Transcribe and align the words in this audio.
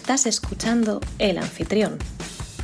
Estás 0.00 0.26
escuchando 0.26 1.00
El 1.18 1.38
Anfitrión, 1.38 1.98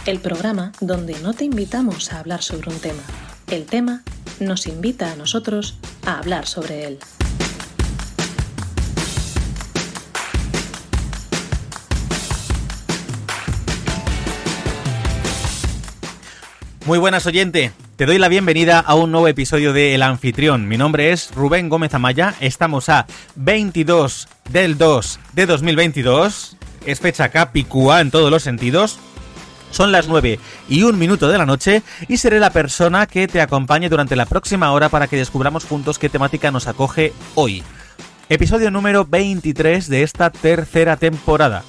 el 0.06 0.21
programa 0.21 0.71
donde 0.80 1.19
no 1.19 1.35
te 1.35 1.44
invitamos 1.44 2.12
a 2.12 2.21
hablar 2.21 2.42
sobre 2.42 2.71
un 2.71 2.78
tema. 2.78 3.03
El 3.50 3.67
tema 3.67 4.03
nos 4.38 4.68
invita 4.68 5.12
a 5.12 5.17
nosotros 5.17 5.76
a 6.06 6.18
hablar 6.18 6.46
sobre 6.46 6.86
él. 6.86 6.99
Muy 16.87 16.98
buenas 16.98 17.26
oyente, 17.26 17.73
te 17.96 18.06
doy 18.06 18.18
la 18.18 18.28
bienvenida 18.28 18.78
a 18.78 18.95
un 18.95 19.10
nuevo 19.10 19.26
episodio 19.26 19.73
de 19.73 19.95
El 19.95 20.02
Anfitrión. 20.02 20.68
Mi 20.68 20.78
nombre 20.78 21.10
es 21.10 21.34
Rubén 21.34 21.68
Gómez 21.68 21.95
Amaya, 21.95 22.34
estamos 22.40 22.88
a 22.88 23.06
22 23.34 24.28
del 24.51 24.78
2 24.78 25.20
de 25.34 25.46
2022, 25.46 26.56
es 26.87 27.01
fecha 27.01 27.29
capicúa 27.29 28.01
en 28.01 28.11
todos 28.11 28.30
los 28.30 28.43
sentidos. 28.43 28.98
Son 29.70 29.91
las 29.91 30.06
9 30.06 30.38
y 30.69 30.83
un 30.84 30.98
minuto 30.98 31.29
de 31.29 31.38
la 31.38 31.47
noche 31.47 31.83
y 32.07 32.19
seré 32.19 32.38
la 32.38 32.51
persona 32.51 33.07
que 33.07 33.27
te 33.27 33.41
acompañe 33.41 33.88
durante 33.88 34.15
la 34.15 34.27
próxima 34.27 34.70
hora 34.73 34.88
para 34.88 35.09
que 35.09 35.16
descubramos 35.16 35.65
juntos 35.65 35.98
qué 35.98 36.09
temática 36.09 36.52
nos 36.52 36.69
acoge 36.69 37.12
hoy. 37.34 37.62
Episodio 38.29 38.70
número 38.70 39.05
23 39.05 39.88
de 39.88 40.02
esta 40.02 40.30
tercera 40.30 40.97
temporada. 40.97 41.65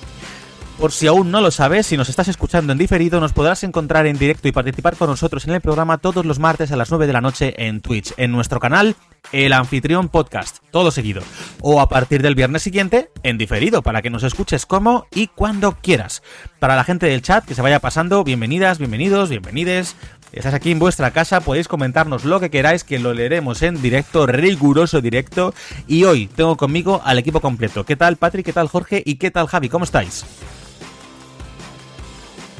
Por 0.79 0.91
si 0.91 1.07
aún 1.07 1.31
no 1.31 1.41
lo 1.41 1.51
sabes, 1.51 1.87
si 1.87 1.97
nos 1.97 2.09
estás 2.09 2.27
escuchando 2.27 2.73
en 2.73 2.77
diferido, 2.77 3.19
nos 3.19 3.33
podrás 3.33 3.63
encontrar 3.63 4.07
en 4.07 4.17
directo 4.17 4.47
y 4.49 4.51
participar 4.51 4.97
con 4.97 5.09
nosotros 5.09 5.47
en 5.47 5.53
el 5.53 5.61
programa 5.61 5.97
todos 5.97 6.25
los 6.25 6.37
martes 6.37 6.71
a 6.71 6.75
las 6.75 6.91
9 6.91 7.07
de 7.07 7.13
la 7.13 7.21
noche 7.21 7.53
en 7.57 7.81
Twitch, 7.81 8.13
en 8.17 8.31
nuestro 8.31 8.59
canal 8.59 8.95
El 9.31 9.53
Anfitrión 9.53 10.09
Podcast, 10.09 10.57
todo 10.71 10.91
seguido. 10.91 11.21
O 11.61 11.81
a 11.81 11.89
partir 11.89 12.21
del 12.21 12.35
viernes 12.35 12.61
siguiente, 12.61 13.09
en 13.23 13.37
diferido, 13.37 13.81
para 13.81 14.01
que 14.01 14.09
nos 14.09 14.23
escuches 14.23 14.65
como 14.65 15.07
y 15.13 15.27
cuando 15.27 15.77
quieras. 15.81 16.23
Para 16.59 16.75
la 16.75 16.83
gente 16.83 17.07
del 17.07 17.21
chat 17.21 17.45
que 17.45 17.55
se 17.55 17.61
vaya 17.61 17.79
pasando, 17.79 18.23
bienvenidas, 18.23 18.77
bienvenidos, 18.77 19.29
bienvenides. 19.29 19.95
Estás 20.31 20.53
aquí 20.53 20.71
en 20.71 20.79
vuestra 20.79 21.11
casa, 21.11 21.41
podéis 21.41 21.67
comentarnos 21.67 22.25
lo 22.25 22.39
que 22.39 22.49
queráis, 22.49 22.83
que 22.83 22.99
lo 22.99 23.13
leeremos 23.13 23.61
en 23.61 23.81
directo, 23.81 24.27
riguroso 24.27 25.01
directo. 25.01 25.53
Y 25.87 26.03
hoy 26.03 26.27
tengo 26.27 26.57
conmigo 26.57 27.01
al 27.05 27.19
equipo 27.19 27.39
completo. 27.39 27.85
¿Qué 27.85 27.95
tal 27.95 28.17
Patrick? 28.17 28.45
¿Qué 28.45 28.53
tal 28.53 28.67
Jorge? 28.67 29.01
¿Y 29.05 29.15
qué 29.15 29.31
tal 29.31 29.47
Javi? 29.47 29.69
¿Cómo 29.69 29.85
estáis? 29.85 30.25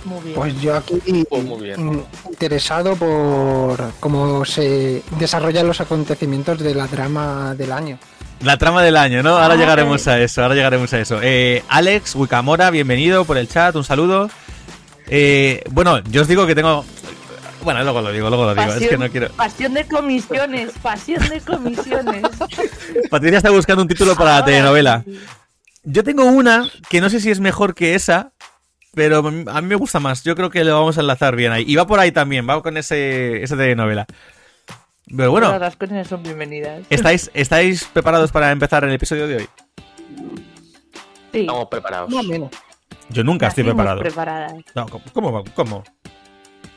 Muy 0.05 0.21
bien. 0.21 0.35
Pues 0.35 0.61
yo 0.61 0.75
aquí 0.75 1.25
Pues 1.29 1.43
muy 1.43 1.63
bien. 1.63 1.79
in- 1.79 2.03
interesado 2.29 2.95
por 2.95 3.91
cómo 3.99 4.45
se 4.45 5.01
desarrollan 5.19 5.67
los 5.67 5.81
acontecimientos 5.81 6.59
de 6.59 6.73
la 6.75 6.87
drama 6.87 7.53
del 7.55 7.71
año. 7.71 7.97
La 8.41 8.57
trama 8.57 8.83
del 8.83 8.97
año, 8.97 9.23
¿no? 9.23 9.37
Ahora 9.37 9.53
Ay. 9.55 9.59
llegaremos 9.59 10.07
a 10.07 10.19
eso, 10.19 10.43
ahora 10.43 10.55
llegaremos 10.55 10.93
a 10.93 10.99
eso. 10.99 11.19
Eh, 11.23 11.63
Alex 11.69 12.15
Wikamora, 12.15 12.69
bienvenido 12.69 13.25
por 13.25 13.37
el 13.37 13.47
chat, 13.47 13.75
un 13.75 13.83
saludo. 13.83 14.29
Eh, 15.07 15.63
bueno, 15.71 15.99
yo 16.03 16.21
os 16.21 16.27
digo 16.27 16.45
que 16.45 16.55
tengo... 16.55 16.85
Bueno, 17.63 17.81
luego 17.83 18.01
lo 18.01 18.11
digo, 18.11 18.29
luego 18.29 18.45
lo 18.45 18.53
digo, 18.53 18.73
es 18.73 18.87
que 18.87 18.97
no 18.97 19.09
quiero... 19.09 19.29
pasión 19.29 19.73
de 19.73 19.85
comisiones, 19.85 20.71
pasión 20.83 21.27
de 21.29 21.41
comisiones. 21.41 22.21
Patricia 23.09 23.37
está 23.37 23.49
buscando 23.49 23.81
un 23.81 23.87
título 23.87 24.15
para 24.15 24.39
la 24.39 24.45
telenovela. 24.45 25.01
sí. 25.03 25.19
Yo 25.87 26.03
tengo 26.03 26.25
una 26.25 26.67
que 26.89 26.99
no 26.99 27.09
sé 27.11 27.19
si 27.19 27.29
es 27.29 27.39
mejor 27.39 27.73
que 27.75 27.93
esa, 27.95 28.31
pero 28.95 29.19
a 29.19 29.61
mí 29.61 29.67
me 29.67 29.75
gusta 29.75 29.99
más. 29.99 30.23
Yo 30.23 30.35
creo 30.35 30.49
que 30.49 30.63
lo 30.63 30.73
vamos 30.73 30.97
a 30.97 31.01
enlazar 31.01 31.35
bien 31.35 31.51
ahí. 31.51 31.65
Y 31.67 31.75
va 31.75 31.85
por 31.85 31.99
ahí 31.99 32.11
también, 32.11 32.47
va 32.49 32.61
con 32.63 32.77
ese, 32.77 33.43
esa 33.43 33.55
telenovela. 33.57 34.05
Pero 35.15 35.29
bueno, 35.29 35.47
Todas 35.47 35.61
las 35.61 35.75
cosas 35.75 36.07
son 36.07 36.23
bienvenidas. 36.23 36.81
¿estáis, 36.89 37.29
¿estáis 37.35 37.83
preparados 37.85 38.31
para 38.31 38.51
empezar 38.51 38.83
el 38.85 38.93
episodio 38.93 39.27
de 39.27 39.35
hoy? 39.37 39.49
Sí. 41.31 41.41
Estamos 41.41 41.67
preparados. 41.69 42.09
Más 42.09 42.25
o 42.25 42.27
menos. 42.27 42.49
Yo 43.09 43.23
nunca 43.23 43.47
estoy 43.47 43.63
preparado. 43.65 43.99
preparadas. 43.99 44.53
No, 44.73 44.87
¿cómo? 44.87 45.03
¿Cómo? 45.13 45.43
¿Cómo? 45.53 45.83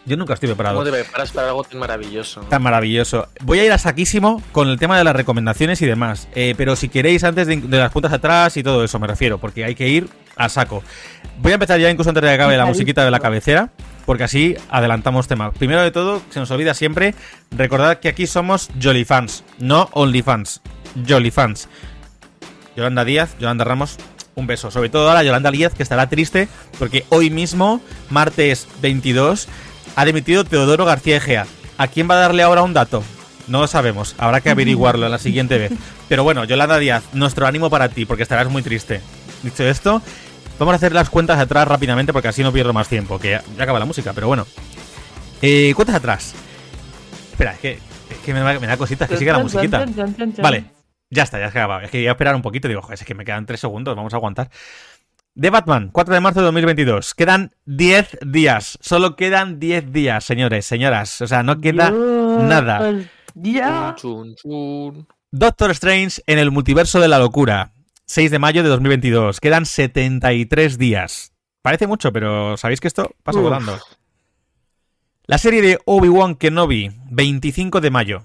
Yo 0.04 0.16
nunca 0.16 0.34
estoy 0.34 0.48
preparado. 0.48 0.76
¿Cómo 0.76 0.84
te 0.90 0.92
preparas 1.02 1.32
para 1.32 1.48
algo 1.48 1.64
tan 1.64 1.78
maravilloso? 1.78 2.40
Tan 2.42 2.62
maravilloso. 2.62 3.28
Voy 3.42 3.60
a 3.60 3.64
ir 3.64 3.72
a 3.72 3.78
saquísimo 3.78 4.42
con 4.52 4.68
el 4.68 4.78
tema 4.78 4.98
de 4.98 5.04
las 5.04 5.14
recomendaciones 5.14 5.80
y 5.80 5.86
demás. 5.86 6.28
Eh, 6.34 6.54
pero 6.56 6.76
si 6.76 6.88
queréis, 6.88 7.24
antes 7.24 7.46
de, 7.46 7.56
de 7.56 7.78
las 7.78 7.92
puntas 7.92 8.12
atrás 8.12 8.56
y 8.56 8.62
todo 8.62 8.84
eso, 8.84 8.98
me 8.98 9.06
refiero, 9.06 9.38
porque 9.38 9.64
hay 9.64 9.74
que 9.74 9.88
ir 9.88 10.08
a 10.38 10.48
saco. 10.48 10.82
Voy 11.40 11.52
a 11.52 11.54
empezar 11.54 11.78
ya 11.78 11.90
incluso 11.90 12.10
antes 12.10 12.22
de 12.22 12.28
que 12.28 12.34
acabe 12.34 12.56
la 12.56 12.66
musiquita 12.66 13.04
de 13.04 13.10
la 13.10 13.20
cabecera, 13.20 13.70
porque 14.06 14.24
así 14.24 14.56
adelantamos 14.70 15.28
tema. 15.28 15.52
Primero 15.52 15.82
de 15.82 15.90
todo, 15.90 16.22
se 16.30 16.40
nos 16.40 16.50
olvida 16.50 16.72
siempre, 16.72 17.14
recordad 17.50 17.98
que 17.98 18.08
aquí 18.08 18.26
somos 18.26 18.70
Jolly 18.82 19.04
Fans, 19.04 19.44
no 19.58 19.90
Only 19.92 20.22
Fans. 20.22 20.62
Jolly 21.06 21.30
Fans. 21.30 21.68
Yolanda 22.76 23.04
Díaz, 23.04 23.36
Yolanda 23.38 23.64
Ramos, 23.64 23.96
un 24.34 24.46
beso. 24.46 24.70
Sobre 24.70 24.88
todo 24.88 25.08
ahora 25.08 25.22
Yolanda 25.22 25.50
Díaz, 25.50 25.74
que 25.74 25.82
estará 25.82 26.08
triste 26.08 26.48
porque 26.78 27.04
hoy 27.10 27.28
mismo, 27.28 27.80
martes 28.08 28.68
22, 28.80 29.48
ha 29.96 30.04
dimitido 30.04 30.44
Teodoro 30.44 30.84
García 30.84 31.16
Egea. 31.16 31.46
¿A 31.76 31.88
quién 31.88 32.08
va 32.08 32.14
a 32.14 32.20
darle 32.20 32.42
ahora 32.42 32.62
un 32.62 32.72
dato? 32.72 33.02
No 33.48 33.60
lo 33.60 33.66
sabemos, 33.66 34.14
habrá 34.18 34.40
que 34.40 34.50
averiguarlo 34.50 35.06
en 35.06 35.12
la 35.12 35.18
siguiente 35.18 35.58
vez. 35.58 35.72
Pero 36.08 36.22
bueno, 36.22 36.44
Yolanda 36.44 36.78
Díaz, 36.78 37.04
nuestro 37.12 37.46
ánimo 37.46 37.68
para 37.70 37.88
ti, 37.88 38.04
porque 38.04 38.22
estarás 38.22 38.48
muy 38.48 38.62
triste. 38.62 39.00
Dicho 39.42 39.64
esto, 39.64 40.02
vamos 40.58 40.72
a 40.72 40.76
hacer 40.76 40.92
las 40.92 41.10
cuentas 41.10 41.38
atrás 41.38 41.66
rápidamente 41.68 42.12
porque 42.12 42.28
así 42.28 42.42
no 42.42 42.52
pierdo 42.52 42.72
más 42.72 42.88
tiempo, 42.88 43.18
que 43.18 43.30
ya, 43.30 43.42
ya 43.56 43.62
acaba 43.62 43.78
la 43.78 43.84
música, 43.84 44.12
pero 44.12 44.26
bueno. 44.26 44.46
Eh, 45.42 45.72
cuentas 45.74 45.96
atrás. 45.96 46.34
Espera, 47.32 47.52
es 47.52 47.58
que, 47.60 47.72
es 48.10 48.18
que 48.24 48.34
me, 48.34 48.40
da- 48.40 48.58
me 48.58 48.66
da 48.66 48.76
cositas, 48.76 49.08
que 49.08 49.16
siga 49.16 49.32
la 49.34 49.38
musiquita. 49.44 49.78
Vale, 50.42 50.64
ya 51.10 51.22
está, 51.22 51.38
ya 51.38 51.50
se 51.50 51.58
acabado. 51.58 51.80
Es 51.82 51.90
que 51.90 52.00
iba 52.00 52.10
a 52.10 52.14
esperar 52.14 52.34
un 52.34 52.42
poquito. 52.42 52.66
Digo, 52.68 52.82
joder, 52.82 52.98
es 52.98 53.04
que 53.04 53.14
me 53.14 53.24
quedan 53.24 53.46
3 53.46 53.58
segundos, 53.60 53.94
vamos 53.94 54.12
a 54.12 54.16
aguantar. 54.16 54.50
The 55.40 55.50
Batman, 55.50 55.90
4 55.92 56.14
de 56.14 56.20
marzo 56.20 56.40
de 56.40 56.46
2022. 56.46 57.14
Quedan 57.14 57.52
10 57.66 58.18
días. 58.26 58.76
Solo 58.82 59.14
quedan 59.14 59.60
10 59.60 59.92
días, 59.92 60.24
señores, 60.24 60.66
señoras. 60.66 61.20
O 61.20 61.28
sea, 61.28 61.44
no 61.44 61.60
queda 61.60 61.90
Dios, 61.90 62.42
nada. 62.42 62.80
Chun. 63.94 65.06
Doctor 65.30 65.70
Strange 65.70 66.22
en 66.26 66.40
el 66.40 66.50
multiverso 66.50 66.98
de 66.98 67.06
la 67.06 67.20
locura. 67.20 67.70
6 68.08 68.30
de 68.30 68.38
mayo 68.38 68.62
de 68.62 68.70
2022. 68.70 69.38
Quedan 69.38 69.66
73 69.66 70.78
días. 70.78 71.32
Parece 71.60 71.86
mucho, 71.86 72.10
pero 72.10 72.56
sabéis 72.56 72.80
que 72.80 72.88
esto 72.88 73.14
pasa 73.22 73.38
Uf. 73.38 73.44
volando. 73.44 73.78
La 75.26 75.36
serie 75.36 75.60
de 75.60 75.78
Obi-Wan 75.84 76.34
Kenobi, 76.36 76.90
25 77.10 77.82
de 77.82 77.90
mayo. 77.90 78.22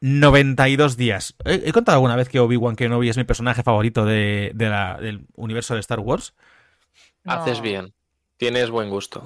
92 0.00 0.96
días. 0.96 1.34
¿He, 1.44 1.62
he 1.66 1.72
contado 1.72 1.96
alguna 1.96 2.16
vez 2.16 2.28
que 2.30 2.40
Obi-Wan 2.40 2.76
Kenobi 2.76 3.10
es 3.10 3.16
mi 3.18 3.24
personaje 3.24 3.62
favorito 3.62 4.06
de, 4.06 4.52
de 4.54 4.68
la- 4.70 4.96
del 4.98 5.26
universo 5.34 5.74
de 5.74 5.80
Star 5.80 6.00
Wars? 6.00 6.34
Haces 7.26 7.60
bien. 7.60 7.92
Tienes 8.38 8.70
buen 8.70 8.88
gusto. 8.90 9.22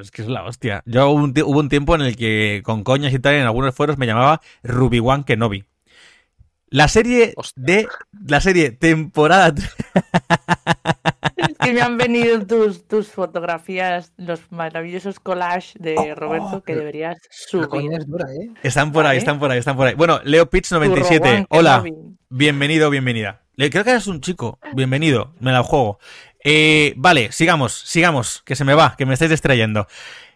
Es 0.00 0.10
que 0.10 0.22
es 0.22 0.28
la 0.28 0.44
hostia. 0.44 0.82
Yo 0.84 1.08
hubo 1.10 1.22
un, 1.22 1.32
ti- 1.34 1.42
hubo 1.42 1.60
un 1.60 1.68
tiempo 1.68 1.94
en 1.94 2.02
el 2.02 2.16
que 2.16 2.60
con 2.64 2.82
coñas 2.84 3.12
y 3.14 3.18
tal 3.20 3.34
en 3.34 3.46
algunos 3.46 3.74
foros 3.74 3.98
me 3.98 4.06
llamaba 4.06 4.40
Ruby-Wan 4.64 5.24
Kenobi. 5.24 5.64
La 6.72 6.88
serie 6.88 7.34
Hostia. 7.36 7.62
de 7.62 7.88
la 8.26 8.40
serie 8.40 8.70
temporada 8.72 9.54
Es 11.36 11.58
que 11.58 11.72
me 11.72 11.80
han 11.82 11.98
venido 11.98 12.46
tus, 12.46 12.86
tus 12.86 13.08
fotografías, 13.08 14.12
los 14.16 14.40
maravillosos 14.50 15.20
collages 15.20 15.74
de 15.78 15.94
Oh, 15.98 16.14
Roberto 16.14 16.62
que 16.62 16.74
deberías 16.74 17.16
subir. 17.30 17.92
es 17.92 18.06
dura, 18.06 18.26
¿eh? 18.32 18.50
Están 18.62 18.92
por 18.92 19.06
ahí, 19.06 19.18
están 19.18 19.38
por 19.38 19.50
ahí, 19.50 19.58
están 19.58 19.76
por 19.76 19.86
ahí. 19.86 19.94
Bueno, 19.94 20.20
Leo 20.24 20.48
Pitch 20.48 20.68
Tu 20.68 20.74
97. 20.76 21.28
Rowan 21.28 21.46
Hola, 21.50 21.84
bienvenido, 22.30 22.90
bienvenida. 22.90 23.42
Le- 23.56 23.70
Creo 23.70 23.84
que 23.84 23.90
eres 23.90 24.06
un 24.06 24.20
chico. 24.20 24.58
Bienvenido, 24.74 25.34
me 25.40 25.52
la 25.52 25.62
juego. 25.62 25.98
Eh, 26.44 26.94
vale, 26.96 27.32
sigamos, 27.32 27.72
sigamos, 27.72 28.42
que 28.44 28.56
se 28.56 28.64
me 28.64 28.74
va, 28.74 28.94
que 28.96 29.04
me 29.06 29.12
estáis 29.14 29.30
distrayendo. 29.30 29.86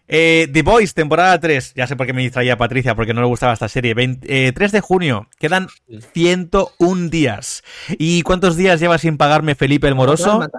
Eh, 0.07 0.47
The 0.53 0.61
Boys, 0.61 0.93
temporada 0.93 1.39
3. 1.39 1.73
Ya 1.75 1.85
sé 1.87 1.95
por 1.95 2.05
qué 2.07 2.13
me 2.13 2.21
distraía 2.21 2.57
Patricia, 2.57 2.95
porque 2.95 3.13
no 3.13 3.21
le 3.21 3.27
gustaba 3.27 3.53
esta 3.53 3.67
serie. 3.67 3.93
Vein- 3.93 4.19
eh, 4.23 4.51
3 4.55 4.71
de 4.71 4.79
junio, 4.81 5.27
quedan 5.39 5.67
101 6.13 7.09
días. 7.09 7.63
¿Y 7.97 8.21
cuántos 8.21 8.55
días 8.55 8.79
lleva 8.79 8.97
sin 8.97 9.17
pagarme 9.17 9.55
Felipe 9.55 9.87
el 9.87 9.95
Moroso? 9.95 10.39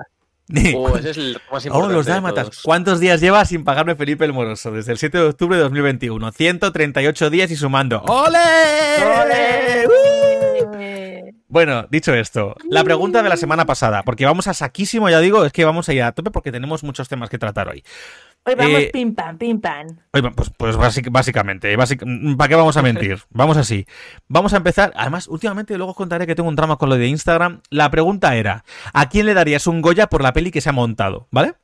Oh, 0.74 0.96
ese 0.96 1.10
es 1.10 1.16
el 1.18 1.38
más 1.52 1.66
Oh, 1.70 1.88
los 1.90 2.06
de 2.06 2.12
dálmatas. 2.12 2.62
¿Cuántos 2.62 3.00
días 3.00 3.20
lleva 3.20 3.44
sin 3.44 3.64
pagarme 3.64 3.96
Felipe 3.96 4.24
el 4.24 4.32
Moroso? 4.32 4.70
Desde 4.72 4.92
el 4.92 4.98
7 4.98 5.18
de 5.18 5.24
octubre 5.24 5.56
de 5.58 5.62
2021. 5.62 6.32
138 6.32 7.28
días 7.28 7.50
y 7.50 7.56
sumando. 7.56 8.00
¡Ole! 8.04 8.38
¡Ole! 9.04 9.86
¡Uh! 9.86 10.17
Bueno, 11.50 11.86
dicho 11.90 12.12
esto, 12.14 12.54
la 12.68 12.84
pregunta 12.84 13.22
de 13.22 13.28
la 13.30 13.38
semana 13.38 13.64
pasada, 13.64 14.02
porque 14.02 14.26
vamos 14.26 14.46
a 14.48 14.54
saquísimo, 14.54 15.08
ya 15.08 15.18
digo, 15.20 15.46
es 15.46 15.52
que 15.52 15.64
vamos 15.64 15.88
a 15.88 15.94
ir 15.94 16.02
a 16.02 16.12
tope 16.12 16.30
porque 16.30 16.52
tenemos 16.52 16.84
muchos 16.84 17.08
temas 17.08 17.30
que 17.30 17.38
tratar 17.38 17.68
hoy. 17.68 17.82
Hoy 18.44 18.54
vamos 18.54 18.80
Eh, 18.80 18.90
pim 18.92 19.14
pam, 19.14 19.38
pim 19.38 19.58
pam. 19.58 19.86
Oye, 20.12 20.30
pues, 20.30 20.50
pues 20.56 20.76
básic- 20.76 21.10
básicamente, 21.10 21.74
básic- 21.78 22.36
¿para 22.36 22.48
qué 22.48 22.54
vamos 22.54 22.76
a 22.76 22.82
mentir? 22.82 23.18
Vamos 23.30 23.56
así. 23.56 23.86
Vamos 24.28 24.52
a 24.52 24.58
empezar. 24.58 24.92
Además, 24.94 25.26
últimamente 25.26 25.74
luego 25.78 25.92
os 25.92 25.96
contaré 25.96 26.26
que 26.26 26.34
tengo 26.34 26.48
un 26.50 26.56
drama 26.56 26.76
con 26.76 26.90
lo 26.90 26.96
de 26.96 27.06
Instagram. 27.08 27.62
La 27.70 27.90
pregunta 27.90 28.36
era, 28.36 28.64
¿a 28.92 29.08
quién 29.08 29.24
le 29.24 29.32
darías 29.34 29.66
un 29.66 29.80
Goya 29.80 30.06
por 30.08 30.22
la 30.22 30.34
peli 30.34 30.50
que 30.50 30.60
se 30.60 30.68
ha 30.68 30.72
montado? 30.72 31.28
¿Vale? 31.30 31.54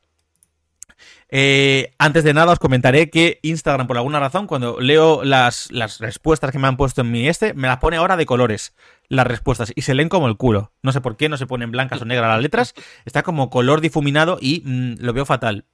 Eh, 1.30 1.92
antes 1.98 2.22
de 2.22 2.32
nada 2.34 2.52
os 2.52 2.58
comentaré 2.58 3.10
que 3.10 3.38
Instagram, 3.42 3.86
por 3.86 3.96
alguna 3.96 4.20
razón, 4.20 4.46
cuando 4.46 4.78
leo 4.80 5.24
las, 5.24 5.70
las 5.72 5.98
respuestas 5.98 6.52
que 6.52 6.58
me 6.58 6.68
han 6.68 6.76
puesto 6.76 7.00
en 7.00 7.10
mi 7.10 7.28
este, 7.28 7.54
me 7.54 7.66
las 7.66 7.78
pone 7.78 7.96
ahora 7.96 8.16
de 8.16 8.26
colores 8.26 8.74
las 9.08 9.26
respuestas 9.26 9.72
y 9.74 9.82
se 9.82 9.94
leen 9.94 10.08
como 10.08 10.28
el 10.28 10.36
culo. 10.36 10.72
No 10.82 10.92
sé 10.92 11.00
por 11.00 11.16
qué, 11.16 11.28
no 11.28 11.36
se 11.36 11.46
ponen 11.46 11.70
blancas 11.70 12.02
o 12.02 12.04
negras 12.04 12.30
las 12.30 12.42
letras, 12.42 12.74
está 13.04 13.22
como 13.22 13.50
color 13.50 13.80
difuminado 13.80 14.38
y 14.40 14.62
mm, 14.64 14.94
lo 15.00 15.12
veo 15.12 15.24
fatal. 15.26 15.64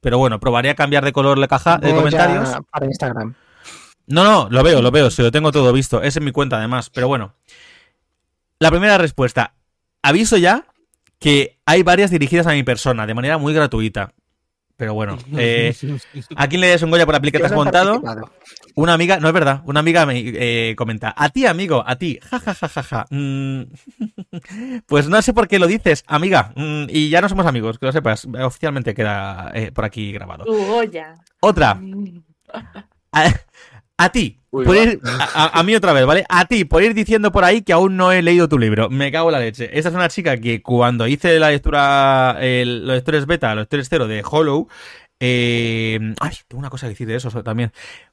Pero 0.00 0.18
bueno, 0.18 0.38
probaré 0.40 0.70
a 0.70 0.74
cambiar 0.74 1.04
de 1.04 1.12
color 1.12 1.38
la 1.38 1.48
caja 1.48 1.78
de 1.78 1.94
comentarios. 1.94 2.56
Para 2.70 2.86
Instagram. 2.86 3.34
No, 4.06 4.24
no, 4.24 4.48
lo 4.50 4.62
veo, 4.62 4.80
lo 4.80 4.90
veo, 4.90 5.10
se 5.10 5.22
lo 5.22 5.30
tengo 5.30 5.52
todo 5.52 5.72
visto. 5.72 6.02
Es 6.02 6.16
en 6.16 6.24
mi 6.24 6.32
cuenta 6.32 6.56
además, 6.56 6.90
pero 6.90 7.08
bueno. 7.08 7.34
La 8.58 8.70
primera 8.70 8.96
respuesta. 8.98 9.54
Aviso 10.02 10.36
ya 10.36 10.66
que 11.18 11.58
hay 11.66 11.82
varias 11.82 12.10
dirigidas 12.10 12.46
a 12.46 12.52
mi 12.52 12.62
persona 12.62 13.06
de 13.06 13.14
manera 13.14 13.38
muy 13.38 13.52
gratuita. 13.52 14.14
Pero 14.78 14.94
bueno, 14.94 15.18
eh, 15.36 15.74
¿a 16.36 16.46
quién 16.46 16.60
le 16.60 16.68
des 16.68 16.82
un 16.82 16.90
Goya 16.90 17.04
por 17.04 17.12
la 17.12 17.20
peli 17.20 17.32
que 17.32 17.38
te 17.40 17.46
has 17.46 17.50
Yo 17.50 17.56
no 17.56 17.62
he 17.62 17.64
montado? 17.64 18.00
Una 18.76 18.94
amiga, 18.94 19.18
no 19.18 19.26
es 19.26 19.34
verdad, 19.34 19.60
una 19.64 19.80
amiga 19.80 20.06
me 20.06 20.22
eh, 20.24 20.76
comenta, 20.76 21.12
a 21.16 21.30
ti 21.30 21.46
amigo, 21.46 21.82
a 21.84 21.96
ti, 21.96 22.20
ja, 22.22 22.38
ja, 22.38 22.54
ja, 22.54 22.68
ja, 22.68 22.82
ja. 22.84 23.06
Mm, 23.10 23.62
pues 24.86 25.08
no 25.08 25.20
sé 25.20 25.34
por 25.34 25.48
qué 25.48 25.58
lo 25.58 25.66
dices, 25.66 26.04
amiga, 26.06 26.52
Mm, 26.54 26.84
y 26.88 27.08
ya 27.08 27.20
no 27.20 27.28
somos 27.28 27.44
amigos, 27.46 27.78
que 27.78 27.86
lo 27.86 27.92
sepas, 27.92 28.26
oficialmente 28.40 28.94
queda 28.94 29.50
eh, 29.52 29.72
por 29.72 29.84
aquí 29.84 30.12
grabado. 30.12 30.44
Tu 30.44 30.56
Goya. 30.56 31.16
Otra, 31.40 31.80
a, 33.12 33.34
a 33.96 34.08
ti, 34.10 34.37
Uy, 34.50 34.64
por 34.64 34.76
va. 34.76 34.82
ir- 34.82 35.00
a, 35.02 35.62
mí 35.62 35.74
otra 35.74 35.92
vez, 35.92 36.06
¿vale? 36.06 36.24
A 36.28 36.46
ti, 36.46 36.64
por 36.64 36.82
ir 36.82 36.94
diciendo 36.94 37.30
por 37.32 37.44
ahí 37.44 37.62
que 37.62 37.72
aún 37.72 37.96
no 37.96 38.12
he 38.12 38.22
leído 38.22 38.48
tu 38.48 38.58
libro. 38.58 38.88
Me 38.88 39.12
cago 39.12 39.28
en 39.28 39.32
la 39.34 39.40
leche. 39.40 39.70
Esta 39.76 39.90
es 39.90 39.94
una 39.94 40.08
chica 40.08 40.36
que 40.38 40.62
cuando 40.62 41.06
hice 41.06 41.38
la 41.38 41.50
lectura, 41.50 42.36
el- 42.40 42.86
los 42.86 42.96
lectores 42.96 43.26
beta, 43.26 43.54
los 43.54 43.62
lectores 43.62 43.88
cero 43.90 44.06
de 44.08 44.22
Hollow, 44.28 44.68
eh, 45.20 45.98
ay, 46.20 46.32
tengo 46.46 46.60
una 46.60 46.70
cosa 46.70 46.86
que 46.86 46.90
decir 46.90 47.06
de 47.08 47.16
eso 47.16 47.30
también. 47.42 47.72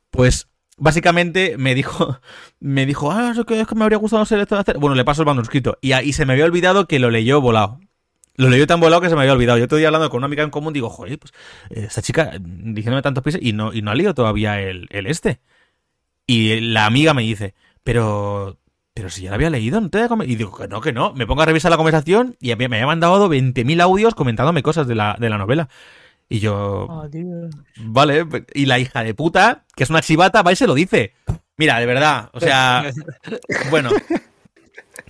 Pues 0.09 0.49
básicamente 0.77 1.55
me 1.57 1.75
dijo, 1.75 2.19
me 2.59 2.85
dijo, 2.85 3.11
ah, 3.11 3.33
es 3.37 3.45
que, 3.45 3.61
es 3.61 3.67
que 3.67 3.75
me 3.75 3.83
habría 3.83 3.97
gustado 3.97 4.25
ser 4.25 4.39
lector 4.39 4.57
de 4.57 4.61
hacer. 4.61 4.77
Bueno, 4.77 4.95
le 4.95 5.05
paso 5.05 5.21
el 5.21 5.27
manuscrito. 5.27 5.77
Y, 5.81 5.93
ahí 5.93 6.13
se 6.13 6.25
me 6.25 6.33
había 6.33 6.45
olvidado 6.45 6.87
que 6.87 6.99
lo 6.99 7.09
leyó 7.11 7.41
volado. 7.41 7.79
Lo 8.37 8.49
leyó 8.49 8.67
tan 8.67 8.81
volado 8.81 9.01
que 9.01 9.07
se 9.07 9.15
me 9.15 9.21
había 9.21 9.31
olvidado. 9.31 9.57
Yo 9.57 9.65
otro 9.65 9.77
día 9.77 9.87
hablando 9.87 10.09
con 10.09 10.17
una 10.17 10.25
amiga 10.25 10.43
en 10.43 10.49
común, 10.49 10.73
digo, 10.73 10.89
joder, 10.89 11.17
pues 11.17 11.31
eh, 11.69 11.85
esta 11.87 12.01
chica 12.01 12.31
diciéndome 12.37 13.01
tantos 13.01 13.23
pies 13.23 13.37
y 13.41 13.53
no, 13.53 13.71
y 13.71 13.81
no 13.81 13.91
ha 13.91 13.95
leído 13.95 14.13
todavía 14.13 14.59
el, 14.59 14.87
el 14.89 15.07
este. 15.07 15.39
Y 16.27 16.59
la 16.61 16.85
amiga 16.85 17.13
me 17.13 17.21
dice, 17.23 17.53
pero. 17.83 18.57
Pero 18.93 19.09
si 19.09 19.23
ya 19.23 19.29
la 19.31 19.35
había 19.35 19.49
leído, 19.49 19.81
no 19.81 19.89
te 19.89 19.97
había 19.97 20.07
come-". 20.07 20.25
Y 20.25 20.35
digo 20.35 20.55
que 20.57 20.67
no, 20.69 20.79
que 20.79 20.93
no. 20.93 21.11
Me 21.13 21.27
pongo 21.27 21.41
a 21.41 21.45
revisar 21.45 21.69
la 21.69 21.75
conversación 21.77 22.37
y 22.39 22.55
me 22.55 22.65
había 22.65 22.85
mandado 22.85 23.27
20.000 23.29 23.81
audios 23.81 24.15
comentándome 24.15 24.63
cosas 24.63 24.87
de 24.87 24.95
la, 24.95 25.17
de 25.19 25.29
la 25.29 25.37
novela. 25.37 25.67
Y 26.29 26.39
yo, 26.39 26.87
Oh, 26.89 27.07
Dios. 27.09 27.53
vale. 27.77 28.25
Y 28.53 28.65
la 28.67 28.79
hija 28.79 29.03
de 29.03 29.13
puta, 29.13 29.65
que 29.75 29.83
es 29.83 29.89
una 29.89 30.01
chivata, 30.01 30.41
va 30.43 30.53
y 30.53 30.55
se 30.55 30.65
lo 30.65 30.73
dice. 30.73 31.13
Mira, 31.57 31.77
de 31.79 31.85
verdad, 31.85 32.29
o 32.33 32.39
sea. 32.39 32.85
bueno. 33.69 33.89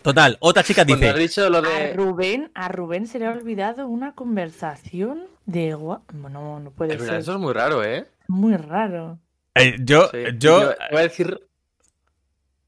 Total, 0.01 0.37
otra 0.39 0.63
chica 0.63 0.81
has 0.81 0.87
dice. 0.87 1.13
dicho 1.13 1.49
lo 1.49 1.59
A. 1.59 1.61
Rubén, 1.95 2.51
a 2.53 2.67
Rubén 2.67 3.07
se 3.07 3.17
le 3.19 3.25
ha 3.27 3.31
olvidado 3.31 3.87
una 3.87 4.13
conversación 4.13 5.21
de 5.45 5.75
gua- 5.75 6.01
No, 6.13 6.59
no 6.59 6.71
puede 6.71 6.93
Es 6.93 6.99
verdad, 6.99 7.13
ser. 7.13 7.21
eso 7.21 7.33
es 7.33 7.39
muy 7.39 7.53
raro, 7.53 7.83
¿eh? 7.83 8.05
Muy 8.27 8.55
raro. 8.55 9.19
Eh, 9.55 9.75
yo, 9.79 10.09
Sí. 10.11 10.17
yo. 10.37 10.73
Voy 10.91 10.99
a 10.99 11.03
decir 11.03 11.39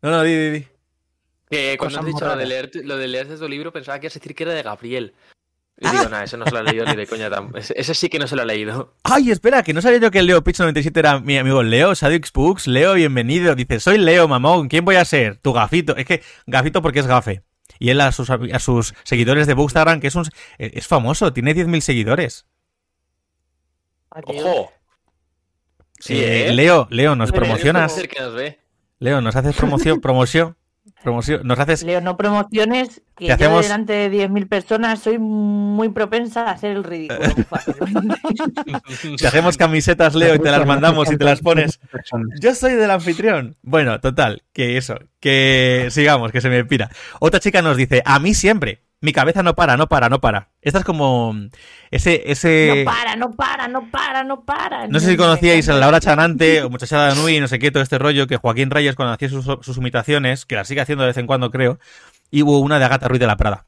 No, 0.01 0.11
no, 0.11 0.23
di, 0.23 0.35
di, 0.35 0.49
di. 0.51 0.67
que 1.49 1.75
cuando 1.77 1.97
Cosas 1.97 1.99
has 1.99 2.05
dicho 2.05 2.25
lo 2.27 2.35
de, 2.37 2.45
leer, 2.45 2.71
lo 2.83 2.97
de 2.97 3.07
leerse 3.07 3.37
tu 3.37 3.47
libro, 3.47 3.71
pensaba 3.73 3.99
que 3.99 4.07
ibas 4.07 4.15
a 4.15 4.19
decir 4.19 4.35
que 4.35 4.43
era 4.43 4.53
de 4.53 4.63
Gabriel. 4.63 5.13
Y 5.79 5.87
digo, 5.89 6.09
no, 6.09 6.19
ese 6.19 6.37
no 6.37 6.45
se 6.45 6.51
lo 6.51 6.57
ha 6.57 6.63
leído 6.63 6.85
ni 6.85 6.95
de 6.95 7.05
coña. 7.05 7.29
tam- 7.29 7.55
Ese, 7.55 7.73
ese 7.77 7.93
sí 7.93 8.09
que 8.09 8.17
no 8.17 8.25
se 8.27 8.35
lo 8.35 8.41
ha 8.41 8.45
leído. 8.45 8.95
Ay, 9.03 9.29
espera, 9.29 9.61
que 9.61 9.73
no 9.73 9.81
sabía 9.83 9.99
yo 9.99 10.09
que 10.09 10.17
el 10.19 10.25
Leo 10.25 10.43
Pitch 10.43 10.59
97 10.59 10.99
era 10.99 11.19
mi 11.19 11.37
amigo 11.37 11.61
Leo, 11.61 11.93
Sadix 11.93 12.33
Books. 12.33 12.65
Leo, 12.67 12.95
bienvenido. 12.95 13.53
Dice, 13.53 13.79
soy 13.79 13.99
Leo, 13.99 14.27
mamón. 14.27 14.69
¿Quién 14.69 14.85
voy 14.85 14.95
a 14.95 15.05
ser? 15.05 15.37
Tu 15.37 15.53
gafito. 15.53 15.95
Es 15.95 16.05
que 16.07 16.23
gafito 16.47 16.81
porque 16.81 16.99
es 16.99 17.05
gafe. 17.07 17.43
Y 17.77 17.91
él 17.91 18.01
a 18.01 18.11
sus, 18.11 18.27
a 18.31 18.57
sus 18.59 18.95
seguidores 19.03 19.45
de 19.45 19.53
Bookstagram, 19.53 19.99
que 19.99 20.07
es 20.07 20.15
un 20.15 20.25
es 20.57 20.87
famoso, 20.87 21.31
tiene 21.31 21.53
10.000 21.53 21.81
seguidores. 21.81 22.47
Adiós. 24.09 24.43
¡Ojo! 24.45 24.71
Sí, 25.99 26.15
Eh, 26.15 26.49
¿eh? 26.49 26.53
Leo, 26.53 26.87
Leo, 26.91 27.15
nos 27.15 27.31
Pero 27.31 27.43
promocionas. 27.43 27.91
Puede 27.93 28.07
ser 28.07 28.09
que 28.15 28.21
nos 28.23 28.33
ve. 28.35 28.59
Leo, 28.99 29.21
nos 29.21 29.35
haces 29.35 29.55
promoción, 29.57 29.99
promoción, 30.01 30.55
promoción. 31.03 31.41
Nos 31.43 31.59
haces, 31.59 31.83
Leo, 31.83 32.01
no 32.01 32.17
promociones 32.17 33.01
que 33.15 33.25
Te 33.25 33.27
yo 33.29 33.33
hacemos- 33.35 33.63
delante 33.63 33.93
de 33.93 34.11
10.000 34.29 34.47
personas 34.47 34.99
soy 34.99 35.17
muy 35.19 35.89
propensa 35.89 36.43
a 36.47 36.51
hacer 36.51 36.71
el 36.77 36.83
ridículo. 36.83 37.19
fácilmente. 37.49 38.15
te 39.19 39.27
hacemos 39.27 39.57
camisetas, 39.57 40.15
Leo, 40.15 40.35
y 40.35 40.39
te 40.39 40.51
las 40.51 40.65
mandamos 40.65 41.11
y 41.11 41.17
te 41.17 41.23
las 41.25 41.41
pones. 41.41 41.79
Yo 42.41 42.53
soy 42.55 42.73
del 42.73 42.91
anfitrión. 42.91 43.55
Bueno, 43.61 43.99
total, 43.99 44.43
que 44.53 44.77
eso, 44.77 44.97
que 45.19 45.87
sigamos, 45.91 46.31
que 46.31 46.41
se 46.41 46.49
me 46.49 46.63
pira. 46.65 46.89
Otra 47.19 47.39
chica 47.39 47.61
nos 47.61 47.77
dice, 47.77 48.01
a 48.05 48.19
mí 48.19 48.33
siempre. 48.33 48.81
Mi 48.99 49.13
cabeza 49.13 49.43
no 49.43 49.53
para, 49.55 49.77
no 49.77 49.87
para, 49.87 50.09
no 50.09 50.19
para. 50.19 50.49
Esta 50.61 50.79
es 50.79 50.85
como 50.85 51.35
ese, 51.91 52.23
ese. 52.31 52.83
No 52.85 52.91
para, 52.91 53.15
no 53.15 53.31
para, 53.31 53.67
no 53.67 53.91
para, 53.91 54.23
no 54.23 54.43
para. 54.43 54.87
No 54.87 54.99
sé 54.99 55.11
si 55.11 55.17
conocíais 55.17 55.69
a 55.69 55.73
Laura 55.75 55.99
Chanante 55.99 56.61
o 56.63 56.69
Muchachada 56.71 57.13
Nui, 57.13 57.39
no 57.39 57.47
sé 57.47 57.59
qué, 57.59 57.69
todo 57.69 57.83
este 57.83 57.99
rollo, 57.99 58.25
que 58.25 58.37
Joaquín 58.37 58.71
Reyes 58.71 58.95
cuando 58.95 59.13
hacía 59.13 59.29
sus, 59.29 59.45
sus 59.45 59.77
imitaciones, 59.77 60.45
que 60.47 60.55
las 60.55 60.67
sigue 60.67 60.81
haciendo 60.81 61.03
de 61.03 61.09
vez 61.09 61.17
en 61.17 61.27
cuando, 61.27 61.51
creo, 61.51 61.79
y 62.31 62.41
hubo 62.41 62.59
una 62.59 62.79
de 62.79 62.85
Agatha 62.85 63.07
Ruiz 63.07 63.19
de 63.19 63.27
la 63.27 63.37
Prada. 63.37 63.65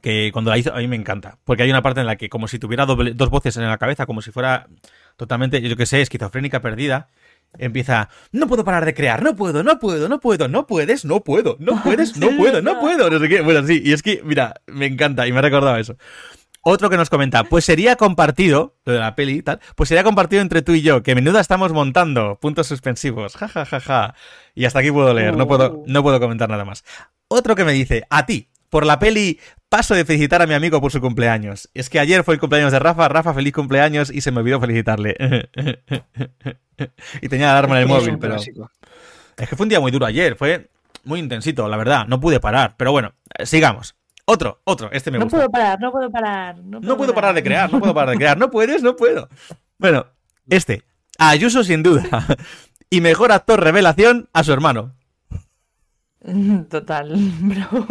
Que 0.00 0.30
cuando 0.32 0.50
la 0.52 0.58
hizo, 0.58 0.72
a 0.72 0.78
mí 0.78 0.86
me 0.86 0.96
encanta. 0.96 1.38
Porque 1.44 1.64
hay 1.64 1.70
una 1.70 1.82
parte 1.82 2.00
en 2.00 2.06
la 2.06 2.16
que, 2.16 2.28
como 2.30 2.46
si 2.48 2.58
tuviera 2.58 2.86
doble- 2.86 3.12
dos 3.14 3.28
voces 3.30 3.56
en 3.56 3.66
la 3.68 3.76
cabeza, 3.78 4.06
como 4.06 4.22
si 4.22 4.30
fuera 4.30 4.68
totalmente, 5.16 5.60
yo 5.60 5.76
que 5.76 5.84
sé, 5.86 6.00
esquizofrénica 6.00 6.60
perdida, 6.60 7.08
empieza, 7.58 8.08
no 8.32 8.46
puedo 8.46 8.64
parar 8.64 8.84
de 8.84 8.94
crear, 8.94 9.22
no 9.22 9.36
puedo, 9.36 9.62
no 9.62 9.78
puedo, 9.78 10.08
no 10.08 10.20
puedo, 10.20 10.48
no 10.48 10.66
puedes, 10.66 11.04
no 11.04 11.20
puedo, 11.22 11.56
no 11.58 11.82
puedes, 11.84 12.16
no 12.16 12.36
puedo, 12.36 12.62
no 12.62 12.80
puedo, 12.80 13.10
no 13.10 13.18
sé 13.18 13.28
qué. 13.28 13.40
Bueno, 13.42 13.66
sí, 13.66 13.82
y 13.84 13.92
es 13.92 14.02
que, 14.02 14.22
mira, 14.24 14.54
me 14.66 14.86
encanta 14.86 15.26
y 15.26 15.32
me 15.32 15.38
ha 15.38 15.42
recordado 15.42 15.76
eso. 15.76 15.96
Otro 16.62 16.90
que 16.90 16.98
nos 16.98 17.08
comenta, 17.08 17.44
pues 17.44 17.64
sería 17.64 17.96
compartido, 17.96 18.76
lo 18.84 18.92
de 18.92 18.98
la 18.98 19.16
peli 19.16 19.38
y 19.38 19.42
tal, 19.42 19.60
pues 19.76 19.88
sería 19.88 20.04
compartido 20.04 20.42
entre 20.42 20.60
tú 20.60 20.72
y 20.72 20.82
yo, 20.82 21.02
que 21.02 21.14
menuda 21.14 21.40
estamos 21.40 21.72
montando, 21.72 22.38
puntos 22.38 22.66
suspensivos, 22.66 23.34
ja, 23.34 23.48
ja, 23.48 23.64
ja, 23.64 23.80
ja. 23.80 24.14
Y 24.54 24.66
hasta 24.66 24.80
aquí 24.80 24.90
puedo 24.90 25.14
leer, 25.14 25.36
no 25.38 25.46
puedo, 25.48 25.82
no 25.86 26.02
puedo 26.02 26.20
comentar 26.20 26.50
nada 26.50 26.66
más. 26.66 26.84
Otro 27.28 27.54
que 27.54 27.64
me 27.64 27.72
dice, 27.72 28.04
a 28.10 28.26
ti, 28.26 28.49
por 28.70 28.86
la 28.86 28.98
peli, 28.98 29.38
paso 29.68 29.94
de 29.94 30.04
felicitar 30.04 30.40
a 30.40 30.46
mi 30.46 30.54
amigo 30.54 30.80
por 30.80 30.90
su 30.90 31.00
cumpleaños. 31.00 31.68
Es 31.74 31.90
que 31.90 32.00
ayer 32.00 32.24
fue 32.24 32.34
el 32.34 32.40
cumpleaños 32.40 32.72
de 32.72 32.78
Rafa, 32.78 33.08
Rafa, 33.08 33.34
feliz 33.34 33.52
cumpleaños, 33.52 34.10
y 34.10 34.20
se 34.22 34.30
me 34.30 34.40
olvidó 34.40 34.60
felicitarle. 34.60 35.16
y 37.20 37.28
tenía 37.28 37.46
la 37.46 37.52
alarma 37.58 37.76
en 37.76 37.82
el 37.82 37.88
móvil, 37.88 38.18
pero... 38.18 38.36
Es 38.36 39.48
que 39.48 39.56
fue 39.56 39.64
un 39.64 39.68
día 39.70 39.80
muy 39.80 39.90
duro 39.90 40.06
ayer, 40.06 40.36
fue 40.36 40.70
muy 41.04 41.18
intensito, 41.18 41.68
la 41.68 41.76
verdad, 41.76 42.06
no 42.06 42.20
pude 42.20 42.40
parar. 42.40 42.74
Pero 42.76 42.92
bueno, 42.92 43.14
eh, 43.38 43.46
sigamos. 43.46 43.94
Otro, 44.26 44.60
otro, 44.64 44.90
este 44.92 45.10
me 45.10 45.18
No 45.18 45.24
gusta. 45.24 45.38
puedo 45.38 45.50
parar, 45.50 45.80
no 45.80 45.90
puedo 45.90 46.10
parar. 46.10 46.58
No, 46.58 46.78
No 46.80 46.96
puedo 46.96 47.14
parar 47.14 47.34
de 47.34 47.42
crear, 47.42 47.72
no 47.72 47.80
puedo 47.80 47.94
parar 47.94 48.10
de 48.10 48.16
crear. 48.16 48.38
No 48.38 48.50
puedes, 48.50 48.82
no 48.82 48.96
puedo. 48.96 49.28
Bueno, 49.78 50.06
este. 50.48 50.84
Ayuso 51.18 51.64
sin 51.64 51.82
duda. 51.82 52.04
Y 52.90 53.00
mejor 53.00 53.32
actor 53.32 53.62
revelación 53.62 54.28
a 54.32 54.44
su 54.44 54.52
hermano. 54.52 54.94
Total, 56.70 57.14
bro. 57.40 57.86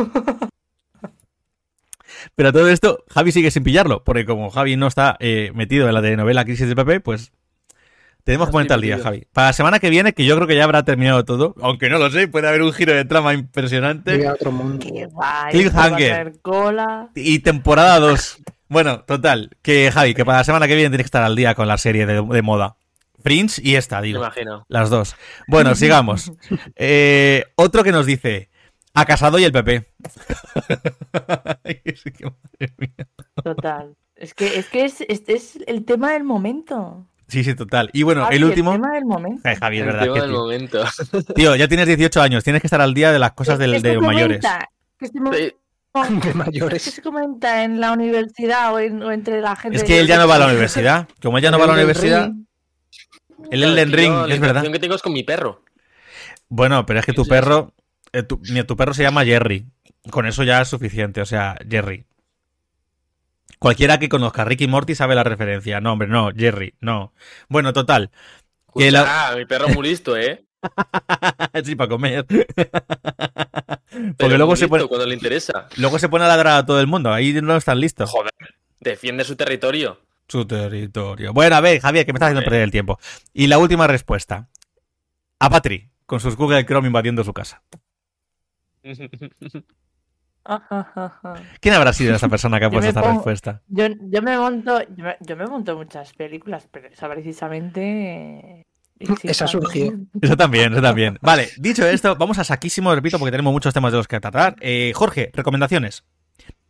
Pero 2.35 2.51
todo 2.53 2.69
esto, 2.69 3.03
Javi 3.09 3.31
sigue 3.31 3.51
sin 3.51 3.63
pillarlo. 3.63 4.03
Porque 4.03 4.25
como 4.25 4.49
Javi 4.49 4.75
no 4.77 4.87
está 4.87 5.15
eh, 5.19 5.51
metido 5.55 5.87
en 5.87 5.93
la 5.93 6.01
telenovela 6.01 6.45
Crisis 6.45 6.67
del 6.67 6.75
PP, 6.75 6.99
pues 7.01 7.31
tenemos 8.23 8.47
que 8.47 8.49
No 8.49 8.53
ponerte 8.53 8.73
al 8.73 8.81
día. 8.81 8.99
Javi. 8.99 9.25
Para 9.33 9.47
la 9.47 9.53
semana 9.53 9.79
que 9.79 9.89
viene, 9.89 10.13
que 10.13 10.25
yo 10.25 10.35
creo 10.35 10.47
que 10.47 10.55
ya 10.55 10.63
habrá 10.63 10.83
terminado 10.83 11.25
todo. 11.25 11.55
Aunque 11.61 11.89
no 11.89 11.97
lo 11.97 12.09
sé, 12.11 12.27
puede 12.27 12.47
haber 12.47 12.61
un 12.61 12.73
giro 12.73 12.93
de 12.93 13.05
trama 13.05 13.33
impresionante. 13.33 14.27
Otro 14.29 14.51
mundo. 14.51 14.85
Cliffhanger. 15.51 16.33
Y 17.15 17.39
temporada 17.39 17.99
2. 17.99 18.37
Bueno, 18.67 19.01
total. 19.01 19.49
Que 19.61 19.91
Javi, 19.91 20.13
que 20.13 20.25
para 20.25 20.39
la 20.39 20.43
semana 20.43 20.67
que 20.67 20.75
viene 20.75 20.89
tienes 20.89 21.05
que 21.05 21.07
estar 21.07 21.23
al 21.23 21.35
día 21.35 21.55
con 21.55 21.67
la 21.67 21.77
serie 21.77 22.05
de, 22.05 22.21
de 22.21 22.41
moda. 22.41 22.75
Fringe 23.21 23.59
y 23.63 23.75
esta, 23.75 23.99
Me 23.99 24.07
digo. 24.07 24.19
imagino. 24.19 24.65
Las 24.69 24.89
dos. 24.89 25.15
Bueno, 25.47 25.75
sigamos. 25.75 26.31
Eh, 26.75 27.43
otro 27.55 27.83
que 27.83 27.91
nos 27.91 28.05
dice. 28.05 28.48
A 28.93 29.05
Casado 29.05 29.39
y 29.39 29.43
el 29.43 29.51
PP. 29.51 29.85
Es 31.85 32.03
que, 32.03 32.25
madre 32.25 32.73
mía. 32.77 33.07
Total. 33.43 33.95
Es 34.15 34.33
que 34.33 34.59
es, 34.59 34.67
que 34.67 34.85
es, 34.85 35.01
este 35.07 35.33
es 35.35 35.59
el 35.67 35.85
tema 35.85 36.11
del 36.11 36.23
momento. 36.23 37.07
sí, 37.27 37.43
sí, 37.43 37.55
total. 37.55 37.89
Y 37.93 38.03
bueno, 38.03 38.23
Javi, 38.23 38.35
el 38.35 38.43
último. 38.45 38.71
tema 38.73 38.91
del 38.93 39.05
momento. 39.05 39.41
Ay, 39.45 39.55
Javi, 39.55 39.77
es 39.79 39.83
El 39.87 39.91
tema 39.99 40.03
que 40.13 40.19
del 40.21 40.29
tío. 40.29 40.39
momento. 40.39 40.83
Tío, 41.35 41.55
ya 41.55 41.67
tienes 41.67 41.87
18 41.87 42.21
años, 42.21 42.43
tienes 42.43 42.61
que 42.61 42.67
estar 42.67 42.81
al 42.81 42.93
día 42.93 43.11
de 43.11 43.19
las 43.19 43.31
cosas 43.33 43.57
¿Qué 43.57 43.67
del- 43.67 43.81
de 43.81 43.97
mayores. 43.99 44.45
¿Qué 44.97 45.07
se, 45.07 45.13
Sí, 45.13 45.19
De 45.23 45.55
¿Qué 46.21 46.33
mayores. 46.33 46.83
se 46.83 47.01
comenta 47.01 47.63
en 47.63 47.79
la 47.79 47.93
universidad 47.93 48.73
o, 48.73 48.79
en- 48.79 49.01
o 49.03 49.11
entre 49.11 49.39
la 49.41 49.55
gente? 49.55 49.77
Es 49.77 49.83
que 49.83 49.99
él 49.99 50.07
ya 50.07 50.17
no 50.17 50.27
va 50.27 50.35
a 50.35 50.39
la 50.39 50.47
universidad. 50.47 51.07
Como 51.21 51.37
él 51.37 51.43
ya 51.43 51.51
no 51.51 51.57
va 51.57 51.63
a 51.63 51.67
la 51.67 51.73
El 51.73 51.79
universidad, 51.79 52.31
el 53.51 53.63
Elden 53.63 53.89
que 53.89 53.95
Ring, 53.95 54.11
la 54.13 54.21
es 54.23 54.27
verdad. 54.27 54.63
interacción 54.63 54.73
que 54.73 54.79
tengo 54.79 54.95
es 54.95 55.01
con 55.01 55.13
mi 55.13 55.23
perro. 55.23 55.63
Bueno, 56.49 56.85
pero 56.85 56.99
es 56.99 57.05
que 57.05 57.13
tu 57.13 57.25
perro. 57.25 57.73
Eh, 58.13 58.23
tu, 58.23 58.41
tu 58.67 58.77
perro 58.77 58.93
se 58.93 59.03
llama 59.03 59.25
Jerry. 59.25 59.65
Con 60.11 60.25
eso 60.25 60.43
ya 60.43 60.61
es 60.61 60.67
suficiente, 60.67 61.21
o 61.21 61.25
sea, 61.25 61.57
Jerry. 61.69 62.05
Cualquiera 63.59 63.99
que 63.99 64.07
conozca 64.09 64.43
a 64.43 64.45
Ricky 64.45 64.67
Morty 64.67 64.95
sabe 64.95 65.15
la 65.15 65.23
referencia. 65.23 65.81
No, 65.81 65.93
hombre, 65.93 66.07
no, 66.07 66.31
Jerry, 66.35 66.75
no. 66.79 67.13
Bueno, 67.49 67.73
total. 67.73 68.11
Que 68.75 68.91
la- 68.91 69.29
Ah, 69.31 69.35
mi 69.35 69.45
perro 69.45 69.67
es 69.67 69.75
muy 69.75 69.87
listo, 69.89 70.15
¿eh? 70.15 70.45
sí, 71.63 71.75
para 71.75 71.89
comer. 71.89 72.25
Pero 72.29 74.15
Porque 74.17 74.37
luego 74.37 74.55
se, 74.55 74.67
pone, 74.67 74.85
cuando 74.85 75.05
le 75.05 75.13
interesa. 75.15 75.67
luego 75.77 75.99
se 75.99 76.07
pone 76.09 76.23
a 76.25 76.27
ladrar 76.27 76.57
a 76.59 76.65
todo 76.65 76.79
el 76.79 76.87
mundo. 76.87 77.11
Ahí 77.11 77.33
no 77.41 77.55
están 77.57 77.79
listos. 77.79 78.09
Joder, 78.09 78.31
defiende 78.79 79.23
su 79.23 79.35
territorio. 79.35 79.99
Su 80.27 80.45
territorio. 80.45 81.33
Bueno, 81.33 81.55
a 81.55 81.61
ver, 81.61 81.81
Javier, 81.81 82.05
que 82.05 82.13
me 82.13 82.17
estás 82.17 82.27
haciendo 82.27 82.43
perder 82.45 82.61
el 82.61 82.71
tiempo. 82.71 82.99
Y 83.33 83.47
la 83.47 83.57
última 83.57 83.87
respuesta. 83.87 84.47
A 85.39 85.49
Patri, 85.49 85.89
con 86.05 86.19
sus 86.19 86.35
Google 86.35 86.65
Chrome 86.65 86.87
invadiendo 86.87 87.23
su 87.23 87.33
casa. 87.33 87.63
¿Quién 91.59 91.75
habrá 91.75 91.93
sido 91.93 92.15
esa 92.15 92.27
persona 92.29 92.59
que 92.59 92.65
ha 92.65 92.69
puesto 92.71 92.87
esta 92.89 93.01
pongo- 93.01 93.13
respuesta? 93.15 93.61
Yo, 93.67 93.87
yo 94.09 94.21
me 94.21 94.37
monto, 94.37 94.81
yo 94.95 95.03
me, 95.03 95.17
yo 95.19 95.35
me 95.35 95.45
monto 95.45 95.75
muchas 95.75 96.13
películas, 96.13 96.67
pero 96.71 96.87
esa 96.87 97.09
precisamente. 97.09 98.65
sí, 98.99 99.13
Esa 99.23 99.47
surgió. 99.47 99.93
Eso 100.21 100.37
también, 100.37 100.73
eso 100.73 100.81
también. 100.81 101.17
Vale, 101.21 101.49
dicho 101.57 101.85
esto, 101.87 102.15
vamos 102.15 102.39
a 102.39 102.43
saquísimo, 102.43 102.93
repito, 102.95 103.19
porque 103.19 103.31
tenemos 103.31 103.53
muchos 103.53 103.73
temas 103.73 103.91
de 103.91 103.97
los 103.97 104.07
que 104.07 104.19
tratar. 104.19 104.55
Eh, 104.61 104.91
Jorge, 104.95 105.31
recomendaciones. 105.33 106.03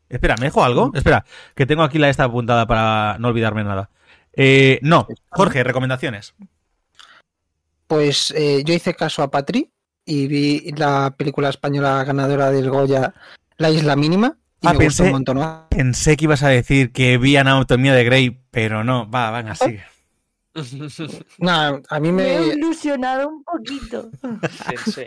Espera, 0.09 0.35
¿me 0.37 0.45
dejo 0.45 0.63
algo? 0.63 0.91
Espera, 0.95 1.23
que 1.55 1.65
tengo 1.67 1.83
aquí 1.83 1.99
la 1.99 2.09
esta 2.09 2.23
apuntada 2.23 2.65
para 2.65 3.17
no 3.19 3.27
olvidarme 3.27 3.63
nada. 3.63 3.91
Eh, 4.33 4.79
no, 4.81 5.07
Jorge, 5.29 5.63
recomendaciones. 5.63 6.33
Pues 7.87 8.31
eh, 8.31 8.63
yo 8.65 8.73
hice 8.73 8.93
caso 8.95 9.21
a 9.23 9.31
Patri 9.31 9.71
y 10.09 10.27
vi 10.27 10.71
la 10.75 11.13
película 11.15 11.49
española 11.49 12.03
ganadora 12.03 12.49
del 12.51 12.69
Goya, 12.69 13.13
La 13.57 13.69
Isla 13.69 13.95
Mínima, 13.95 14.37
y 14.61 14.67
Ah, 14.67 14.73
me 14.73 14.85
gustó 14.85 15.03
pensé- 15.03 15.05
un 15.07 15.11
montón. 15.11 15.39
Pensé 15.69 16.17
que 16.17 16.25
ibas 16.25 16.41
a 16.43 16.49
decir 16.49 16.91
que 16.91 17.17
vi 17.17 17.37
Anatomía 17.37 17.93
de 17.93 18.03
Grey, 18.03 18.41
pero 18.51 18.83
no, 18.83 19.09
va, 19.09 19.29
van 19.29 19.49
así. 19.49 19.77
Nah, 21.37 21.77
a 21.89 21.99
mí 21.99 22.11
Me 22.11 22.35
he 22.35 22.39
me, 22.39 22.45
ilusionado 22.55 23.29
un 23.29 23.43
poquito. 23.43 24.09
Sí, 24.67 24.91
sí. 24.91 25.03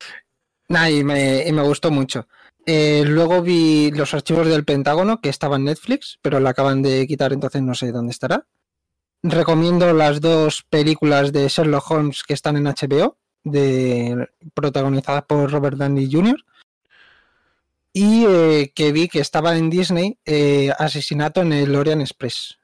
nah, 0.68 0.88
y 0.90 1.02
me, 1.02 1.46
y 1.48 1.52
me 1.52 1.62
gustó 1.62 1.90
mucho. 1.90 2.28
Eh, 2.66 3.02
luego 3.06 3.40
vi 3.42 3.90
Los 3.92 4.12
Archivos 4.12 4.46
del 4.46 4.64
Pentágono, 4.64 5.20
que 5.20 5.30
estaba 5.30 5.56
en 5.56 5.64
Netflix, 5.64 6.18
pero 6.20 6.38
la 6.38 6.50
acaban 6.50 6.82
de 6.82 7.06
quitar, 7.06 7.32
entonces 7.32 7.62
no 7.62 7.74
sé 7.74 7.90
dónde 7.92 8.12
estará. 8.12 8.46
Recomiendo 9.22 9.92
las 9.94 10.20
dos 10.20 10.64
películas 10.68 11.32
de 11.32 11.48
Sherlock 11.48 11.90
Holmes 11.90 12.22
que 12.22 12.34
están 12.34 12.56
en 12.58 12.66
HBO, 12.66 13.16
de, 13.50 14.28
protagonizadas 14.54 15.24
por 15.24 15.50
Robert 15.50 15.76
Downey 15.76 16.10
Jr. 16.10 16.36
Y 17.92 18.26
eh, 18.26 18.72
que 18.74 18.92
vi 18.92 19.08
que 19.08 19.20
estaba 19.20 19.56
en 19.56 19.70
Disney 19.70 20.18
eh, 20.24 20.70
Asesinato 20.78 21.40
en 21.40 21.52
el 21.52 21.74
Orient 21.74 22.02
Express, 22.02 22.58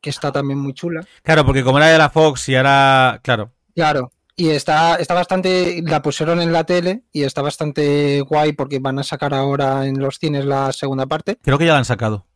que 0.00 0.10
está 0.10 0.32
también 0.32 0.58
muy 0.58 0.74
chula. 0.74 1.06
Claro, 1.22 1.44
porque 1.44 1.62
como 1.62 1.78
era 1.78 1.88
de 1.88 1.98
la 1.98 2.10
Fox 2.10 2.48
y 2.48 2.56
ahora, 2.56 3.20
claro, 3.22 3.52
Claro, 3.74 4.12
y 4.36 4.50
está, 4.50 4.96
está 4.96 5.14
bastante, 5.14 5.82
la 5.82 6.00
pusieron 6.00 6.40
en 6.40 6.52
la 6.52 6.64
tele 6.64 7.02
y 7.12 7.24
está 7.24 7.42
bastante 7.42 8.20
guay 8.20 8.52
porque 8.52 8.78
van 8.78 8.98
a 8.98 9.02
sacar 9.02 9.34
ahora 9.34 9.86
en 9.86 9.98
los 9.98 10.18
cines 10.18 10.44
la 10.44 10.72
segunda 10.72 11.06
parte. 11.06 11.38
creo 11.42 11.58
que 11.58 11.66
ya 11.66 11.72
la 11.72 11.78
han 11.78 11.84
sacado. 11.84 12.26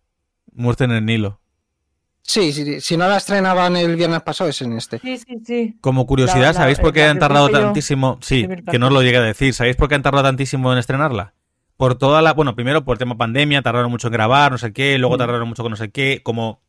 Muerte 0.52 0.84
en 0.84 0.90
el 0.90 1.04
Nilo. 1.04 1.40
Sí, 2.22 2.52
sí, 2.52 2.80
si 2.82 2.96
no 2.98 3.08
la 3.08 3.16
estrenaban 3.16 3.74
el 3.76 3.96
viernes 3.96 4.20
pasado 4.22 4.50
es 4.50 4.60
en 4.60 4.74
este. 4.74 4.98
Sí, 4.98 5.16
sí, 5.16 5.38
sí. 5.46 5.78
Como 5.80 6.06
curiosidad, 6.06 6.40
La- 6.40 6.46
la- 6.48 6.52
¿sabéis 6.54 6.78
por 6.78 6.92
qué 6.92 7.00
la 7.04 7.10
han 7.12 7.18
tardado 7.18 7.48
tantísimo? 7.48 8.18
Sí, 8.20 8.46
que 8.70 8.78
no 8.78 8.88
os 8.88 8.92
lo 8.92 9.02
llegué 9.02 9.16
a 9.16 9.22
decir. 9.22 9.54
¿Sabéis 9.54 9.76
por 9.76 9.88
qué 9.88 9.94
han 9.94 10.02
tardado 10.02 10.24
tantísimo 10.24 10.70
en 10.72 10.78
estrenarla? 10.78 11.32
Por 11.78 11.94
toda 11.96 12.20
la. 12.20 12.34
Bueno, 12.34 12.54
primero 12.54 12.84
por 12.84 12.98
tema 12.98 13.16
pandemia, 13.16 13.62
tardaron 13.62 13.90
mucho 13.90 14.08
en 14.08 14.12
grabar, 14.12 14.52
no 14.52 14.58
sé 14.58 14.72
qué, 14.74 14.98
luego 14.98 15.14
Mm. 15.14 15.18
tardaron 15.18 15.48
mucho 15.48 15.62
con 15.62 15.70
no 15.70 15.76
sé 15.76 15.90
qué. 15.90 16.20
Como 16.22 16.60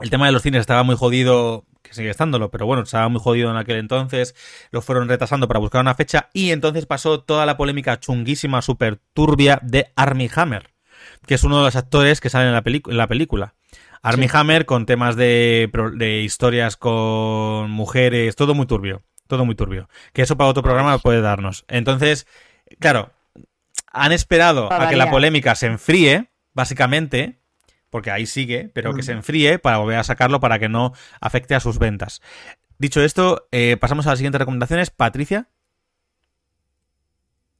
el 0.00 0.08
tema 0.08 0.26
de 0.26 0.32
los 0.32 0.40
cines 0.42 0.60
estaba 0.60 0.82
muy 0.82 0.94
jodido, 0.96 1.66
que 1.82 1.92
sigue 1.92 2.08
estándolo, 2.10 2.50
pero 2.50 2.64
bueno, 2.64 2.82
estaba 2.82 3.08
muy 3.10 3.20
jodido 3.20 3.50
en 3.50 3.56
aquel 3.58 3.76
entonces, 3.76 4.34
lo 4.70 4.80
fueron 4.82 5.08
retrasando 5.08 5.46
para 5.48 5.60
buscar 5.60 5.80
una 5.82 5.94
fecha 5.94 6.30
y 6.32 6.50
entonces 6.52 6.86
pasó 6.86 7.20
toda 7.20 7.44
la 7.44 7.56
polémica 7.58 8.00
chunguísima, 8.00 8.62
súper 8.62 8.98
turbia 9.14 9.58
de 9.62 9.92
Armie 9.94 10.30
Hammer, 10.34 10.70
que 11.26 11.34
es 11.34 11.44
uno 11.44 11.58
de 11.58 11.64
los 11.64 11.76
actores 11.76 12.20
que 12.20 12.30
salen 12.30 12.48
en 12.48 12.54
la, 12.54 12.62
en 12.64 12.96
la 12.96 13.06
película. 13.08 13.54
Armie 14.06 14.30
Hammer 14.32 14.66
con 14.66 14.86
temas 14.86 15.16
de, 15.16 15.68
historias 16.24 16.76
con 16.76 17.70
mujeres, 17.70 18.36
todo 18.36 18.54
muy 18.54 18.66
turbio, 18.66 19.02
todo 19.26 19.44
muy 19.44 19.54
turbio. 19.54 19.88
Que 20.12 20.22
eso 20.22 20.36
para 20.36 20.48
otro 20.48 20.62
programa 20.62 20.98
puede 20.98 21.20
darnos. 21.20 21.64
Entonces, 21.68 22.26
claro, 22.78 23.10
han 23.92 24.12
esperado 24.12 24.72
a 24.72 24.88
que 24.88 24.96
la 24.96 25.10
polémica 25.10 25.54
se 25.56 25.66
enfríe, 25.66 26.30
básicamente, 26.54 27.40
porque 27.90 28.10
ahí 28.10 28.26
sigue, 28.26 28.70
pero 28.72 28.94
que 28.94 29.00
Mm. 29.00 29.04
se 29.04 29.12
enfríe 29.12 29.58
para 29.58 29.78
volver 29.78 29.98
a 29.98 30.04
sacarlo 30.04 30.38
para 30.38 30.58
que 30.58 30.68
no 30.68 30.92
afecte 31.20 31.54
a 31.54 31.60
sus 31.60 31.78
ventas. 31.78 32.22
Dicho 32.78 33.02
esto, 33.02 33.48
eh, 33.52 33.76
pasamos 33.80 34.06
a 34.06 34.10
las 34.10 34.18
siguientes 34.18 34.38
recomendaciones. 34.38 34.90
Patricia. 34.90 35.48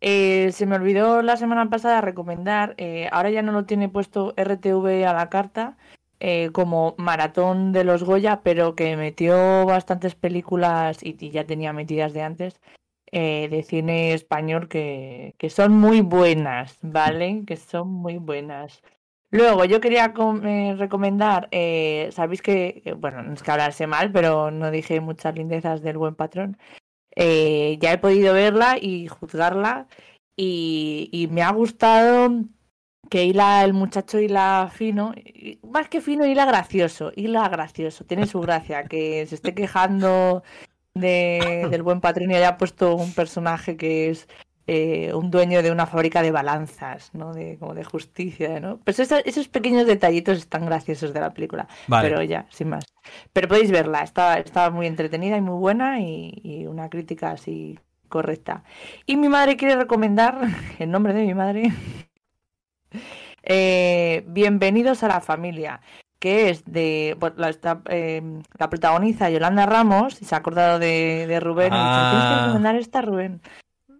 Eh, 0.00 0.50
se 0.52 0.66
me 0.66 0.76
olvidó 0.76 1.22
la 1.22 1.36
semana 1.36 1.68
pasada 1.70 2.02
recomendar, 2.02 2.74
eh, 2.76 3.08
ahora 3.10 3.30
ya 3.30 3.42
no 3.42 3.52
lo 3.52 3.64
tiene 3.64 3.88
puesto 3.88 4.34
RTV 4.36 5.06
a 5.06 5.14
la 5.14 5.30
carta, 5.30 5.76
eh, 6.20 6.50
como 6.52 6.94
maratón 6.98 7.72
de 7.72 7.84
los 7.84 8.04
Goya, 8.04 8.40
pero 8.42 8.74
que 8.74 8.96
metió 8.96 9.66
bastantes 9.66 10.14
películas 10.14 10.98
y, 11.02 11.14
ya 11.30 11.44
tenía 11.46 11.72
metidas 11.72 12.12
de 12.12 12.22
antes, 12.22 12.60
eh, 13.12 13.48
de 13.50 13.62
cine 13.62 14.14
español 14.14 14.68
que, 14.68 15.34
que 15.38 15.50
son 15.50 15.72
muy 15.72 16.00
buenas, 16.00 16.78
¿vale? 16.82 17.44
Que 17.46 17.56
son 17.56 17.88
muy 17.88 18.18
buenas. 18.18 18.82
Luego, 19.30 19.64
yo 19.64 19.80
quería 19.80 20.14
eh, 20.44 20.74
recomendar, 20.78 21.48
eh, 21.50 22.10
sabéis 22.12 22.42
que, 22.42 22.94
bueno, 22.96 23.22
no 23.22 23.34
es 23.34 23.42
que 23.42 23.50
hablarse 23.50 23.86
mal, 23.86 24.12
pero 24.12 24.50
no 24.50 24.70
dije 24.70 25.00
muchas 25.00 25.34
lindezas 25.34 25.82
del 25.82 25.98
buen 25.98 26.14
patrón. 26.14 26.58
Eh, 27.16 27.78
ya 27.80 27.92
he 27.92 27.98
podido 27.98 28.34
verla 28.34 28.78
y 28.80 29.08
juzgarla 29.08 29.88
y 30.36 31.28
me 31.32 31.42
ha 31.42 31.52
gustado 31.52 32.44
que 33.10 33.24
hila 33.24 33.64
el 33.64 33.72
muchacho 33.74 34.18
hila 34.20 34.70
fino, 34.72 35.12
y- 35.16 35.58
más 35.62 35.88
que 35.88 36.00
fino, 36.00 36.26
hila 36.26 36.44
gracioso, 36.46 37.12
hila 37.16 37.48
gracioso, 37.48 38.04
tiene 38.04 38.26
su 38.26 38.40
gracia, 38.40 38.84
que 38.84 39.26
se 39.26 39.34
esté 39.36 39.54
quejando 39.54 40.42
de, 40.94 41.68
del 41.70 41.82
buen 41.82 42.00
patrón 42.00 42.30
y 42.30 42.34
haya 42.36 42.56
puesto 42.58 42.94
un 42.96 43.12
personaje 43.12 43.76
que 43.76 44.10
es 44.10 44.28
eh, 44.66 45.12
un 45.14 45.30
dueño 45.30 45.62
de 45.62 45.70
una 45.70 45.86
fábrica 45.86 46.22
de 46.22 46.32
balanzas, 46.32 47.10
¿no? 47.14 47.32
De, 47.32 47.56
como 47.58 47.74
de 47.74 47.84
justicia, 47.84 48.58
¿no? 48.60 48.78
Pues 48.78 48.98
esos, 48.98 49.22
esos 49.24 49.48
pequeños 49.48 49.86
detallitos 49.86 50.38
están 50.38 50.66
graciosos 50.66 51.12
de 51.14 51.20
la 51.20 51.32
película. 51.32 51.68
Vale. 51.86 52.08
Pero 52.08 52.22
ya, 52.22 52.46
sin 52.50 52.70
más. 52.70 52.84
Pero 53.32 53.46
podéis 53.48 53.70
verla, 53.70 54.00
está, 54.02 54.38
está 54.38 54.70
muy 54.70 54.86
entretenida 54.86 55.36
y 55.36 55.40
muy 55.40 55.56
buena 55.58 56.00
y, 56.00 56.32
y 56.42 56.66
una 56.66 56.88
crítica 56.90 57.30
así 57.30 57.78
correcta. 58.08 58.64
Y 59.06 59.16
mi 59.16 59.28
madre 59.28 59.56
quiere 59.56 59.76
recomendar, 59.76 60.40
en 60.78 60.90
nombre 60.90 61.12
de 61.14 61.24
mi 61.24 61.34
madre, 61.34 61.72
eh, 63.42 64.24
Bienvenidos 64.28 65.02
a 65.02 65.08
la 65.08 65.20
familia, 65.20 65.80
que 66.18 66.50
es 66.50 66.64
de. 66.64 67.16
la, 67.36 67.48
está, 67.48 67.80
eh, 67.88 68.22
la 68.58 68.70
protagoniza 68.70 69.30
Yolanda 69.30 69.66
Ramos, 69.66 70.20
y 70.20 70.24
se 70.24 70.34
ha 70.34 70.38
acordado 70.38 70.78
de, 70.78 71.26
de 71.28 71.40
Rubén. 71.40 71.72
y 71.72 71.76
dicho, 71.76 71.84
Tienes 71.84 72.10
que 72.10 72.34
Ah. 72.34 72.40
recomendar 72.46 72.76
esta, 72.76 73.02
Rubén. 73.02 73.40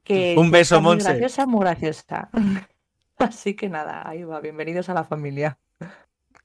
Que 0.05 0.35
Un 0.39 0.51
beso, 0.51 0.81
muy 0.81 0.97
graciosa, 0.99 1.47
muy 1.47 1.61
graciosa. 1.61 2.29
Así 3.19 3.55
que 3.55 3.69
nada, 3.69 4.03
ahí 4.09 4.25
va, 4.25 4.41
bienvenidos 4.41 4.89
a 4.89 4.95
la 4.95 5.05
familia. 5.05 5.59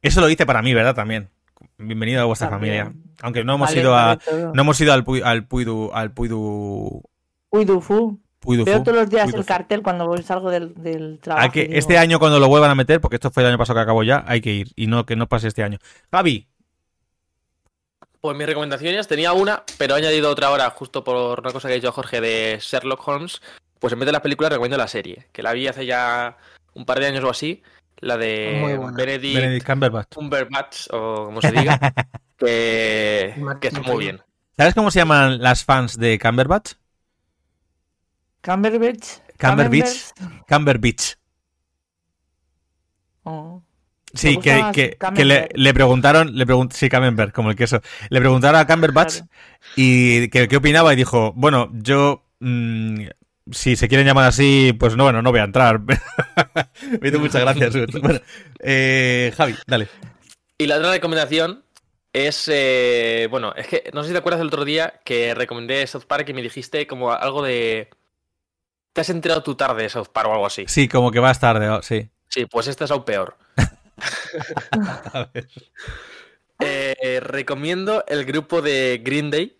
Eso 0.01 0.19
lo 0.21 0.29
hice 0.29 0.45
para 0.45 0.61
mí, 0.61 0.73
¿verdad? 0.73 0.95
También. 0.95 1.29
Bienvenido 1.77 2.21
a 2.21 2.25
vuestra 2.25 2.49
También. 2.49 2.85
familia. 2.85 3.01
Aunque 3.21 3.43
no 3.43 3.53
hemos 3.55 3.69
Vale, 3.69 3.81
ido 3.81 3.95
a. 3.95 4.17
No 4.53 4.61
hemos 4.63 4.81
ido 4.81 4.93
al 4.93 5.03
Puy, 5.03 5.21
al 5.23 5.45
Puidu. 5.45 5.91
Al 5.93 6.11
Puidu. 6.11 7.03
Uy, 7.51 7.65
Dufu. 7.65 8.19
Puidu 8.41 8.65
Veo 8.65 8.81
todos 8.81 8.97
los 8.97 9.09
días 9.09 9.31
el 9.33 9.45
cartel 9.45 9.83
cuando 9.83 10.17
salgo 10.23 10.49
del, 10.49 10.73
del 10.73 11.19
trabajo. 11.19 11.45
Hay 11.45 11.51
que, 11.51 11.61
digo, 11.61 11.75
este 11.75 11.99
año 11.99 12.17
cuando 12.17 12.39
lo 12.39 12.47
vuelvan 12.47 12.71
a 12.71 12.75
meter, 12.75 12.99
porque 12.99 13.15
esto 13.15 13.29
fue 13.29 13.43
el 13.43 13.49
año 13.49 13.57
pasado 13.59 13.77
que 13.77 13.83
acabó 13.83 14.01
ya, 14.03 14.25
hay 14.27 14.41
que 14.41 14.49
ir. 14.49 14.71
Y 14.75 14.87
no 14.87 15.05
que 15.05 15.15
no 15.15 15.27
pase 15.27 15.47
este 15.47 15.63
año. 15.63 15.77
Javi. 16.11 16.47
Pues 18.19 18.35
mis 18.35 18.47
recomendaciones, 18.47 19.07
tenía 19.07 19.33
una, 19.33 19.63
pero 19.77 19.95
he 19.95 19.99
añadido 19.99 20.29
otra 20.29 20.47
ahora, 20.47 20.69
justo 20.71 21.03
por 21.03 21.39
una 21.39 21.51
cosa 21.51 21.67
que 21.67 21.75
ha 21.75 21.75
dicho 21.75 21.91
Jorge 21.91 22.19
de 22.19 22.57
Sherlock 22.59 23.07
Holmes. 23.07 23.41
Pues 23.79 23.93
en 23.93 23.99
vez 23.99 24.07
de 24.07 24.11
las 24.11 24.21
películas, 24.21 24.51
recomiendo 24.51 24.77
la 24.77 24.87
serie, 24.87 25.27
que 25.31 25.43
la 25.43 25.53
vi 25.53 25.67
hace 25.67 25.85
ya 25.85 26.37
un 26.73 26.85
par 26.85 26.99
de 26.99 27.07
años 27.07 27.23
o 27.23 27.29
así, 27.29 27.61
la 27.97 28.17
de. 28.17 28.79
Benedict, 28.95 29.35
Benedict 29.35 29.65
Cumberbatch. 29.65 30.15
Cumberbatch, 30.15 30.87
o 30.91 31.25
como 31.25 31.41
se 31.41 31.51
diga, 31.51 31.79
que, 32.37 33.35
que 33.59 33.67
está 33.67 33.81
muy 33.81 33.97
bien. 33.97 34.21
¿Sabes 34.57 34.73
cómo 34.73 34.91
se 34.91 34.99
llaman 34.99 35.41
las 35.41 35.63
fans 35.63 35.97
de 35.97 36.19
Cumberbatch? 36.19 36.73
Cumberbatch. 38.41 39.19
Cumberbatch. 39.37 40.11
Cumberbatch. 40.47 41.15
Oh. 43.23 43.61
Sí, 44.13 44.37
Me 44.37 44.41
que, 44.41 44.71
que, 44.73 44.97
que 45.15 45.25
le, 45.25 45.49
le 45.53 45.73
preguntaron, 45.73 46.35
le 46.35 46.45
pregunt 46.45 46.73
sí, 46.73 46.89
Camembert, 46.89 47.33
como 47.33 47.49
el 47.49 47.55
queso. 47.55 47.81
Le 48.09 48.19
preguntaron 48.19 48.59
a 48.59 48.67
Cumberbatch 48.67 49.19
Claro. 49.19 49.29
y 49.75 50.27
que 50.29 50.47
qué 50.47 50.57
opinaba 50.57 50.91
y 50.91 50.97
dijo, 50.97 51.31
bueno, 51.35 51.69
yo 51.73 52.25
mm, 52.39 53.05
si 53.51 53.75
se 53.75 53.87
quieren 53.87 54.05
llamar 54.05 54.25
así, 54.25 54.73
pues 54.77 54.95
no, 54.97 55.03
bueno, 55.05 55.21
no 55.21 55.31
voy 55.31 55.39
a 55.39 55.45
entrar. 55.45 55.79
muchas 57.19 57.41
gracias. 57.41 57.73
Bueno, 58.01 58.19
eh, 58.59 59.33
Javi, 59.35 59.55
dale. 59.67 59.87
Y 60.57 60.67
la 60.67 60.77
otra 60.77 60.91
recomendación 60.91 61.63
es, 62.13 62.49
eh, 62.51 63.27
bueno, 63.31 63.53
es 63.55 63.67
que 63.67 63.89
no 63.93 64.01
sé 64.03 64.09
si 64.09 64.13
te 64.13 64.19
acuerdas 64.19 64.39
del 64.39 64.47
otro 64.47 64.65
día 64.65 64.99
que 65.05 65.33
recomendé 65.33 65.85
South 65.87 66.03
Park 66.07 66.27
y 66.29 66.33
me 66.33 66.41
dijiste 66.41 66.85
como 66.87 67.11
algo 67.11 67.41
de... 67.43 67.89
¿Te 68.93 69.01
has 69.01 69.09
enterado 69.09 69.41
tú 69.43 69.55
tarde 69.55 69.83
de 69.83 69.89
South 69.89 70.09
Park 70.11 70.27
o 70.29 70.33
algo 70.33 70.45
así? 70.45 70.65
Sí, 70.67 70.87
como 70.87 71.11
que 71.11 71.19
vas 71.19 71.39
tarde, 71.39 71.69
oh, 71.69 71.81
sí. 71.81 72.09
Sí, 72.27 72.45
pues 72.45 72.67
esta 72.67 72.85
es 72.85 72.91
aún 72.91 73.03
peor. 73.03 73.37
A 75.13 75.29
ver. 75.33 75.47
Eh, 76.59 77.19
recomiendo 77.21 78.03
el 78.07 78.25
grupo 78.25 78.61
de 78.61 79.01
Green 79.03 79.31
Day. 79.31 79.57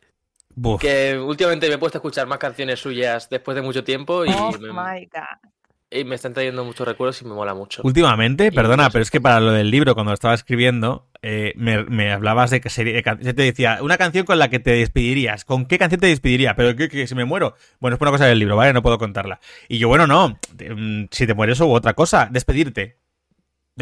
Que 0.80 1.18
últimamente 1.18 1.68
me 1.70 1.76
he 1.76 1.78
puesto 1.78 1.98
a 1.98 2.00
escuchar 2.00 2.28
más 2.28 2.38
canciones 2.38 2.80
suyas 2.80 3.30
después 3.30 3.56
de 3.56 3.62
mucho 3.62 3.84
tiempo 3.84 4.26
y, 4.26 4.30
oh 4.30 4.52
me, 4.60 4.74
my 4.74 5.06
God. 5.06 5.51
Y 5.92 6.06
me 6.06 6.16
están 6.16 6.34
trayendo 6.34 6.64
muchos 6.64 6.88
recuerdos 6.88 7.22
y 7.22 7.26
me 7.26 7.34
mola 7.34 7.54
mucho. 7.54 7.82
Últimamente, 7.84 8.52
perdona, 8.52 8.90
pero 8.90 9.02
es 9.02 9.12
que 9.12 9.20
para 9.20 9.40
lo 9.40 9.52
del 9.52 9.70
libro, 9.70 9.94
cuando 9.94 10.12
lo 10.12 10.14
estaba 10.14 10.34
escribiendo, 10.34 11.08
eh, 11.22 11.54
me, 11.58 12.12
hablabas 12.12 12.50
de 12.50 12.62
que 12.62 12.70
sería, 12.70 13.02
se 13.22 13.34
te 13.34 13.44
decía 13.44 13.80
una 13.82 13.98
canción 13.98 14.26
con 14.26 14.40
la 14.40 14.50
que 14.50 14.60
te 14.60 14.72
despedirías. 14.72 15.44
¿Con 15.44 15.66
qué 15.66 15.78
canción 15.78 16.00
te 16.00 16.08
despediría? 16.08 16.56
Pero 16.56 16.76
que, 16.76 16.88
que 16.88 17.08
si 17.08 17.16
me 17.16 17.26
muero. 17.26 17.56
Bueno, 17.80 17.96
es 17.96 18.00
por 18.00 18.08
una 18.08 18.18
cosa 18.18 18.26
del 18.26 18.40
libro, 18.40 18.56
¿vale? 18.56 18.72
No 18.72 18.82
puedo 18.82 18.98
contarla. 18.98 19.40
Y 19.68 19.80
yo, 19.80 19.90
bueno, 19.90 20.08
no. 20.08 20.40
Mm, 20.60 21.06
si 21.12 21.28
te 21.28 21.34
mueres 21.34 21.60
o 21.60 21.70
otra 21.70 21.94
cosa, 21.94 22.30
despedirte 22.32 23.01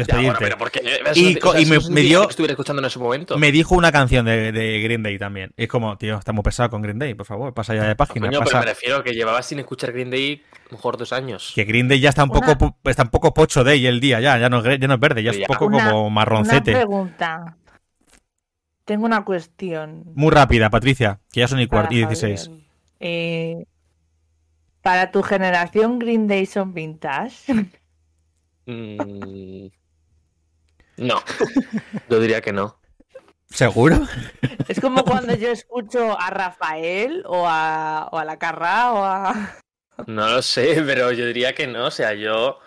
despedirte. 0.06 0.56
y, 1.14 1.66
me, 1.90 2.00
dio. 2.02 2.28
escuchando 2.28 2.80
en 2.80 2.86
ese 2.86 2.98
momento. 2.98 3.38
Me 3.38 3.52
dijo 3.52 3.74
una 3.74 3.92
canción 3.92 4.26
de, 4.26 4.80
Green 4.82 5.02
Day 5.02 5.18
también. 5.18 5.52
es 5.56 5.68
como, 5.68 5.96
tío, 5.96 6.18
estamos 6.18 6.44
pesados 6.44 6.70
con 6.70 6.82
Green 6.82 6.98
Day, 6.98 7.14
por 7.14 7.26
favor, 7.26 7.54
pasa 7.54 7.74
ya 7.74 7.84
de 7.84 7.96
página. 7.96 8.28
pero 8.30 8.44
me 8.44 8.62
refiero 8.62 8.96
a 8.96 9.04
que 9.04 9.12
llevabas 9.12 9.46
sin 9.46 9.58
escuchar 9.58 9.92
Green 9.92 10.10
Day 10.10 10.42
mejor 10.70 10.96
dos 10.96 11.12
años. 11.12 11.52
Que 11.54 11.64
Green 11.64 11.88
Day 11.88 12.00
ya 12.00 12.10
está 12.10 12.24
un 12.24 12.30
poco, 12.30 12.76
está 12.84 13.02
un 13.02 13.10
poco 13.10 13.34
pocho 13.34 13.64
Day 13.64 13.86
el 13.86 14.00
día, 14.00 14.20
ya, 14.20 14.38
ya 14.38 14.48
no, 14.48 14.62
ya 14.62 14.86
no 14.86 14.94
es 14.94 15.00
verde, 15.00 15.22
ya 15.22 15.30
es 15.30 15.38
un 15.38 15.44
poco 15.44 15.70
como 15.70 16.10
marroncete. 16.10 16.70
Una 16.70 16.78
pregunta. 16.80 17.56
Tengo 18.84 19.06
una 19.06 19.24
cuestión. 19.24 20.02
Muy 20.14 20.30
rápida, 20.30 20.68
Patricia, 20.70 21.20
que 21.32 21.40
ya 21.40 21.48
son 21.48 21.60
y, 21.60 21.68
y 21.90 21.96
16. 21.96 22.50
Eh, 22.98 23.64
para 24.82 25.10
tu 25.10 25.22
generación, 25.22 25.98
Green 25.98 26.26
Day 26.26 26.46
son 26.46 26.74
vintage. 26.74 27.52
Mm, 28.66 29.68
no, 31.00 31.22
yo 32.08 32.20
diría 32.20 32.40
que 32.40 32.52
no. 32.52 32.76
¿Seguro? 33.48 34.06
Es 34.68 34.80
como 34.80 35.04
cuando 35.04 35.34
yo 35.34 35.48
escucho 35.48 36.18
a 36.18 36.30
Rafael 36.30 37.24
o 37.26 37.46
a, 37.48 38.08
o 38.12 38.18
a 38.18 38.24
la 38.24 38.38
Carra 38.38 38.92
o 38.92 39.04
a... 39.04 39.56
No 40.06 40.28
lo 40.28 40.42
sé, 40.42 40.82
pero 40.86 41.10
yo 41.10 41.26
diría 41.26 41.54
que 41.54 41.66
no. 41.66 41.86
O 41.86 41.90
sea, 41.90 42.14
yo... 42.14 42.60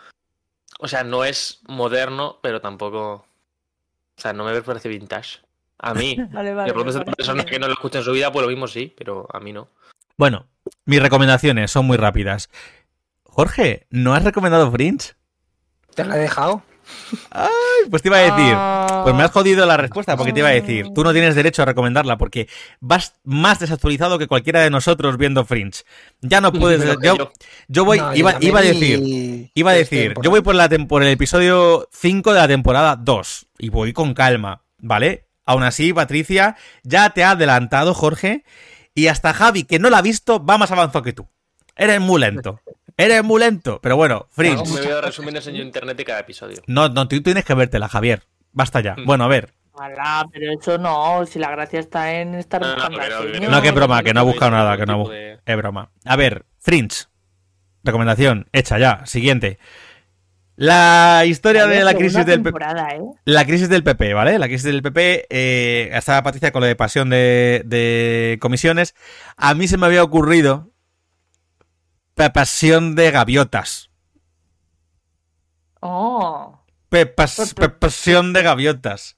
O 0.80 0.88
sea, 0.88 1.04
no 1.04 1.24
es 1.24 1.62
moderno, 1.68 2.40
pero 2.42 2.60
tampoco... 2.60 3.26
O 4.18 4.22
sea, 4.22 4.34
no 4.34 4.44
me 4.44 4.62
parece 4.62 4.90
vintage. 4.90 5.40
A 5.78 5.94
mí. 5.94 6.18
Vale, 6.32 6.54
vale, 6.54 6.68
de 6.68 6.74
pronto 6.74 6.98
es 6.98 7.16
persona 7.16 7.46
que 7.46 7.60
no 7.60 7.68
lo 7.68 7.74
escucha 7.74 8.00
en 8.00 8.04
su 8.04 8.12
vida, 8.12 8.32
pues 8.32 8.44
lo 8.44 8.50
mismo 8.50 8.68
sí, 8.68 8.94
pero 8.98 9.28
a 9.32 9.40
mí 9.40 9.54
no. 9.54 9.70
Bueno, 10.18 10.48
mis 10.86 11.02
recomendaciones 11.02 11.72
son 11.72 11.86
muy 11.86 11.98
rápidas. 11.98 12.50
Jorge, 13.24 13.88
¿no 13.90 14.14
has 14.14 14.24
recomendado 14.24 14.72
Fringe? 14.72 15.14
¿Te 15.96 16.04
la 16.04 16.18
he 16.18 16.20
dejado? 16.20 16.64
Ay, 17.32 17.90
pues 17.90 18.02
te 18.02 18.10
iba 18.10 18.18
a 18.18 18.22
decir. 18.22 19.04
Pues 19.04 19.16
me 19.16 19.24
has 19.24 19.32
jodido 19.32 19.66
la 19.66 19.78
respuesta 19.78 20.16
porque 20.18 20.34
te 20.34 20.40
iba 20.40 20.50
a 20.50 20.54
decir. 20.54 20.88
Tú 20.94 21.04
no 21.04 21.14
tienes 21.14 21.36
derecho 21.36 21.62
a 21.62 21.66
recomendarla 21.66 22.18
porque 22.18 22.48
vas 22.80 23.16
más 23.24 23.60
desactualizado 23.60 24.20
que 24.20 24.28
cualquiera 24.28 24.62
de 24.62 24.70
nosotros 24.70 25.18
viendo 25.18 25.46
Fringe. 25.46 25.84
Ya 26.22 26.42
no 26.42 26.52
puedes. 26.52 26.84
Yo, 27.68 27.86
voy. 27.86 28.02
iba, 28.16 28.32
a 28.32 28.62
decir. 28.62 29.50
Iba 29.54 29.72
a 29.72 29.74
decir. 29.74 30.14
Yo 30.22 30.30
voy 30.30 30.42
por, 30.42 30.56
la, 30.56 30.70
por 30.70 31.04
el 31.04 31.10
episodio 31.10 31.88
5 31.92 32.34
de 32.34 32.40
la 32.40 32.48
temporada 32.48 32.96
2. 32.96 33.48
Y 33.60 33.70
voy 33.70 33.94
con 33.94 34.14
calma. 34.14 34.64
¿Vale? 34.78 35.28
Aún 35.46 35.64
así, 35.64 35.94
Patricia, 35.94 36.56
ya 36.84 37.10
te 37.12 37.24
ha 37.24 37.32
adelantado, 37.32 37.94
Jorge. 37.94 38.44
Y 38.96 39.08
hasta 39.08 39.34
Javi, 39.34 39.64
que 39.64 39.80
no 39.80 39.90
la 39.90 40.00
ha 40.00 40.02
visto, 40.02 40.44
va 40.44 40.58
más 40.58 40.72
avanzado 40.72 41.04
que 41.04 41.14
tú. 41.14 41.28
Eres 41.76 42.00
muy 42.00 42.22
lento. 42.22 42.60
Eres 42.98 43.24
muy 43.24 43.40
lento. 43.40 43.80
Pero 43.82 43.96
bueno, 43.96 44.28
Fringe. 44.32 44.64
me 44.74 44.82
veo 44.82 45.02
resúmenes 45.02 45.48
en 45.48 45.56
internet 45.56 45.98
de 45.98 46.06
cada 46.06 46.20
episodio. 46.20 46.62
No, 46.68 46.90
no, 46.90 47.08
tú 47.08 47.22
tienes 47.22 47.46
que 47.46 47.54
vértela, 47.54 47.90
Javier. 47.90 48.24
Basta 48.52 48.82
ya. 48.82 48.96
Mm. 48.96 49.06
Bueno, 49.06 49.24
a 49.24 49.28
ver. 49.28 49.54
pero 50.32 50.52
eso 50.60 50.78
no, 50.78 51.26
si 51.26 51.40
la 51.40 51.50
gracia 51.52 51.80
está 51.80 52.14
en 52.14 52.36
estar 52.36 52.62
no, 52.62 52.76
no, 52.76 53.50
no, 53.50 53.62
que 53.62 53.72
broma, 53.72 54.04
que 54.04 54.14
no 54.14 54.20
ha 54.20 54.24
buscado 54.24 54.52
nada, 54.52 54.78
que 54.78 54.86
no 54.86 55.12
Es 55.12 55.58
broma. 55.58 55.90
A 56.06 56.16
ver, 56.16 56.46
Fringe. 56.60 57.06
Recomendación, 57.84 58.48
hecha 58.54 58.78
ya. 58.80 59.06
Siguiente. 59.06 59.60
La 60.56 61.24
historia 61.26 61.66
de 61.66 61.84
la 61.84 61.96
crisis 61.96 62.26
del 62.26 62.44
PP. 62.44 62.60
¿eh? 62.60 63.02
La 63.26 63.44
crisis 63.44 63.70
del 63.70 63.84
PP, 63.84 64.14
¿vale? 64.14 64.38
La 64.38 64.48
crisis 64.48 64.66
del 64.66 64.84
PP. 64.84 65.26
Eh, 65.30 65.90
estaba 65.94 66.22
Patricia 66.22 66.52
con 66.52 66.62
lo 66.62 66.68
de 66.68 66.76
pasión 66.76 67.10
de, 67.10 67.64
de 67.66 68.38
comisiones. 68.40 68.94
A 69.36 69.56
mí 69.56 69.68
se 69.68 69.78
me 69.78 69.88
había 69.88 70.04
ocurrido 70.04 70.73
Pasión 72.16 72.96
de 72.96 73.12
gaviotas. 73.12 73.90
Oh. 75.80 76.60
Pepas, 76.90 77.56
pasión 77.80 78.34
de 78.34 78.44
gaviotas. 78.44 79.18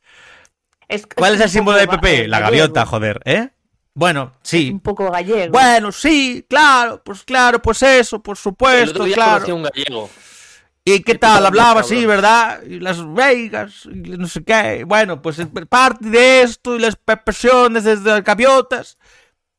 ¿Cuál 1.15 1.35
es, 1.35 1.41
el 1.41 1.49
símbolo 1.49 1.77
de 1.77 1.87
PP? 1.87 2.27
La 2.27 2.39
gaviota, 2.39 2.85
joder, 2.85 3.21
¿eh? 3.25 3.49
Bueno, 3.93 4.33
sí. 4.41 4.71
un 4.71 4.79
poco 4.79 5.09
gallego. 5.09 5.51
Bueno, 5.51 5.91
sí, 5.91 6.45
claro, 6.49 7.01
pues 7.03 7.23
claro, 7.23 7.61
pues 7.61 7.81
eso, 7.83 8.21
por 8.21 8.37
supuesto, 8.37 9.05
claro. 9.05 9.55
Un 9.55 9.63
gallego. 9.63 10.09
¿Y 10.83 11.01
qué 11.01 11.15
tal? 11.15 11.45
Hablaba 11.45 11.81
así, 11.81 12.05
¿verdad? 12.05 12.61
Y 12.63 12.79
Las 12.79 13.01
Vegas, 13.13 13.85
y 13.85 14.09
no 14.17 14.27
sé 14.27 14.43
qué. 14.43 14.83
Bueno, 14.85 15.21
pues 15.21 15.37
parte 15.67 16.09
de 16.09 16.43
esto 16.43 16.75
y 16.75 16.79
las 16.79 16.95
pasiones 16.95 17.83
desde 17.83 18.21
gaviotas 18.21 18.97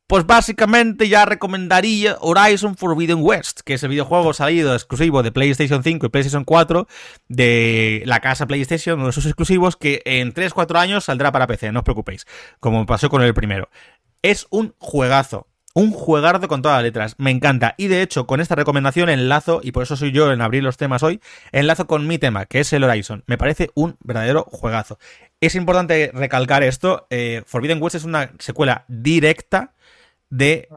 pues 0.07 0.25
básicamente 0.25 1.09
ya 1.09 1.25
recomendaría 1.25 2.17
Horizon 2.21 2.77
Forbidden 2.77 3.19
West, 3.21 3.59
que 3.61 3.73
es 3.73 3.83
el 3.83 3.89
videojuego 3.89 4.33
salido 4.33 4.73
exclusivo 4.73 5.21
de 5.21 5.33
PlayStation 5.33 5.83
5 5.83 6.05
y 6.05 6.09
PlayStation 6.09 6.45
4 6.45 6.87
de 7.27 8.03
la 8.05 8.21
casa 8.21 8.47
PlayStation, 8.47 8.99
uno 8.99 9.07
de 9.07 9.13
sus 9.13 9.25
exclusivos, 9.25 9.75
que 9.75 10.01
en 10.05 10.33
3-4 10.33 10.77
años 10.77 11.03
saldrá 11.03 11.33
para 11.33 11.45
PC, 11.45 11.73
no 11.73 11.79
os 11.79 11.83
preocupéis, 11.83 12.25
como 12.61 12.85
pasó 12.85 13.09
con 13.09 13.21
el 13.21 13.33
primero. 13.33 13.69
Es 14.21 14.47
un 14.49 14.73
juegazo, 14.79 15.47
un 15.73 15.91
juegardo 15.91 16.47
con 16.47 16.61
todas 16.61 16.77
las 16.77 16.83
letras, 16.83 17.15
me 17.17 17.29
encanta. 17.29 17.75
Y 17.77 17.87
de 17.87 18.01
hecho, 18.01 18.27
con 18.27 18.39
esta 18.39 18.55
recomendación 18.55 19.09
enlazo, 19.09 19.59
y 19.61 19.73
por 19.73 19.83
eso 19.83 19.97
soy 19.97 20.13
yo 20.13 20.31
en 20.31 20.41
abrir 20.41 20.63
los 20.63 20.77
temas 20.77 21.03
hoy, 21.03 21.19
enlazo 21.51 21.85
con 21.85 22.07
mi 22.07 22.17
tema, 22.17 22.45
que 22.45 22.61
es 22.61 22.71
el 22.71 22.85
Horizon. 22.85 23.25
Me 23.27 23.37
parece 23.37 23.71
un 23.75 23.97
verdadero 23.99 24.45
juegazo. 24.49 24.99
Es 25.41 25.53
importante 25.53 26.11
recalcar 26.13 26.63
esto, 26.63 27.07
eh, 27.09 27.43
Forbidden 27.45 27.83
West 27.83 27.97
es 27.97 28.05
una 28.05 28.31
secuela 28.39 28.85
directa 28.87 29.73
de 30.29 30.67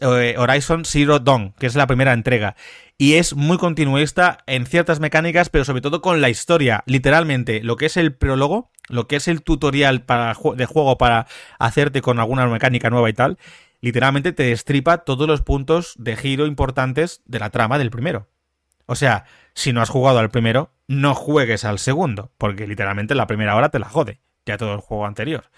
eh, 0.00 0.34
Horizon 0.38 0.84
Zero 0.84 1.18
Dawn, 1.18 1.54
que 1.58 1.66
es 1.66 1.74
la 1.74 1.86
primera 1.86 2.12
entrega. 2.12 2.56
Y 2.98 3.14
es 3.14 3.34
muy 3.34 3.58
continuista 3.58 4.38
en 4.46 4.66
ciertas 4.66 5.00
mecánicas, 5.00 5.50
pero 5.50 5.64
sobre 5.64 5.82
todo 5.82 6.00
con 6.00 6.20
la 6.20 6.30
historia. 6.30 6.82
Literalmente, 6.86 7.62
lo 7.62 7.76
que 7.76 7.86
es 7.86 7.96
el 7.96 8.14
prólogo, 8.14 8.70
lo 8.88 9.06
que 9.06 9.16
es 9.16 9.28
el 9.28 9.42
tutorial 9.42 10.02
para, 10.02 10.34
de 10.56 10.66
juego 10.66 10.96
para 10.96 11.26
hacerte 11.58 12.00
con 12.00 12.18
alguna 12.18 12.46
mecánica 12.46 12.90
nueva 12.90 13.10
y 13.10 13.12
tal, 13.12 13.38
literalmente 13.80 14.32
te 14.32 14.44
destripa 14.44 14.98
todos 14.98 15.28
los 15.28 15.42
puntos 15.42 15.94
de 15.98 16.16
giro 16.16 16.46
importantes 16.46 17.22
de 17.26 17.38
la 17.38 17.50
trama 17.50 17.78
del 17.78 17.90
primero. 17.90 18.28
O 18.86 18.94
sea, 18.94 19.24
si 19.54 19.72
no 19.72 19.82
has 19.82 19.90
jugado 19.90 20.18
al 20.18 20.30
primero, 20.30 20.72
no 20.86 21.14
juegues 21.14 21.64
al 21.64 21.78
segundo, 21.78 22.32
porque 22.38 22.66
literalmente 22.66 23.14
la 23.14 23.26
primera 23.26 23.56
hora 23.56 23.68
te 23.68 23.78
la 23.78 23.88
jode, 23.88 24.20
ya 24.46 24.56
todo 24.56 24.74
el 24.74 24.80
juego 24.80 25.06
anterior. 25.06 25.50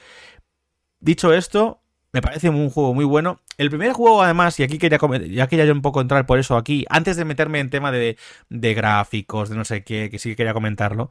Dicho 1.01 1.33
esto, 1.33 1.83
me 2.13 2.23
parece 2.23 2.49
un 2.49 2.71
juego 2.71 2.95
muy 2.95 3.05
bueno. 3.05 3.41
El 3.59 3.71
primer 3.71 3.93
juego, 3.93 4.23
además, 4.23 4.59
y 4.61 4.63
aquí 4.63 4.79
quería, 4.79 4.99
ya 5.29 5.47
quería 5.47 5.65
yo 5.65 5.73
un 5.73 5.83
poco 5.83 6.01
entrar 6.01 6.27
por 6.27 6.39
eso 6.39 6.57
aquí, 6.57 6.85
antes 6.89 7.17
de 7.17 7.25
meterme 7.25 7.61
en 7.61 7.71
tema 7.71 7.93
de, 7.93 8.17
gráficos, 8.51 9.51
de 9.51 9.57
no 9.57 9.65
sé 9.65 9.85
qué, 9.85 10.09
que 10.11 10.19
sí 10.19 10.31
que 10.31 10.37
quería 10.37 10.55
comentarlo. 10.55 11.11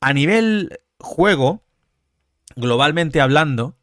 A 0.00 0.12
nivel 0.12 0.80
juego, 0.98 1.62
globalmente 2.56 3.20
hablando, 3.20 3.76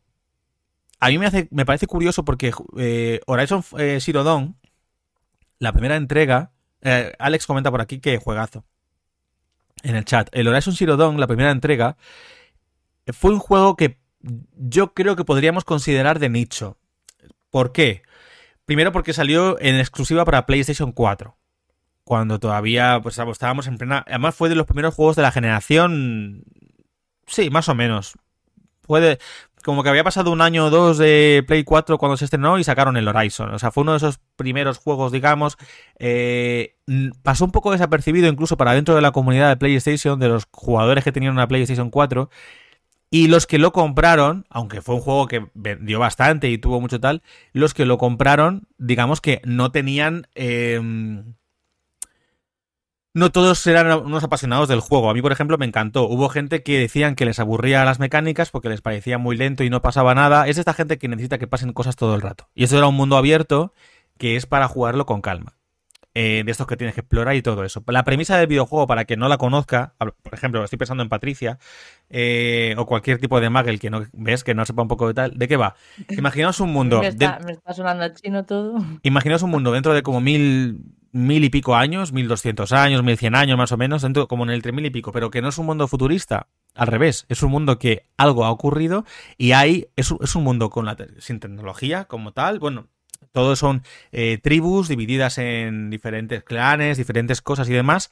a 0.99 1.09
mí 1.09 1.17
me, 1.17 1.25
hace, 1.25 1.47
me 1.51 1.65
parece 1.65 1.87
curioso 1.87 2.23
porque 2.23 2.53
eh, 2.77 3.19
Horizon 3.27 3.63
eh, 3.77 3.99
Zero 4.01 4.23
Dawn, 4.23 4.55
la 5.59 5.73
primera 5.73 5.97
entrega, 5.97 6.51
eh, 6.81 7.13
Alex 7.19 7.45
comenta 7.45 7.71
por 7.71 7.81
aquí 7.81 7.99
que 7.99 8.17
juegazo. 8.17 8.63
En 9.83 9.95
el 9.95 10.05
chat. 10.05 10.29
El 10.31 10.47
Horizon 10.47 10.73
Zero 10.73 10.97
Dawn, 10.97 11.19
la 11.19 11.27
primera 11.27 11.51
entrega, 11.51 11.97
fue 13.13 13.31
un 13.31 13.39
juego 13.39 13.75
que 13.75 13.99
yo 14.57 14.93
creo 14.93 15.15
que 15.15 15.25
podríamos 15.25 15.63
considerar 15.63 16.19
de 16.19 16.29
nicho. 16.29 16.77
¿Por 17.49 17.71
qué? 17.71 18.03
Primero 18.65 18.91
porque 18.91 19.13
salió 19.13 19.59
en 19.59 19.75
exclusiva 19.75 20.25
para 20.25 20.45
PlayStation 20.45 20.91
4. 20.91 21.37
Cuando 22.03 22.39
todavía 22.39 22.99
pues, 23.01 23.17
estábamos 23.17 23.67
en 23.67 23.77
plena... 23.77 24.03
Además 24.07 24.35
fue 24.35 24.49
de 24.49 24.55
los 24.55 24.65
primeros 24.65 24.93
juegos 24.93 25.15
de 25.15 25.21
la 25.21 25.31
generación... 25.31 26.43
Sí, 27.27 27.49
más 27.49 27.69
o 27.69 27.75
menos. 27.75 28.13
Puede... 28.81 29.19
como 29.63 29.83
que 29.83 29.89
había 29.89 30.03
pasado 30.03 30.31
un 30.31 30.41
año 30.41 30.65
o 30.65 30.69
dos 30.69 30.97
de 30.97 31.43
Play 31.47 31.63
4 31.63 31.97
cuando 31.97 32.17
se 32.17 32.25
estrenó 32.25 32.59
y 32.59 32.63
sacaron 32.63 32.97
el 32.97 33.07
Horizon. 33.07 33.53
O 33.53 33.59
sea, 33.59 33.71
fue 33.71 33.81
uno 33.81 33.93
de 33.93 33.97
esos 33.97 34.19
primeros 34.35 34.77
juegos, 34.77 35.11
digamos. 35.11 35.57
Eh, 35.97 36.75
pasó 37.23 37.45
un 37.45 37.51
poco 37.51 37.71
desapercibido 37.71 38.27
incluso 38.27 38.57
para 38.57 38.73
dentro 38.73 38.95
de 38.95 39.01
la 39.01 39.11
comunidad 39.11 39.49
de 39.49 39.57
PlayStation, 39.57 40.19
de 40.19 40.29
los 40.29 40.47
jugadores 40.51 41.03
que 41.03 41.11
tenían 41.11 41.33
una 41.33 41.47
PlayStation 41.47 41.89
4. 41.89 42.29
Y 43.15 43.29
los 43.29 43.47
que 43.47 43.59
lo 43.59 43.71
compraron, 43.71 44.45
aunque 44.49 44.81
fue 44.81 44.95
un 44.95 44.99
juego 44.99 45.25
que 45.27 45.47
vendió 45.53 45.99
bastante 45.99 46.49
y 46.49 46.57
tuvo 46.57 46.81
mucho 46.81 46.99
tal, 46.99 47.23
los 47.53 47.73
que 47.73 47.85
lo 47.85 47.97
compraron, 47.97 48.67
digamos 48.77 49.21
que 49.21 49.41
no 49.45 49.71
tenían... 49.71 50.27
Em, 50.35 51.35
no 53.13 53.31
todos 53.31 53.65
eran 53.67 54.05
unos 54.05 54.25
apasionados 54.25 54.67
del 54.67 54.81
juego. 54.81 55.09
A 55.09 55.13
mí, 55.13 55.21
por 55.21 55.31
ejemplo, 55.31 55.57
me 55.57 55.65
encantó. 55.65 56.09
Hubo 56.09 56.27
gente 56.27 56.61
que 56.61 56.77
decían 56.77 57.15
que 57.15 57.23
les 57.23 57.39
aburría 57.39 57.85
las 57.85 57.99
mecánicas 57.99 58.51
porque 58.51 58.67
les 58.67 58.81
parecía 58.81 59.17
muy 59.17 59.37
lento 59.37 59.63
y 59.63 59.69
no 59.69 59.81
pasaba 59.81 60.13
nada. 60.13 60.49
Es 60.49 60.57
esta 60.57 60.73
gente 60.73 60.97
que 60.97 61.07
necesita 61.07 61.37
que 61.37 61.47
pasen 61.47 61.71
cosas 61.71 61.95
todo 61.95 62.15
el 62.15 62.21
rato. 62.21 62.49
Y 62.53 62.65
eso 62.65 62.77
era 62.77 62.87
un 62.87 62.95
mundo 62.95 63.15
abierto 63.15 63.73
que 64.17 64.35
es 64.35 64.45
para 64.45 64.67
jugarlo 64.67 65.05
con 65.05 65.21
calma. 65.21 65.55
Eh, 66.17 66.43
de 66.45 66.51
estos 66.51 66.65
que 66.65 66.77
tienes 66.77 66.95
que 66.95 67.01
explorar 67.01 67.35
y 67.35 67.41
todo 67.41 67.65
eso. 67.65 67.83
La 67.87 68.05
premisa 68.05 68.37
del 68.37 68.47
videojuego, 68.47 68.87
para 68.87 69.03
que 69.03 69.17
no 69.17 69.27
la 69.27 69.37
conozca, 69.37 69.95
por 69.97 70.33
ejemplo, 70.33 70.63
estoy 70.63 70.79
pensando 70.79 71.03
en 71.03 71.09
Patricia, 71.09 71.59
eh, 72.09 72.73
o 72.77 72.85
cualquier 72.85 73.19
tipo 73.19 73.41
de 73.41 73.49
Magel 73.49 73.81
que 73.81 73.89
no 73.89 74.05
ves, 74.13 74.45
que 74.45 74.55
no 74.55 74.65
sepa 74.65 74.81
un 74.81 74.87
poco 74.87 75.09
de 75.09 75.13
tal, 75.13 75.37
¿de 75.37 75.49
qué 75.49 75.57
va? 75.57 75.75
Imaginaos 76.07 76.61
un 76.61 76.71
mundo. 76.71 76.99
me, 77.01 77.07
está, 77.07 77.39
me 77.45 77.51
está 77.51 77.73
sonando 77.73 78.07
chino 78.15 78.45
todo. 78.45 78.77
Imaginaos 79.03 79.41
un 79.41 79.49
mundo 79.49 79.73
dentro 79.73 79.93
de 79.93 80.03
como 80.03 80.21
mil 80.21 80.79
mil 81.11 81.43
y 81.43 81.49
pico 81.49 81.75
años, 81.75 82.13
mil 82.13 82.29
doscientos 82.29 82.71
años, 82.71 83.03
mil 83.03 83.17
cien 83.17 83.35
años 83.35 83.57
más 83.57 83.73
o 83.73 83.77
menos, 83.77 84.01
dentro, 84.01 84.29
como 84.29 84.45
en 84.45 84.51
el 84.51 84.61
tres 84.61 84.73
mil 84.73 84.85
y 84.85 84.91
pico, 84.91 85.11
pero 85.11 85.31
que 85.31 85.41
no 85.41 85.49
es 85.49 85.57
un 85.57 85.65
mundo 85.65 85.87
futurista, 85.89 86.47
al 86.75 86.87
revés, 86.87 87.25
es 87.29 87.41
un 87.41 87.51
mundo 87.51 87.79
que 87.79 88.03
algo 88.17 88.43
ha 88.43 88.51
ocurrido 88.51 89.05
y 89.37 89.53
hay, 89.53 89.87
es, 89.95 90.11
un 90.11 90.43
mundo 90.43 90.69
con 90.69 90.85
la, 90.85 90.97
sin 91.19 91.39
tecnología 91.39 92.05
como 92.05 92.33
tal, 92.33 92.59
bueno, 92.59 92.87
todos 93.31 93.59
son 93.59 93.83
eh, 94.11 94.37
tribus 94.41 94.87
divididas 94.87 95.37
en 95.37 95.89
diferentes 95.89 96.43
clanes, 96.43 96.97
diferentes 96.97 97.41
cosas 97.41 97.69
y 97.69 97.73
demás, 97.73 98.11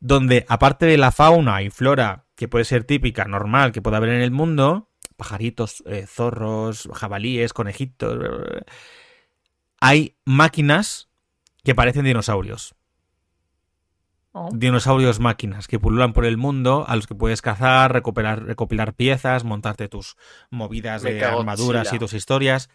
donde 0.00 0.44
aparte 0.48 0.86
de 0.86 0.98
la 0.98 1.12
fauna 1.12 1.62
y 1.62 1.70
flora 1.70 2.24
que 2.34 2.48
puede 2.48 2.64
ser 2.64 2.84
típica, 2.84 3.24
normal, 3.24 3.72
que 3.72 3.82
puede 3.82 3.96
haber 3.96 4.10
en 4.10 4.22
el 4.22 4.30
mundo, 4.30 4.90
pajaritos, 5.16 5.82
eh, 5.86 6.06
zorros, 6.06 6.88
jabalíes, 6.94 7.52
conejitos, 7.52 8.18
hay 9.80 10.16
máquinas 10.24 11.08
que 11.64 11.74
parecen 11.74 12.04
dinosaurios. 12.04 12.74
Oh. 14.32 14.50
Dinosaurios 14.52 15.20
máquinas 15.20 15.66
que 15.66 15.80
pululan 15.80 16.12
por 16.12 16.24
el 16.24 16.36
mundo, 16.36 16.84
a 16.86 16.96
los 16.96 17.06
que 17.06 17.14
puedes 17.14 17.42
cazar, 17.42 17.92
recopilar, 17.92 18.44
recopilar 18.44 18.94
piezas, 18.94 19.42
montarte 19.44 19.88
tus 19.88 20.16
movidas 20.50 21.02
de 21.02 21.24
armaduras 21.24 21.92
y 21.92 21.98
tus 21.98 22.12
historias. 22.12 22.68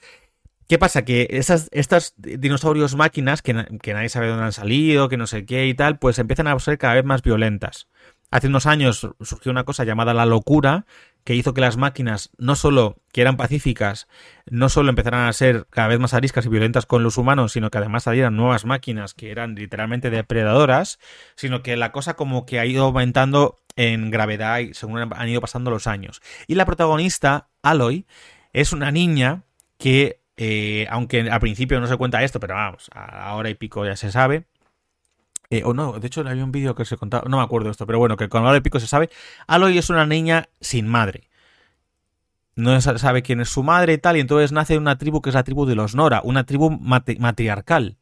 ¿Qué 0.68 0.78
pasa? 0.78 1.04
Que 1.04 1.28
esas, 1.32 1.70
estas 1.72 2.14
dinosaurios 2.18 2.96
máquinas, 2.96 3.42
que, 3.42 3.66
que, 3.82 3.94
nadie 3.94 4.10
sabe 4.10 4.28
dónde 4.28 4.46
han 4.46 4.52
salido, 4.54 5.10
que 5.10 5.18
no 5.18 5.28
sé 5.28 5.46
qué 5.46 5.68
y 5.68 5.74
tal, 5.74 6.00
pues 6.00 6.20
empiezan 6.20 6.48
a 6.48 6.58
ser 6.60 6.78
cada 6.78 6.96
vez 6.96 7.06
más 7.06 7.22
violentas. 7.22 7.88
Hace 8.34 8.48
unos 8.48 8.66
años 8.66 9.08
surgió 9.22 9.52
una 9.52 9.64
cosa 9.64 9.84
llamada 9.84 10.16
la 10.16 10.26
locura, 10.26 10.88
que 11.24 11.36
hizo 11.36 11.54
que 11.54 11.62
las 11.62 11.78
máquinas, 11.78 12.32
no 12.40 12.56
solo 12.56 12.98
que 13.12 13.22
eran 13.22 13.38
pacíficas, 13.38 14.08
no 14.50 14.70
solo 14.70 14.90
empezaran 14.90 15.28
a 15.28 15.34
ser 15.34 15.68
cada 15.70 15.88
vez 15.88 16.00
más 16.00 16.16
ariscas 16.16 16.48
y 16.48 16.50
violentas 16.50 16.88
con 16.88 17.04
los 17.04 17.20
humanos, 17.20 17.52
sino 17.52 17.70
que 17.70 17.78
además 17.78 18.04
salieran 18.04 18.36
nuevas 18.36 18.66
máquinas 18.66 19.14
que 19.14 19.30
eran 19.30 19.54
literalmente 19.54 20.10
depredadoras, 20.10 20.98
sino 21.36 21.62
que 21.62 21.78
la 21.78 21.92
cosa 21.92 22.16
como 22.16 22.48
que 22.48 22.60
ha 22.60 22.66
ido 22.66 22.86
aumentando 22.86 23.62
en 23.76 24.10
gravedad 24.10 24.62
según 24.72 25.14
han 25.14 25.30
ido 25.30 25.40
pasando 25.40 25.70
los 25.70 25.86
años. 25.86 26.22
Y 26.48 26.56
la 26.56 26.66
protagonista, 26.66 27.50
Aloy, 27.62 28.08
es 28.52 28.74
una 28.74 28.92
niña 28.92 29.44
que, 29.78 30.23
eh, 30.38 30.88
aunque 30.90 31.30
al 31.30 31.40
principio 31.40 31.80
no 31.80 31.88
se 31.88 31.98
cuenta 31.98 32.24
esto, 32.24 32.40
pero 32.40 32.56
vamos, 32.56 32.90
a 32.94 33.34
hora 33.36 33.50
y 33.50 33.56
pico 33.56 33.86
ya 33.86 33.96
se 33.96 34.12
sabe, 34.12 34.46
eh, 35.54 35.62
o 35.66 35.74
no, 35.76 36.00
de 36.00 36.08
hecho 36.08 36.22
había 36.28 36.44
un 36.44 36.52
vídeo 36.52 36.74
que 36.74 36.84
se 36.84 36.98
contaba, 36.98 37.30
no 37.30 37.38
me 37.38 37.44
acuerdo 37.44 37.70
esto, 37.70 37.86
pero 37.86 38.00
bueno, 38.00 38.18
que 38.18 38.28
con 38.28 38.44
Aloy 38.44 38.62
Pico 38.62 38.80
se 38.80 38.88
sabe. 38.88 39.12
Aloy 39.46 39.78
es 39.78 39.92
una 39.92 40.08
niña 40.08 40.50
sin 40.60 40.88
madre. 40.88 41.30
No 42.56 42.80
sabe 42.82 43.22
quién 43.22 43.40
es 43.40 43.50
su 43.50 43.62
madre 43.62 43.94
y 43.94 43.98
tal, 44.00 44.18
y 44.18 44.22
entonces 44.22 44.52
nace 44.52 44.80
una 44.80 44.98
tribu 44.98 45.22
que 45.22 45.30
es 45.30 45.36
la 45.36 45.44
tribu 45.44 45.68
de 45.68 45.76
los 45.76 45.94
Nora, 45.94 46.22
una 46.24 46.46
tribu 46.46 46.72
matriarcal, 46.72 47.98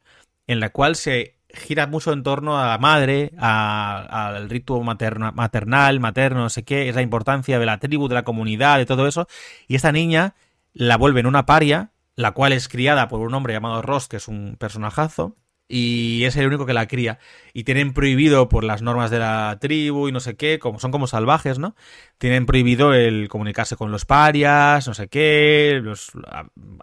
en 0.46 0.60
la 0.60 0.70
cual 0.70 0.96
se 0.96 1.36
gira 1.48 1.86
mucho 1.86 2.12
en 2.14 2.22
torno 2.22 2.58
a 2.58 2.68
la 2.68 2.78
madre, 2.78 3.32
al 3.38 4.48
rito 4.48 4.80
maternal, 4.82 6.00
materno, 6.00 6.40
no 6.40 6.48
sé 6.48 6.64
qué, 6.64 6.88
es 6.88 6.94
la 6.94 7.02
importancia 7.02 7.58
de 7.58 7.66
la 7.66 7.78
tribu, 7.78 8.08
de 8.08 8.14
la 8.14 8.24
comunidad, 8.24 8.78
de 8.78 8.86
todo 8.86 9.06
eso. 9.06 9.28
Y 9.68 9.74
esta 9.74 9.92
niña 9.92 10.34
la 10.72 10.96
vuelven 10.96 11.26
una 11.26 11.44
paria, 11.44 11.91
la 12.16 12.32
cual 12.32 12.52
es 12.52 12.68
criada 12.68 13.08
por 13.08 13.20
un 13.20 13.34
hombre 13.34 13.54
llamado 13.54 13.82
Ross, 13.82 14.08
que 14.08 14.16
es 14.16 14.28
un 14.28 14.56
personajazo, 14.58 15.36
y 15.72 16.24
es 16.24 16.36
el 16.36 16.46
único 16.46 16.66
que 16.66 16.74
la 16.74 16.86
cría. 16.86 17.18
Y 17.54 17.64
tienen 17.64 17.94
prohibido 17.94 18.48
por 18.48 18.62
las 18.62 18.82
normas 18.82 19.10
de 19.10 19.18
la 19.18 19.56
tribu 19.58 20.08
y 20.08 20.12
no 20.12 20.20
sé 20.20 20.36
qué, 20.36 20.58
como 20.58 20.78
son 20.78 20.90
como 20.90 21.06
salvajes, 21.06 21.58
¿no? 21.58 21.74
Tienen 22.18 22.44
prohibido 22.44 22.92
el 22.92 23.28
comunicarse 23.28 23.76
con 23.76 23.90
los 23.90 24.04
parias, 24.04 24.86
no 24.86 24.92
sé 24.92 25.08
qué, 25.08 25.80
los, 25.82 26.12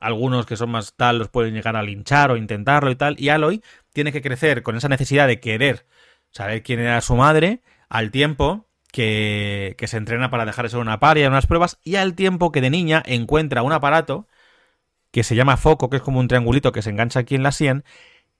algunos 0.01 0.47
que 0.47 0.57
son 0.57 0.71
más 0.71 0.95
tal 0.95 1.19
los 1.19 1.29
pueden 1.29 1.53
llegar 1.53 1.75
a 1.75 1.83
linchar 1.83 2.31
o 2.31 2.37
intentarlo 2.37 2.89
y 2.89 2.95
tal. 2.95 3.15
Y 3.19 3.29
Aloy 3.29 3.61
tiene 3.93 4.11
que 4.11 4.23
crecer 4.23 4.63
con 4.63 4.75
esa 4.75 4.89
necesidad 4.89 5.27
de 5.27 5.39
querer 5.39 5.85
saber 6.31 6.63
quién 6.63 6.79
era 6.79 6.99
su 7.01 7.15
madre 7.15 7.61
al 7.89 8.09
tiempo 8.09 8.67
que, 8.91 9.75
que 9.77 9.87
se 9.87 9.97
entrena 9.97 10.31
para 10.31 10.45
dejar 10.45 10.65
de 10.65 10.69
ser 10.69 10.79
una 10.79 10.99
paria 10.99 11.25
en 11.27 11.31
unas 11.31 11.45
pruebas 11.45 11.79
y 11.83 11.95
al 11.97 12.15
tiempo 12.15 12.51
que 12.51 12.61
de 12.61 12.71
niña 12.71 13.03
encuentra 13.05 13.61
un 13.61 13.71
aparato 13.71 14.27
que 15.11 15.23
se 15.23 15.35
llama 15.35 15.57
foco, 15.57 15.89
que 15.89 15.97
es 15.97 16.03
como 16.03 16.19
un 16.19 16.27
triangulito 16.27 16.71
que 16.71 16.81
se 16.81 16.89
engancha 16.89 17.19
aquí 17.19 17.35
en 17.35 17.43
la 17.43 17.51
sien, 17.51 17.83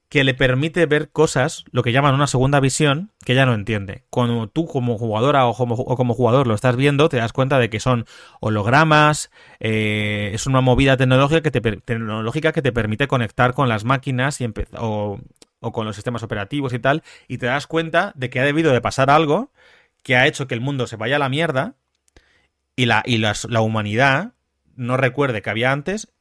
que 0.09 0.23
le 0.23 0.33
permite 0.33 0.85
ver 0.87 1.11
cosas, 1.11 1.65
lo 1.71 1.83
que 1.83 1.91
llaman 1.91 2.15
una 2.15 2.25
segunda 2.25 2.59
visión, 2.59 3.11
que 3.23 3.33
ella 3.33 3.45
no 3.45 3.53
entiende. 3.53 4.05
Cuando 4.09 4.47
tú 4.47 4.65
como 4.65 4.97
jugadora 4.97 5.45
o 5.45 5.53
como, 5.53 6.13
jugador 6.15 6.47
lo 6.47 6.55
estás 6.55 6.75
viendo, 6.75 7.09
te 7.09 7.17
das 7.17 7.31
cuenta 7.31 7.59
de 7.59 7.69
que 7.69 7.79
son 7.79 8.05
hologramas, 8.39 9.29
eh, 9.59 10.31
es 10.33 10.47
una 10.47 10.61
movida 10.61 10.97
tecnológica 10.97 11.41
que, 11.41 11.51
te, 11.51 11.61
tecnológica 11.61 12.51
que 12.51 12.63
te 12.63 12.71
permite 12.71 13.07
conectar 13.07 13.53
con 13.53 13.69
las 13.69 13.85
máquinas 13.85 14.41
y 14.41 14.51
o, 14.79 15.19
o 15.59 15.71
con 15.71 15.85
los 15.85 15.95
sistemas 15.95 16.23
operativos 16.23 16.73
y 16.73 16.79
tal, 16.79 17.03
y 17.27 17.37
te 17.37 17.45
das 17.45 17.67
cuenta 17.67 18.11
de 18.15 18.31
que 18.31 18.39
ha 18.39 18.43
debido 18.43 18.71
de 18.73 18.81
pasar 18.81 19.11
algo 19.11 19.51
que 20.01 20.15
ha 20.15 20.25
hecho 20.25 20.47
que 20.47 20.55
el 20.55 20.61
mundo 20.61 20.87
se 20.87 20.95
vaya 20.95 21.17
a 21.17 21.19
la 21.19 21.29
mierda 21.29 21.75
y 22.75 22.85
la, 22.85 23.03
y 23.05 23.17
la 23.17 23.61
humanidad 23.61 24.33
no 24.75 24.97
recuerde 24.97 25.41
que 25.41 25.49
había 25.49 25.71
antes 25.71 26.13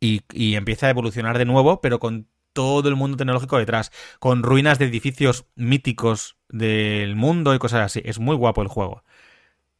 y, 0.00 0.22
y 0.32 0.54
empieza 0.54 0.86
a 0.86 0.90
evolucionar 0.90 1.38
de 1.38 1.44
nuevo, 1.44 1.80
pero 1.80 1.98
con 1.98 2.28
todo 2.52 2.88
el 2.88 2.96
mundo 2.96 3.18
tecnológico 3.18 3.58
detrás, 3.58 3.92
con 4.18 4.42
ruinas 4.42 4.78
de 4.78 4.86
edificios 4.86 5.44
míticos 5.56 6.36
del 6.48 7.14
mundo 7.14 7.54
y 7.54 7.58
cosas 7.58 7.82
así. 7.82 8.00
Es 8.04 8.18
muy 8.18 8.34
guapo 8.34 8.62
el 8.62 8.68
juego. 8.68 9.02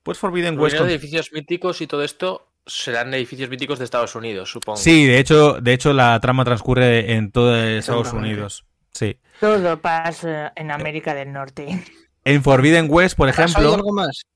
Pues 0.03 0.19
Forbidden 0.19 0.59
West. 0.59 0.77
Con... 0.77 0.87
de 0.87 0.93
edificios 0.93 1.33
míticos 1.33 1.81
y 1.81 1.87
todo 1.87 2.03
esto 2.03 2.53
serán 2.67 3.15
edificios 3.15 3.49
míticos 3.49 3.79
de 3.79 3.87
Estados 3.87 4.15
Unidos, 4.15 4.51
supongo. 4.51 4.77
Sí, 4.77 5.07
de 5.07 5.19
hecho, 5.19 5.55
de 5.55 5.73
hecho 5.73 5.93
la 5.93 6.21
trama 6.21 6.45
transcurre 6.45 7.15
en 7.15 7.33
todo 7.33 7.57
Estados 7.57 8.13
Unidos. 8.13 8.67
Sí. 8.93 9.19
Todo 9.41 9.81
pasa 9.81 10.53
en 10.55 10.71
América 10.71 11.15
del 11.15 11.33
Norte. 11.33 11.83
En 12.25 12.43
Forbidden 12.43 12.89
West, 12.91 13.17
por 13.17 13.29
ejemplo. 13.29 13.75
algo 13.75 13.93
más? 13.93 14.27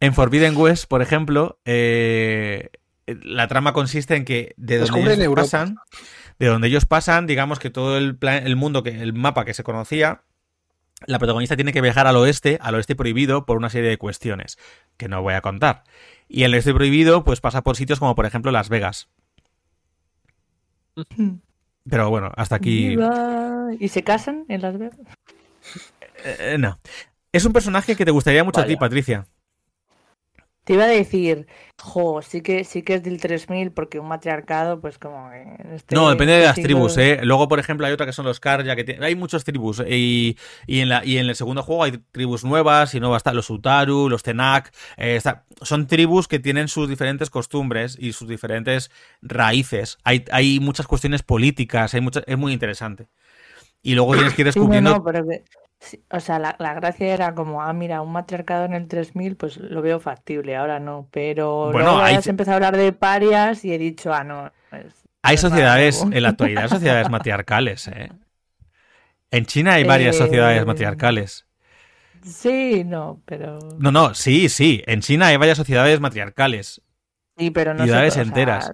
En 0.00 0.14
Forbidden 0.14 0.56
West, 0.56 0.86
por 0.86 1.00
ejemplo, 1.00 1.60
eh, 1.64 2.70
la 3.22 3.48
trama 3.48 3.72
consiste 3.72 4.16
en 4.16 4.24
que 4.24 4.54
de 4.56 4.78
donde 4.78 5.30
pasan, 5.30 5.76
de 6.38 6.46
donde 6.46 6.68
ellos 6.68 6.84
pasan, 6.84 7.26
digamos 7.26 7.58
que 7.58 7.70
todo 7.70 7.98
el, 7.98 8.18
el 8.20 8.56
mundo, 8.56 8.82
que 8.82 9.00
el 9.00 9.12
mapa 9.12 9.44
que 9.44 9.54
se 9.54 9.62
conocía, 9.62 10.22
la 11.06 11.18
protagonista 11.18 11.56
tiene 11.56 11.72
que 11.72 11.80
viajar 11.80 12.06
al 12.06 12.16
oeste, 12.16 12.58
al 12.60 12.74
oeste 12.74 12.94
prohibido, 12.94 13.46
por 13.46 13.56
una 13.56 13.70
serie 13.70 13.88
de 13.88 13.98
cuestiones 13.98 14.58
que 14.96 15.08
no 15.08 15.22
voy 15.22 15.34
a 15.34 15.40
contar. 15.40 15.84
Y 16.28 16.44
el 16.44 16.54
oeste 16.54 16.74
prohibido, 16.74 17.24
pues 17.24 17.40
pasa 17.40 17.62
por 17.62 17.76
sitios 17.76 17.98
como, 17.98 18.14
por 18.14 18.26
ejemplo, 18.26 18.52
Las 18.52 18.68
Vegas. 18.68 19.08
Pero 21.88 22.10
bueno, 22.10 22.30
hasta 22.36 22.56
aquí. 22.56 22.96
¿Y 23.78 23.88
se 23.88 24.02
casan 24.02 24.44
en 24.48 24.62
Las 24.62 24.78
Vegas? 24.78 24.98
Eh, 26.24 26.56
no. 26.58 26.78
Es 27.32 27.44
un 27.44 27.52
personaje 27.52 27.96
que 27.96 28.04
te 28.04 28.10
gustaría 28.10 28.44
mucho 28.44 28.60
a 28.60 28.66
ti, 28.66 28.76
Patricia. 28.76 29.26
Te 30.70 30.74
iba 30.74 30.84
a 30.84 30.86
decir, 30.86 31.48
jo, 31.82 32.22
sí 32.22 32.42
que, 32.42 32.62
sí 32.62 32.82
que 32.82 32.94
es 32.94 33.02
del 33.02 33.20
3000 33.20 33.72
porque 33.72 33.98
un 33.98 34.06
matriarcado, 34.06 34.80
pues 34.80 34.98
como... 34.98 35.28
Este 35.74 35.96
no, 35.96 36.08
depende 36.08 36.34
de 36.34 36.44
las 36.44 36.54
tribus, 36.54 36.96
¿eh? 36.96 37.18
Luego, 37.24 37.48
por 37.48 37.58
ejemplo, 37.58 37.88
hay 37.88 37.92
otra 37.92 38.06
que 38.06 38.12
son 38.12 38.24
los 38.24 38.38
Karja, 38.38 38.76
que 38.76 38.96
hay 39.02 39.16
muchas 39.16 39.42
tribus. 39.42 39.82
Y, 39.84 40.38
y, 40.68 40.78
en 40.78 40.88
la, 40.88 41.04
y 41.04 41.18
en 41.18 41.28
el 41.28 41.34
segundo 41.34 41.64
juego 41.64 41.82
hay 41.82 41.98
tribus 42.12 42.44
nuevas 42.44 42.94
y 42.94 43.00
nuevas 43.00 43.18
están 43.18 43.34
los 43.34 43.50
Utaru, 43.50 44.08
los 44.08 44.22
Tenak. 44.22 44.72
Eh, 44.96 45.20
son 45.60 45.88
tribus 45.88 46.28
que 46.28 46.38
tienen 46.38 46.68
sus 46.68 46.88
diferentes 46.88 47.30
costumbres 47.30 47.96
y 47.98 48.12
sus 48.12 48.28
diferentes 48.28 48.92
raíces. 49.22 49.98
Hay, 50.04 50.24
hay 50.30 50.60
muchas 50.60 50.86
cuestiones 50.86 51.24
políticas, 51.24 51.94
hay 51.94 52.00
muchas, 52.00 52.22
es 52.28 52.38
muy 52.38 52.52
interesante. 52.52 53.08
Y 53.82 53.96
luego 53.96 54.14
tienes 54.14 54.34
que 54.34 54.42
ir 54.42 54.46
descubriendo... 54.46 55.02
pero 55.02 55.24
Sí, 55.80 56.04
o 56.10 56.20
sea, 56.20 56.38
la, 56.38 56.56
la 56.58 56.74
gracia 56.74 57.12
era 57.14 57.34
como, 57.34 57.62
ah, 57.62 57.72
mira, 57.72 58.02
un 58.02 58.12
matriarcado 58.12 58.66
en 58.66 58.74
el 58.74 58.86
3000, 58.86 59.36
pues 59.36 59.56
lo 59.56 59.80
veo 59.80 59.98
factible, 59.98 60.54
ahora 60.56 60.78
no. 60.78 61.08
Pero 61.10 61.72
Bueno, 61.72 61.90
luego 61.90 62.02
hay- 62.02 62.16
has 62.16 62.28
empezado 62.28 62.54
a 62.54 62.56
hablar 62.56 62.76
de 62.76 62.92
parias 62.92 63.64
y 63.64 63.72
he 63.72 63.78
dicho, 63.78 64.12
ah, 64.12 64.22
no. 64.24 64.52
es- 64.72 65.08
Hay 65.22 65.36
es 65.36 65.40
sociedades, 65.40 66.02
en 66.10 66.22
la 66.22 66.28
actualidad, 66.30 66.64
hay 66.64 66.68
sociedades 66.68 67.08
matriarcales, 67.08 67.88
¿eh? 67.88 68.10
En 69.32 69.44
China 69.46 69.74
hay 69.74 69.84
varias 69.84 70.14
Eh, 70.14 70.16
sociedades 70.16 70.64
matriarcales. 70.66 71.46
Sí, 72.22 72.84
no, 72.84 73.22
pero. 73.26 73.58
No, 73.78 73.90
no, 73.90 74.14
sí, 74.14 74.48
sí. 74.48 74.82
En 74.86 75.00
China 75.00 75.28
hay 75.28 75.36
varias 75.36 75.58
sociedades 75.58 76.00
matriarcales. 76.00 76.82
Sí, 77.36 77.50
pero 77.50 77.74
no 77.74 77.86
ciudades 77.86 78.16
o 78.18 78.24
sea, 78.24 78.72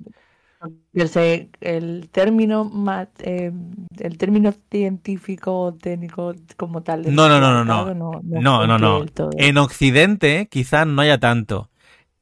sé, 1.06 1.50
el 1.60 2.08
término 2.10 2.64
ma- 2.64 3.08
eh, 3.18 3.52
el 3.98 4.18
término 4.18 4.52
científico 4.70 5.76
técnico 5.80 6.34
como 6.56 6.82
tal 6.82 7.02
No, 7.14 7.28
no, 7.28 7.40
no, 7.40 7.64
no, 7.64 7.94
no. 7.94 8.20
No, 8.22 8.66
no, 8.66 8.78
no. 8.78 9.04
En 9.38 9.58
Occidente 9.58 10.48
quizá 10.50 10.84
no 10.84 11.02
haya 11.02 11.18
tanto 11.18 11.70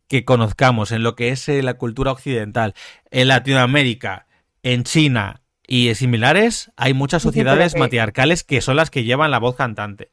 que 0.08 0.24
conozcamos 0.24 0.92
en 0.92 1.02
lo 1.02 1.14
que 1.16 1.30
es 1.30 1.48
eh, 1.48 1.62
la 1.62 1.74
cultura 1.74 2.12
occidental. 2.12 2.74
En 3.10 3.28
Latinoamérica, 3.28 4.26
en 4.62 4.84
China 4.84 5.42
y 5.66 5.94
similares, 5.94 6.70
hay 6.76 6.94
muchas 6.94 7.22
Sí, 7.22 7.28
sí, 7.28 7.30
sociedades 7.30 7.72
que- 7.74 7.80
matriarcales 7.80 8.44
que 8.44 8.60
son 8.60 8.76
las 8.76 8.90
que 8.90 9.04
llevan 9.04 9.30
la 9.30 9.38
voz 9.38 9.56
cantante. 9.56 10.10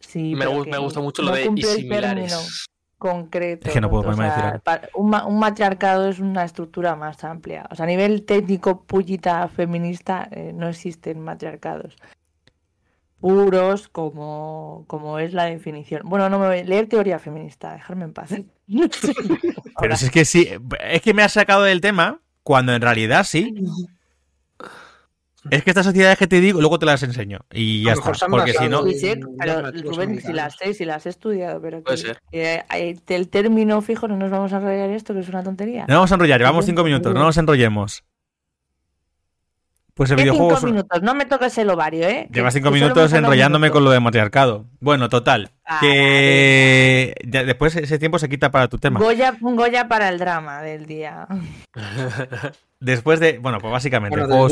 Sí, 0.00 0.34
Me, 0.36 0.46
me 0.46 0.78
gusta 0.78 1.00
mucho 1.00 1.22
lo 1.22 1.32
de 1.32 1.50
y 1.56 1.62
similares. 1.62 2.68
Concreto. 2.98 3.66
Es 3.68 3.74
que 3.74 3.80
no 3.80 3.88
puedo 3.90 4.02
o 4.02 4.04
ponerme 4.04 4.24
a 4.24 4.26
decir 4.28 4.42
sea, 4.42 4.48
algo. 4.50 4.62
pa- 4.64 4.80
un, 4.94 5.10
ma- 5.10 5.26
un 5.26 5.38
matriarcado 5.38 6.08
es 6.08 6.18
una 6.18 6.44
estructura 6.44 6.96
más 6.96 7.22
amplia. 7.24 7.66
O 7.70 7.74
sea, 7.74 7.84
a 7.84 7.88
nivel 7.88 8.24
técnico, 8.24 8.82
pullita 8.84 9.46
feminista, 9.48 10.28
eh, 10.30 10.52
no 10.54 10.68
existen 10.68 11.20
matriarcados 11.20 11.96
puros 13.20 13.88
como, 13.88 14.84
como 14.86 15.18
es 15.18 15.32
la 15.32 15.44
definición. 15.46 16.02
Bueno, 16.04 16.28
no 16.28 16.38
me 16.38 16.46
voy 16.48 16.58
a 16.58 16.64
leer 16.64 16.86
teoría 16.88 17.18
feminista, 17.18 17.72
dejarme 17.72 18.04
en 18.04 18.12
paz. 18.12 18.30
Pero 19.80 19.96
si 19.96 20.04
es 20.06 20.10
que 20.10 20.24
sí, 20.24 20.48
es 20.80 21.02
que 21.02 21.14
me 21.14 21.22
has 21.22 21.32
sacado 21.32 21.62
del 21.62 21.80
tema 21.80 22.20
cuando 22.42 22.74
en 22.74 22.82
realidad 22.82 23.24
sí. 23.24 23.54
Es 25.50 25.62
que 25.62 25.70
estas 25.70 25.86
sociedades 25.86 26.18
que 26.18 26.26
te 26.26 26.40
digo, 26.40 26.60
luego 26.60 26.78
te 26.78 26.86
las 26.86 27.02
enseño. 27.02 27.40
Y 27.52 27.84
ya 27.84 27.92
A 27.92 27.94
lo 27.94 28.00
mejor 28.00 28.14
está. 28.14 28.26
Porque 28.28 28.52
si 28.52 28.68
no. 28.68 28.82
Rubén, 28.82 30.20
si 30.20 30.32
las 30.32 30.56
sé, 30.56 30.74
si 30.74 30.84
las 30.84 31.06
he 31.06 31.10
estudiado, 31.10 31.60
pero 31.60 31.82
Puede 31.82 31.96
que- 32.02 32.02
ser. 32.32 32.64
el 33.08 33.28
término 33.28 33.80
fijo 33.82 34.08
no 34.08 34.16
nos 34.16 34.30
vamos 34.30 34.52
a 34.52 34.56
enrollar 34.56 34.90
esto, 34.90 35.14
que 35.14 35.20
es 35.20 35.28
una 35.28 35.42
tontería. 35.42 35.84
No 35.88 35.94
vamos 35.96 36.10
a 36.10 36.14
enrollar, 36.14 36.40
llevamos 36.40 36.64
cinco 36.66 36.84
minutos, 36.84 37.14
no 37.14 37.20
nos 37.22 37.36
enrollemos. 37.36 38.04
Pues 39.94 40.10
el 40.10 40.16
¿Qué 40.16 40.24
videojuego. 40.24 40.56
cinco 40.56 40.66
minutos? 40.72 41.02
No 41.02 41.14
me 41.14 41.24
toques 41.24 41.56
el 41.56 41.70
ovario, 41.70 42.06
¿eh? 42.06 42.28
Llevas 42.30 42.52
cinco 42.52 42.70
minutos 42.70 43.10
enrollándome 43.14 43.70
con 43.70 43.82
lo 43.82 43.90
de 43.90 43.98
matriarcado. 43.98 44.66
Bueno, 44.78 45.08
total. 45.08 45.52
Ah, 45.64 45.78
Que 45.80 47.14
después 47.24 47.74
ese 47.76 47.98
tiempo 47.98 48.18
se 48.18 48.28
quita 48.28 48.50
para 48.50 48.68
tu 48.68 48.76
tema. 48.76 49.00
Goya, 49.00 49.34
Goya 49.40 49.88
para 49.88 50.10
el 50.10 50.18
drama 50.18 50.60
del 50.60 50.84
día. 50.84 51.26
Después 52.78 53.20
de. 53.20 53.38
Bueno, 53.38 53.58
pues 53.58 53.72
básicamente, 53.72 54.18
Bueno, 54.20 54.48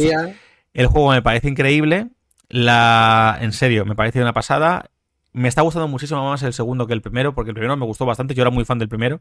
el, 0.75 0.87
juego, 0.87 1.13
me 1.13 1.23
parece 1.23 1.49
increíble. 1.49 2.09
La. 2.49 3.39
En 3.41 3.53
serio, 3.53 3.85
me 3.87 3.95
parece 3.95 4.21
una 4.21 4.33
pasada. 4.33 4.91
Me 5.33 5.49
está 5.49 5.63
gustando 5.63 5.89
muchísimo 5.89 6.31
más 6.31 6.45
el 6.45 6.53
segundo 6.53 6.87
que 6.87 6.93
el 6.93 7.03
primero, 7.03 7.35
porque 7.35 7.51
el 7.51 7.55
primero 7.55 7.77
me 7.77 7.85
gustó 7.85 8.07
bastante. 8.07 8.35
Yo 8.35 8.43
era 8.43 8.51
muy 8.51 8.65
fan 8.65 8.79
del 8.79 8.89
primero. 8.89 9.21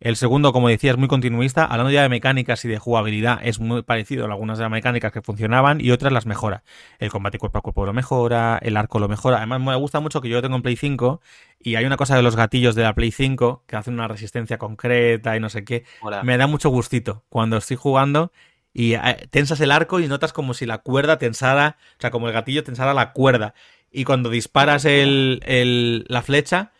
El 0.00 0.16
segundo, 0.16 0.52
como 0.52 0.68
decía, 0.68 0.90
es 0.90 0.98
muy 0.98 1.08
continuista. 1.08 1.64
Hablando 1.64 1.90
ya 1.90 2.02
de 2.02 2.10
mecánicas 2.10 2.62
y 2.66 2.68
de 2.68 2.78
jugabilidad, 2.78 3.40
es 3.42 3.58
muy 3.58 3.82
parecido 3.82 4.24
a 4.24 4.28
algunas 4.28 4.58
de 4.58 4.64
las 4.64 4.70
mecánicas 4.70 5.12
que 5.12 5.22
funcionaban 5.22 5.80
y 5.80 5.92
otras 5.92 6.12
las 6.12 6.26
mejora. 6.26 6.62
El 6.98 7.10
combate 7.10 7.38
cuerpo 7.38 7.58
a 7.58 7.62
cuerpo 7.62 7.86
lo 7.86 7.94
mejora, 7.94 8.58
el 8.60 8.76
arco 8.76 8.98
lo 8.98 9.08
mejora. 9.08 9.38
Además, 9.38 9.62
me 9.62 9.74
gusta 9.76 10.00
mucho 10.00 10.20
que 10.20 10.28
yo 10.28 10.42
tengo 10.42 10.56
en 10.56 10.62
Play 10.62 10.76
5 10.76 11.22
y 11.60 11.76
hay 11.76 11.86
una 11.86 11.96
cosa 11.96 12.16
de 12.16 12.22
los 12.22 12.36
gatillos 12.36 12.74
de 12.74 12.82
la 12.82 12.94
Play 12.94 13.10
5 13.10 13.64
que 13.66 13.76
hacen 13.76 13.94
una 13.94 14.08
resistencia 14.08 14.58
concreta 14.58 15.36
y 15.36 15.40
no 15.40 15.48
sé 15.48 15.64
qué. 15.64 15.84
Me 16.22 16.36
da 16.36 16.46
mucho 16.46 16.68
gustito 16.68 17.24
cuando 17.30 17.56
estoy 17.56 17.78
jugando 17.78 18.30
y 18.78 18.92
eh, 18.94 19.26
tensas 19.30 19.58
el 19.60 19.70
arco 19.70 20.00
y 20.00 20.06
notas 20.06 20.34
como 20.34 20.52
si 20.52 20.66
la 20.66 20.78
cuerda 20.78 21.16
tensara, 21.18 21.78
o 21.96 22.00
sea, 22.00 22.10
como 22.10 22.26
el 22.28 22.34
gatillo 22.34 22.62
tensara 22.62 22.92
la 22.92 23.12
cuerda. 23.12 23.54
Y 23.90 24.04
cuando 24.04 24.28
disparas 24.28 24.84
el, 24.84 25.40
el- 25.46 26.04
la 26.08 26.20
flecha, 26.20 26.72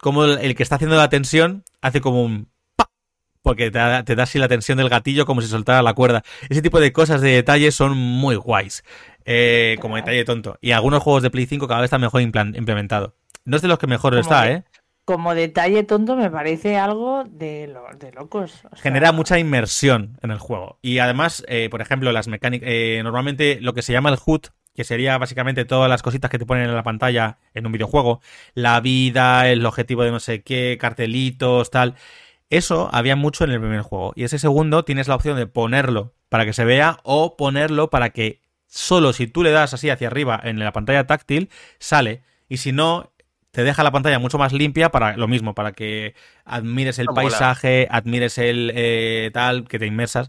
como 0.00 0.24
el, 0.24 0.38
el 0.38 0.56
que 0.56 0.64
está 0.64 0.74
haciendo 0.74 0.96
la 0.96 1.08
tensión 1.08 1.62
hace 1.80 2.00
como 2.00 2.24
un 2.24 2.48
pa, 2.74 2.90
porque 3.42 3.70
te 3.70 3.78
da, 3.78 4.02
te 4.04 4.16
da 4.16 4.24
así 4.24 4.38
la 4.40 4.48
tensión 4.48 4.78
del 4.78 4.88
gatillo 4.88 5.26
como 5.26 5.42
si 5.42 5.46
soltara 5.48 5.80
la 5.82 5.94
cuerda. 5.94 6.24
Ese 6.48 6.60
tipo 6.62 6.80
de 6.80 6.92
cosas, 6.92 7.20
de 7.20 7.30
detalles 7.30 7.74
son 7.76 7.96
muy 7.96 8.34
guays. 8.34 8.82
eh, 9.24 9.76
como 9.80 9.94
detalle 9.96 10.24
tonto. 10.24 10.58
Y 10.60 10.72
algunos 10.72 11.02
juegos 11.02 11.22
de 11.22 11.30
Play 11.30 11.46
5 11.46 11.68
cada 11.68 11.80
vez 11.82 11.86
está 11.86 11.98
mejor 11.98 12.20
implan- 12.20 12.56
implementado. 12.58 13.14
No 13.44 13.56
es 13.56 13.62
de 13.62 13.68
los 13.68 13.78
que 13.78 13.86
mejor 13.86 14.16
está, 14.18 14.42
que- 14.44 14.52
¿eh? 14.54 14.64
Como 15.04 15.34
detalle 15.34 15.82
tonto 15.82 16.16
me 16.16 16.30
parece 16.30 16.78
algo 16.78 17.24
de, 17.24 17.74
de 17.98 18.12
locos. 18.12 18.62
genera 18.82 19.12
mucha 19.12 19.38
inmersión 19.38 20.18
en 20.22 20.30
el 20.30 20.38
juego. 20.38 20.78
Y 20.80 20.98
además, 20.98 21.44
eh, 21.46 21.68
por 21.70 21.82
ejemplo, 21.82 22.10
las 22.12 22.26
mecánicas. 22.26 22.68
eh, 22.70 23.00
normalmente 23.04 23.58
lo 23.60 23.74
que 23.74 23.82
se 23.82 23.92
llama 23.92 24.08
el 24.10 24.18
HUD, 24.24 24.46
que 24.74 24.84
sería 24.84 25.18
básicamente 25.18 25.64
todas 25.64 25.88
las 25.90 26.02
cositas 26.02 26.30
que 26.30 26.38
te 26.38 26.46
ponen 26.46 26.64
en 26.64 26.74
la 26.74 26.82
pantalla 26.82 27.38
en 27.52 27.66
un 27.66 27.72
videojuego, 27.72 28.20
la 28.54 28.80
vida, 28.80 29.48
el 29.48 29.64
objetivo 29.66 30.02
de 30.04 30.10
no 30.10 30.20
sé 30.20 30.42
qué, 30.42 30.78
cartelitos, 30.80 31.70
tal. 31.70 31.94
Eso 32.50 32.88
había 32.92 33.14
mucho 33.16 33.44
en 33.44 33.50
el 33.50 33.60
primer 33.60 33.82
juego. 33.82 34.12
Y 34.16 34.24
ese 34.24 34.38
segundo 34.38 34.84
tienes 34.84 35.08
la 35.08 35.14
opción 35.16 35.36
de 35.36 35.46
ponerlo 35.46 36.14
para 36.28 36.44
que 36.44 36.52
se 36.52 36.64
vea 36.64 36.98
o 37.02 37.36
ponerlo 37.36 37.90
para 37.90 38.10
que 38.10 38.40
solo 38.66 39.12
si 39.12 39.26
tú 39.26 39.42
le 39.42 39.50
das 39.50 39.74
así 39.74 39.90
hacia 39.90 40.08
arriba 40.08 40.40
en 40.42 40.58
la 40.58 40.72
pantalla 40.72 41.06
táctil, 41.06 41.50
sale. 41.78 42.22
Y 42.48 42.56
si 42.58 42.72
no, 42.72 43.12
te 43.54 43.62
deja 43.64 43.82
la 43.84 43.92
pantalla 43.92 44.18
mucho 44.18 44.36
más 44.36 44.52
limpia 44.52 44.90
para 44.90 45.16
lo 45.16 45.28
mismo, 45.28 45.54
para 45.54 45.72
que 45.72 46.14
admires 46.44 46.98
el 46.98 47.06
paisaje, 47.30 47.86
admires 47.90 48.36
el 48.38 48.72
eh, 48.74 49.30
tal, 49.32 49.66
que 49.68 49.78
te 49.78 49.86
inmersas, 49.86 50.28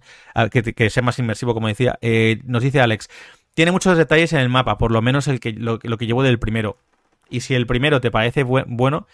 que, 0.52 0.62
te- 0.62 0.74
que 0.74 0.90
sea 0.92 1.04
más 1.04 1.18
inmersivo, 1.20 1.54
como 1.56 1.68
decía. 1.68 1.98
Eh, 2.02 2.40
nos 2.46 2.62
dice 2.64 2.80
Alex, 2.82 3.10
tiene 3.56 3.72
muchos 3.72 3.98
detalles 3.98 4.32
en 4.34 4.40
el 4.40 4.50
mapa, 4.50 4.78
por 4.78 4.92
lo 4.92 5.02
menos 5.02 5.28
el 5.28 5.40
que, 5.40 5.54
lo, 5.54 5.80
lo 5.82 5.98
que 5.98 6.06
llevo 6.06 6.22
del 6.24 6.38
primero. 6.40 6.78
Y 7.30 7.42
si 7.42 7.56
el 7.56 7.66
primero 7.66 8.00
te 8.00 8.12
parece 8.12 8.46
bue- 8.46 8.66
bueno, 8.68 9.08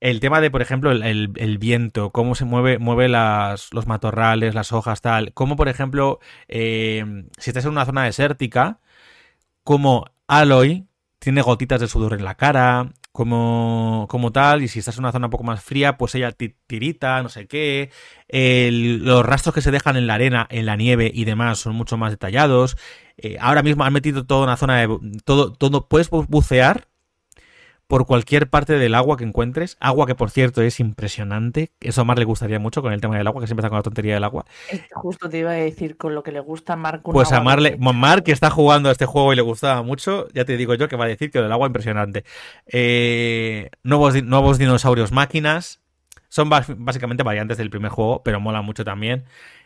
el 0.00 0.20
tema 0.20 0.42
de, 0.42 0.50
por 0.50 0.60
ejemplo, 0.60 0.92
el, 0.92 1.02
el- 1.02 1.32
el 1.36 1.56
viento, 1.58 2.10
cómo 2.10 2.34
se 2.34 2.44
mueve, 2.44 2.78
mueve 2.78 3.08
las, 3.08 3.72
los 3.72 3.86
matorrales, 3.86 4.54
las 4.54 4.70
hojas, 4.72 5.00
tal. 5.00 5.32
Cómo, 5.32 5.56
por 5.56 5.68
ejemplo, 5.70 6.20
eh, 6.48 7.24
si 7.38 7.50
estás 7.50 7.64
en 7.64 7.70
una 7.70 7.86
zona 7.86 8.04
desértica, 8.04 8.78
como 9.64 10.04
Aloy 10.26 10.86
tiene 11.18 11.42
gotitas 11.42 11.80
de 11.80 11.88
sudor 11.88 12.12
en 12.14 12.24
la 12.24 12.34
cara, 12.34 12.92
como, 13.16 14.06
como 14.10 14.30
tal, 14.32 14.62
y 14.62 14.68
si 14.68 14.78
estás 14.78 14.96
en 14.96 15.04
una 15.04 15.12
zona 15.12 15.26
un 15.26 15.30
poco 15.30 15.44
más 15.44 15.62
fría, 15.62 15.96
pues 15.96 16.14
ella 16.14 16.32
ti- 16.32 16.54
tirita, 16.66 17.22
no 17.22 17.28
sé 17.28 17.46
qué. 17.48 17.90
Los 18.30 19.24
rastros 19.26 19.54
que 19.54 19.62
se 19.62 19.70
dejan 19.70 19.96
en 19.96 20.06
la 20.06 20.14
arena, 20.14 20.46
en 20.50 20.66
la 20.66 20.76
nieve 20.76 21.10
y 21.12 21.24
demás 21.24 21.58
son 21.58 21.74
mucho 21.74 21.96
más 21.96 22.12
detallados. 22.12 22.76
Eh, 23.16 23.36
ahora 23.40 23.62
mismo 23.62 23.84
han 23.84 23.92
metido 23.92 24.26
toda 24.26 24.44
una 24.44 24.56
zona 24.56 24.80
de... 24.80 24.98
Todo, 25.24 25.52
todo, 25.52 25.88
puedes 25.88 26.10
bu- 26.10 26.26
bucear 26.28 26.88
por 27.86 28.06
cualquier 28.06 28.48
parte 28.50 28.74
del 28.78 28.94
agua 28.94 29.16
que 29.16 29.24
encuentres. 29.24 29.76
Agua 29.80 30.06
que, 30.06 30.14
por 30.14 30.30
cierto, 30.30 30.60
es 30.62 30.80
impresionante. 30.80 31.70
Eso 31.80 32.00
a 32.00 32.04
Mar 32.04 32.18
le 32.18 32.24
gustaría 32.24 32.58
mucho 32.58 32.82
con 32.82 32.92
el 32.92 33.00
tema 33.00 33.16
del 33.16 33.26
agua, 33.26 33.40
que 33.40 33.46
siempre 33.46 33.60
está 33.62 33.68
con 33.68 33.78
la 33.78 33.82
tontería 33.82 34.14
del 34.14 34.24
agua. 34.24 34.44
Justo 34.94 35.28
te 35.28 35.38
iba 35.38 35.50
a 35.50 35.54
decir 35.54 35.96
con 35.96 36.14
lo 36.14 36.22
que 36.22 36.32
le 36.32 36.40
gusta 36.40 36.72
a 36.72 36.76
Marco. 36.76 37.12
Pues 37.12 37.30
a 37.32 37.40
Mar, 37.40 37.60
le- 37.60 37.76
Mar, 37.78 38.22
que 38.22 38.32
está 38.32 38.50
jugando 38.50 38.88
a 38.88 38.92
este 38.92 39.06
juego 39.06 39.32
y 39.32 39.36
le 39.36 39.42
gustaba 39.42 39.82
mucho, 39.82 40.26
ya 40.34 40.44
te 40.44 40.56
digo 40.56 40.74
yo 40.74 40.88
que 40.88 40.96
va 40.96 41.04
a 41.04 41.08
decir 41.08 41.30
que 41.30 41.38
lo 41.38 41.44
del 41.44 41.52
agua 41.52 41.66
impresionante. 41.68 42.24
Eh, 42.66 43.70
nuevos, 43.82 44.22
nuevos 44.22 44.58
dinosaurios 44.58 45.12
máquinas. 45.12 45.80
Son 46.28 46.50
básicamente 46.50 47.22
variantes 47.22 47.56
del 47.56 47.70
primer 47.70 47.90
juego, 47.90 48.22
pero 48.24 48.40
mola 48.40 48.60
mucho 48.60 48.84
también. 48.84 49.24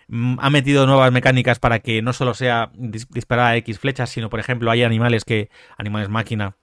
Mm, 0.08 0.36
Ha 0.40 0.50
metido 0.50 0.86
nuevas 0.86 1.10
mecánicas 1.10 1.58
para 1.58 1.78
que 1.80 2.02
no 2.02 2.12
solo 2.12 2.34
sea 2.34 2.70
dis- 2.74 3.08
disparar 3.08 3.46
a 3.46 3.56
X 3.56 3.78
flechas, 3.78 4.10
sino, 4.10 4.28
por 4.28 4.40
ejemplo, 4.40 4.70
hay 4.70 4.82
animales 4.82 5.24
que. 5.24 5.48
animales 5.78 6.08
máquina. 6.10 6.56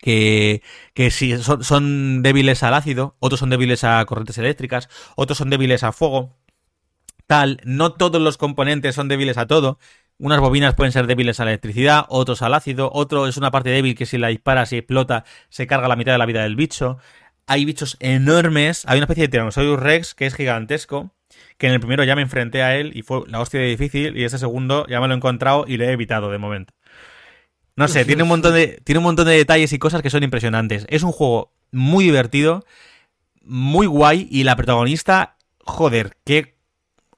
Que, 0.00 0.62
que 0.94 1.10
sí, 1.10 1.36
son, 1.38 1.64
son 1.64 2.22
débiles 2.22 2.62
al 2.62 2.74
ácido, 2.74 3.16
otros 3.18 3.40
son 3.40 3.50
débiles 3.50 3.82
a 3.82 4.04
corrientes 4.04 4.38
eléctricas, 4.38 4.88
otros 5.16 5.38
son 5.38 5.50
débiles 5.50 5.82
a 5.82 5.92
fuego 5.92 6.36
tal, 7.26 7.60
no 7.64 7.92
todos 7.92 8.20
los 8.20 8.38
componentes 8.38 8.94
son 8.94 9.08
débiles 9.08 9.38
a 9.38 9.46
todo. 9.46 9.78
Unas 10.18 10.40
bobinas 10.40 10.74
pueden 10.74 10.92
ser 10.92 11.06
débiles 11.06 11.40
a 11.40 11.44
la 11.44 11.50
electricidad, 11.50 12.06
otros 12.08 12.40
al 12.42 12.54
ácido, 12.54 12.90
otro 12.94 13.26
es 13.26 13.36
una 13.36 13.50
parte 13.50 13.70
débil 13.70 13.94
que 13.94 14.06
si 14.06 14.16
la 14.16 14.28
disparas 14.28 14.72
y 14.72 14.78
explota 14.78 15.24
se 15.50 15.66
carga 15.66 15.88
la 15.88 15.96
mitad 15.96 16.12
de 16.12 16.18
la 16.18 16.26
vida 16.26 16.42
del 16.42 16.56
bicho. 16.56 16.98
Hay 17.46 17.64
bichos 17.64 17.96
enormes, 18.00 18.84
hay 18.86 18.98
una 18.98 19.04
especie 19.04 19.24
de 19.24 19.28
Tyrannosaurus 19.28 19.78
Rex 19.78 20.14
que 20.14 20.26
es 20.26 20.34
gigantesco, 20.34 21.12
que 21.58 21.66
en 21.66 21.74
el 21.74 21.80
primero 21.80 22.02
ya 22.04 22.16
me 22.16 22.22
enfrenté 22.22 22.62
a 22.62 22.76
él 22.76 22.92
y 22.94 23.02
fue 23.02 23.22
la 23.28 23.40
hostia 23.40 23.60
de 23.60 23.66
difícil 23.66 24.16
y 24.16 24.24
este 24.24 24.38
segundo 24.38 24.86
ya 24.88 25.00
me 25.00 25.08
lo 25.08 25.14
he 25.14 25.16
encontrado 25.16 25.64
y 25.68 25.76
lo 25.76 25.84
he 25.84 25.92
evitado 25.92 26.30
de 26.30 26.38
momento. 26.38 26.72
No 27.76 27.88
sé, 27.88 28.04
tiene 28.04 28.22
un 28.22 28.28
montón 28.30 28.54
de, 28.54 28.80
tiene 28.84 28.98
un 28.98 29.04
montón 29.04 29.26
de 29.26 29.36
detalles 29.36 29.72
y 29.72 29.78
cosas 29.78 30.02
que 30.02 30.10
son 30.10 30.22
impresionantes. 30.22 30.86
Es 30.88 31.02
un 31.02 31.12
juego 31.12 31.52
muy 31.70 32.04
divertido, 32.04 32.64
muy 33.42 33.86
guay 33.86 34.26
y 34.30 34.44
la 34.44 34.56
protagonista, 34.56 35.36
joder, 35.64 36.16
qué 36.24 36.56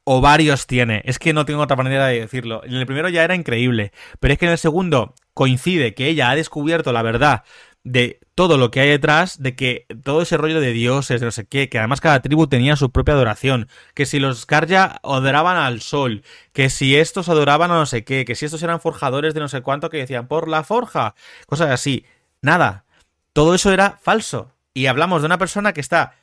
ovarios 0.04 0.66
tiene. 0.66 1.02
Es 1.04 1.18
que 1.18 1.32
no 1.32 1.44
tengo 1.44 1.62
otra 1.62 1.76
manera 1.76 2.06
de 2.06 2.20
decirlo. 2.20 2.62
En 2.64 2.74
el 2.74 2.86
primero 2.86 3.08
ya 3.08 3.24
era 3.24 3.34
increíble, 3.34 3.92
pero 4.20 4.32
es 4.32 4.38
que 4.38 4.46
en 4.46 4.52
el 4.52 4.58
segundo 4.58 5.14
coincide 5.34 5.94
que 5.94 6.08
ella 6.08 6.30
ha 6.30 6.34
descubierto 6.34 6.92
la 6.92 7.02
verdad 7.02 7.44
de 7.88 8.20
todo 8.34 8.58
lo 8.58 8.70
que 8.70 8.80
hay 8.80 8.88
detrás, 8.90 9.42
de 9.42 9.56
que 9.56 9.86
todo 10.04 10.22
ese 10.22 10.36
rollo 10.36 10.60
de 10.60 10.72
dioses, 10.72 11.20
de 11.20 11.26
no 11.26 11.32
sé 11.32 11.46
qué, 11.46 11.68
que 11.68 11.78
además 11.78 12.00
cada 12.00 12.20
tribu 12.20 12.46
tenía 12.46 12.76
su 12.76 12.90
propia 12.90 13.14
adoración, 13.14 13.68
que 13.94 14.06
si 14.06 14.20
los 14.20 14.46
Karja 14.46 15.00
adoraban 15.02 15.56
al 15.56 15.80
sol, 15.80 16.22
que 16.52 16.70
si 16.70 16.96
estos 16.96 17.28
adoraban 17.28 17.70
a 17.70 17.74
no 17.74 17.86
sé 17.86 18.04
qué, 18.04 18.24
que 18.24 18.34
si 18.34 18.44
estos 18.44 18.62
eran 18.62 18.80
forjadores 18.80 19.34
de 19.34 19.40
no 19.40 19.48
sé 19.48 19.62
cuánto 19.62 19.90
que 19.90 19.96
decían 19.96 20.28
por 20.28 20.48
la 20.48 20.64
forja, 20.64 21.14
cosas 21.46 21.70
así. 21.70 22.04
Nada, 22.42 22.84
todo 23.32 23.54
eso 23.54 23.72
era 23.72 23.98
falso. 24.02 24.52
Y 24.74 24.86
hablamos 24.86 25.22
de 25.22 25.26
una 25.26 25.38
persona 25.38 25.72
que 25.72 25.80
está 25.80 26.14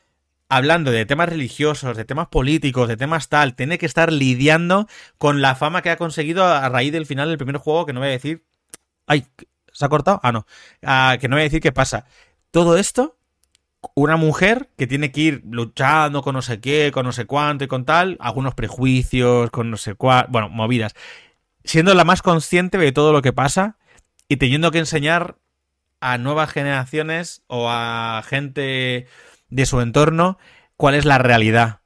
hablando 0.47 0.91
de 0.91 1.05
temas 1.05 1.29
religiosos, 1.29 1.97
de 1.97 2.05
temas 2.05 2.27
políticos, 2.27 2.87
de 2.87 2.97
temas 2.97 3.27
tal, 3.27 3.55
tiene 3.55 3.79
que 3.79 3.87
estar 3.87 4.13
lidiando 4.13 4.87
con 5.17 5.41
la 5.41 5.55
fama 5.55 5.81
que 5.81 5.89
ha 5.89 5.97
conseguido 5.97 6.45
a 6.45 6.69
raíz 6.69 6.93
del 6.93 7.07
final 7.07 7.29
del 7.29 7.37
primer 7.39 7.57
juego, 7.57 7.85
que 7.85 7.93
no 7.93 7.99
voy 8.01 8.09
a 8.09 8.11
decir... 8.11 8.45
Ay, 9.07 9.25
¿se 9.75 9.85
ha 9.85 9.89
cortado? 9.89 10.19
Ah, 10.23 10.31
no. 10.31 10.47
Ah, 10.81 11.17
que 11.19 11.27
no 11.27 11.35
voy 11.35 11.41
a 11.41 11.43
decir 11.43 11.61
qué 11.61 11.73
pasa. 11.73 12.05
Todo 12.51 12.77
esto, 12.77 13.17
una 13.93 14.15
mujer 14.15 14.69
que 14.77 14.87
tiene 14.87 15.11
que 15.11 15.21
ir 15.21 15.43
luchando 15.49 16.21
con 16.21 16.33
no 16.33 16.41
sé 16.41 16.61
qué, 16.61 16.91
con 16.93 17.05
no 17.05 17.11
sé 17.11 17.25
cuánto 17.25 17.65
y 17.65 17.67
con 17.67 17.85
tal, 17.85 18.17
algunos 18.21 18.55
prejuicios, 18.55 19.51
con 19.51 19.69
no 19.69 19.77
sé 19.77 19.95
cuál, 19.95 20.27
bueno, 20.29 20.49
movidas, 20.49 20.95
siendo 21.65 21.93
la 21.93 22.05
más 22.05 22.21
consciente 22.21 22.77
de 22.77 22.91
todo 22.93 23.11
lo 23.11 23.21
que 23.21 23.33
pasa 23.33 23.77
y 24.29 24.37
teniendo 24.37 24.71
que 24.71 24.79
enseñar 24.79 25.37
a 25.99 26.17
nuevas 26.17 26.51
generaciones 26.51 27.43
o 27.47 27.69
a 27.69 28.23
gente 28.25 29.07
de 29.49 29.65
su 29.65 29.81
entorno 29.81 30.37
cuál 30.77 30.95
es 30.95 31.05
la 31.05 31.17
realidad 31.17 31.81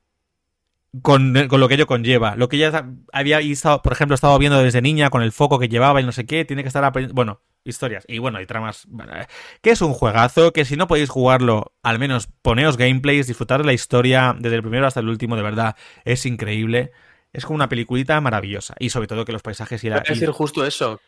con, 1.02 1.34
lo 1.34 1.67
que 1.67 1.73
ello 1.75 1.88
conlleva. 1.88 2.36
Lo 2.36 2.49
que 2.49 2.58
ella 2.58 2.86
había 3.13 3.39
estado, 3.39 3.82
por 3.82 3.93
ejemplo, 3.93 4.15
estado 4.15 4.38
viendo 4.39 4.62
desde 4.62 4.82
niña 4.82 5.10
con 5.10 5.21
el 5.21 5.32
foco 5.32 5.60
que 5.60 5.69
llevaba 5.69 6.02
y 6.02 6.06
no 6.06 6.12
sé 6.12 6.25
qué, 6.25 6.45
tiene 6.45 6.63
que 6.63 6.67
estar 6.67 6.84
aprendiendo. 6.84 7.15
Bueno, 7.15 7.41
historias. 7.63 8.06
Y 8.08 8.19
bueno, 8.19 8.38
hay 8.38 8.45
tramas. 8.45 8.86
Eh, 8.86 9.26
que 9.62 9.72
es 9.72 9.82
un 9.82 9.93
juegazo, 9.93 10.54
que 10.54 10.65
si 10.65 10.76
no 10.76 10.88
podéis 10.88 11.10
jugarlo, 11.10 11.74
al 11.84 12.00
menos 12.00 12.28
poneos 12.41 12.78
gameplays, 12.78 13.28
disfrutar 13.28 13.62
de 13.62 13.65
la 13.65 13.74
historia 13.74 14.36
desde 14.38 14.58
el 14.58 14.62
primero 14.62 14.88
hasta 14.88 15.00
el 15.00 15.10
último, 15.10 15.36
de 15.36 15.43
verdad, 15.43 15.76
es 16.06 16.26
increíble. 16.26 16.91
Es 17.32 17.45
como 17.45 17.56
una 17.56 17.69
peliculita 17.69 18.19
maravillosa. 18.22 18.76
Y 18.80 18.89
sobre 18.89 19.08
todo 19.08 19.26
que 19.26 19.32
los 19.32 19.41
paisajes 19.43 19.84
y 19.84 19.89
la. 19.89 20.00
decir 20.00 20.30
justo 20.32 20.65
eso. 20.65 21.00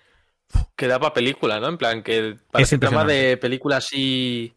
Que 0.76 0.88
da 0.88 1.00
para 1.00 1.14
película, 1.14 1.60
¿no? 1.60 1.70
En 1.70 1.78
plan, 1.78 2.04
que 2.04 2.38
parece 2.52 2.76
un 2.76 2.82
tema 2.82 3.06
de 3.06 3.38
película 3.38 3.78
así. 3.78 4.54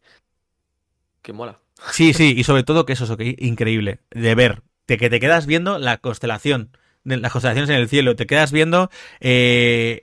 Que 1.23 1.33
mola. 1.33 1.61
Sí, 1.91 2.13
sí, 2.13 2.35
y 2.37 2.45
sobre 2.45 2.63
todo 2.63 2.87
que 2.87 2.95
eso 2.95 3.05
es 3.05 3.35
increíble 3.39 4.01
de 4.11 4.35
ver, 4.35 4.63
de 4.87 4.97
que 4.97 5.11
te 5.11 5.21
quedas 5.21 5.47
viendo 5.47 5.79
la 5.79 5.99
constelación, 5.99 6.77
las 7.05 7.33
constelaciones 7.33 7.71
en 7.71 7.77
el 7.77 7.89
cielo, 7.89 8.17
te 8.17 8.27
quedas 8.27 8.53
viendo... 8.53 8.91
Eh, 9.21 10.01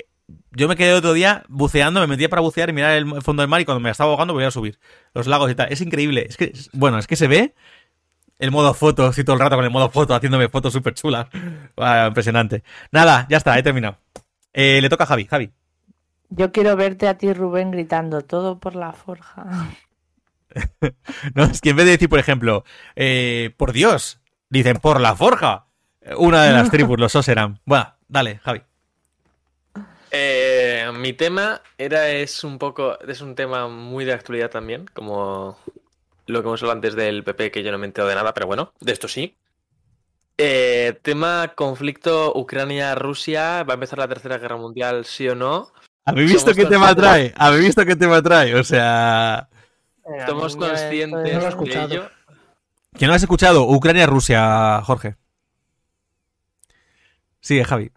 yo 0.52 0.68
me 0.68 0.76
quedé 0.76 0.94
otro 0.94 1.14
día 1.14 1.44
buceando, 1.48 2.00
me 2.00 2.08
metía 2.08 2.30
para 2.30 2.42
bucear 2.42 2.70
y 2.70 2.74
mirar 2.74 2.94
el 2.94 3.22
fondo 3.22 3.42
del 3.42 3.50
mar 3.50 3.62
y 3.62 3.66
cuando 3.66 3.80
me 3.80 3.90
estaba 3.90 4.12
ahogando 4.12 4.34
volvía 4.34 4.50
a 4.50 4.52
subir 4.52 4.80
los 5.14 5.28
lagos 5.28 5.50
y 5.52 5.56
tal. 5.56 5.72
Es 5.72 5.82
increíble. 5.82 6.26
Es 6.28 6.38
que, 6.38 6.54
bueno, 6.74 6.98
es 6.98 7.08
que 7.08 7.16
se 7.16 7.28
ve 7.28 7.54
el 8.40 8.52
modo 8.52 8.74
foto, 8.74 9.06
así 9.06 9.24
todo 9.24 9.36
el 9.36 9.40
rato 9.40 9.56
con 9.56 9.66
el 9.66 9.72
modo 9.72 9.90
foto, 9.90 10.16
haciéndome 10.16 10.50
fotos 10.50 10.74
súper 10.74 10.94
chulas. 10.96 11.28
impresionante. 12.08 12.64
Nada, 12.92 13.28
ya 13.30 13.38
está, 13.38 13.58
he 13.58 13.64
terminado. 13.64 13.98
Eh, 14.52 14.80
le 14.82 14.90
toca 14.90 15.04
a 15.04 15.08
Javi. 15.08 15.26
Javi. 15.26 15.52
Yo 16.30 16.52
quiero 16.52 16.76
verte 16.76 17.08
a 17.08 17.18
ti, 17.18 17.34
Rubén, 17.34 17.72
gritando 17.72 18.22
todo 18.22 18.60
por 18.60 18.76
la 18.76 18.94
forja. 18.94 19.70
no, 21.36 21.44
es 21.44 21.62
que 21.62 21.70
en 21.70 21.76
vez 21.76 21.86
de 21.86 21.92
decir, 21.92 22.10
por 22.10 22.20
ejemplo, 22.20 22.64
eh, 22.96 23.54
por 23.58 23.74
Dios, 23.74 24.22
dicen 24.50 24.78
por 24.78 25.00
la 25.00 25.16
forja. 25.16 25.68
Una 26.18 26.44
de 26.44 26.54
las 26.54 26.70
tribus, 26.72 27.00
los 27.00 27.16
Oseram. 27.16 27.60
Bueno, 27.66 27.94
dale, 28.08 28.40
Javi. 28.40 28.64
Eh, 30.12 30.92
mi 30.94 31.14
tema 31.14 31.62
era 31.78 32.10
es 32.10 32.44
un 32.44 32.58
poco 32.58 33.00
es 33.00 33.22
un 33.22 33.34
tema 33.34 33.70
muy 33.70 34.04
de 34.04 34.12
actualidad 34.12 34.50
también, 34.50 34.86
como 34.94 35.58
lo 36.28 36.42
que 36.42 36.48
hemos 36.48 36.62
hablado 36.62 36.78
antes 36.78 36.96
del 36.96 37.24
PP 37.24 37.52
que 37.52 37.64
yo 37.64 37.72
no 37.72 37.78
me 37.78 37.86
he 37.86 37.88
enterado 37.88 38.10
de 38.10 38.16
nada, 38.16 38.34
pero 38.34 38.48
bueno, 38.48 38.74
de 38.82 38.92
esto 38.92 39.08
sí. 39.08 39.36
Eh, 40.38 40.98
tema 41.02 41.54
conflicto 41.56 42.34
Ucrania-Rusia, 42.36 43.64
va 43.64 43.74
a 43.74 43.76
empezar 43.76 44.00
la 44.00 44.08
tercera 44.08 44.38
guerra 44.38 44.58
mundial, 44.58 45.06
sí 45.06 45.30
o 45.30 45.36
no. 45.36 45.72
¿Habéis 46.04 46.34
visto 46.34 46.54
qué 46.54 46.66
tema 46.66 46.94
trae? 46.96 47.34
¿Habéis 47.38 47.66
visto 47.66 47.86
qué 47.86 47.96
tema 47.96 48.22
trae? 48.22 48.56
O 48.56 48.64
sea, 48.64 49.48
somos 50.28 50.58
conscientes 50.58 51.24
de 51.24 51.84
ello. 51.84 52.10
¿Quién 52.94 53.10
no 53.10 53.14
has 53.14 53.22
escuchado? 53.22 53.68
Ucrania-Rusia, 53.68 54.82
Jorge. 54.84 55.16
Sigue, 57.40 57.64
Javi. 57.64 57.92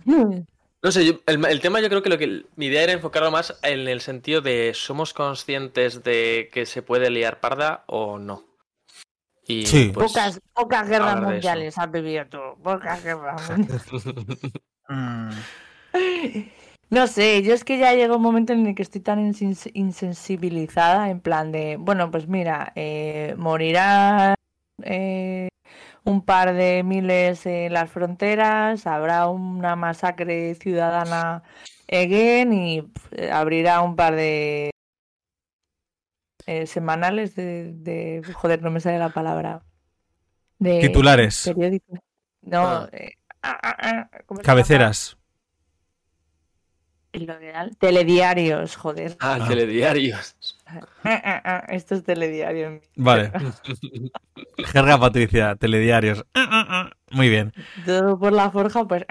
No 0.84 0.92
sé, 0.92 1.18
el, 1.26 1.60
tema 1.62 1.80
yo 1.80 1.88
creo 1.88 2.02
que, 2.02 2.10
lo 2.10 2.18
que 2.18 2.44
mi 2.56 2.66
idea 2.66 2.82
era 2.82 2.92
enfocarlo 2.92 3.30
más 3.30 3.58
en 3.62 3.88
el 3.88 4.02
sentido 4.02 4.42
de 4.42 4.72
¿somos 4.74 5.14
conscientes 5.14 6.04
de 6.04 6.50
que 6.52 6.66
se 6.66 6.82
puede 6.82 7.08
liar 7.08 7.40
parda 7.40 7.84
o 7.86 8.18
no? 8.18 8.44
Y, 9.46 9.64
sí. 9.64 9.92
Pues, 9.94 10.12
pocas, 10.12 10.40
pocas 10.52 10.86
guerras 10.86 11.22
mundiales 11.22 11.78
has 11.78 11.90
vivido 11.90 12.26
tú. 12.26 12.38
Pocas 12.62 13.02
guerras 13.02 13.50
mundiales. 13.50 13.82
No 16.90 17.06
sé, 17.06 17.42
yo 17.42 17.54
es 17.54 17.64
que 17.64 17.78
ya 17.78 17.94
llega 17.94 18.14
un 18.14 18.22
momento 18.22 18.52
en 18.52 18.66
el 18.66 18.74
que 18.74 18.82
estoy 18.82 19.00
tan 19.00 19.34
insensibilizada, 19.72 21.08
en 21.08 21.20
plan 21.20 21.50
de, 21.50 21.78
bueno, 21.78 22.10
pues 22.10 22.28
mira, 22.28 22.74
eh, 22.76 23.34
morirá 23.38 24.34
eh, 24.82 25.48
un 26.04 26.22
par 26.22 26.54
de 26.54 26.82
miles 26.82 27.46
en 27.46 27.72
las 27.72 27.90
fronteras, 27.90 28.86
habrá 28.86 29.28
una 29.28 29.74
masacre 29.74 30.54
ciudadana 30.54 31.42
again 31.88 32.52
y 32.52 32.92
abrirá 33.32 33.80
un 33.80 33.96
par 33.96 34.14
de 34.14 34.70
eh, 36.46 36.66
semanales 36.66 37.34
de, 37.34 38.22
joder, 38.34 38.62
no 38.62 38.70
me 38.70 38.80
sale 38.80 38.98
la 38.98 39.10
palabra. 39.10 39.62
De 40.58 40.80
Titulares. 40.80 41.50
No, 42.42 42.62
ah. 42.62 42.90
Ah, 43.42 43.58
ah, 43.62 44.08
cabeceras. 44.42 45.18
Lo 47.14 47.34
telediarios, 47.78 48.76
joder. 48.76 49.16
Ah, 49.20 49.38
ah. 49.40 49.48
telediarios. 49.48 50.36
Esto 51.68 51.94
es 51.94 52.04
telediario. 52.04 52.80
Vale. 52.96 53.30
Jerga 54.58 54.98
Patricia, 54.98 55.54
telediarios. 55.56 56.24
Muy 57.10 57.28
bien. 57.28 57.52
Todo 57.86 58.18
por 58.18 58.32
la 58.32 58.50
forja, 58.50 58.86
pues. 58.88 59.04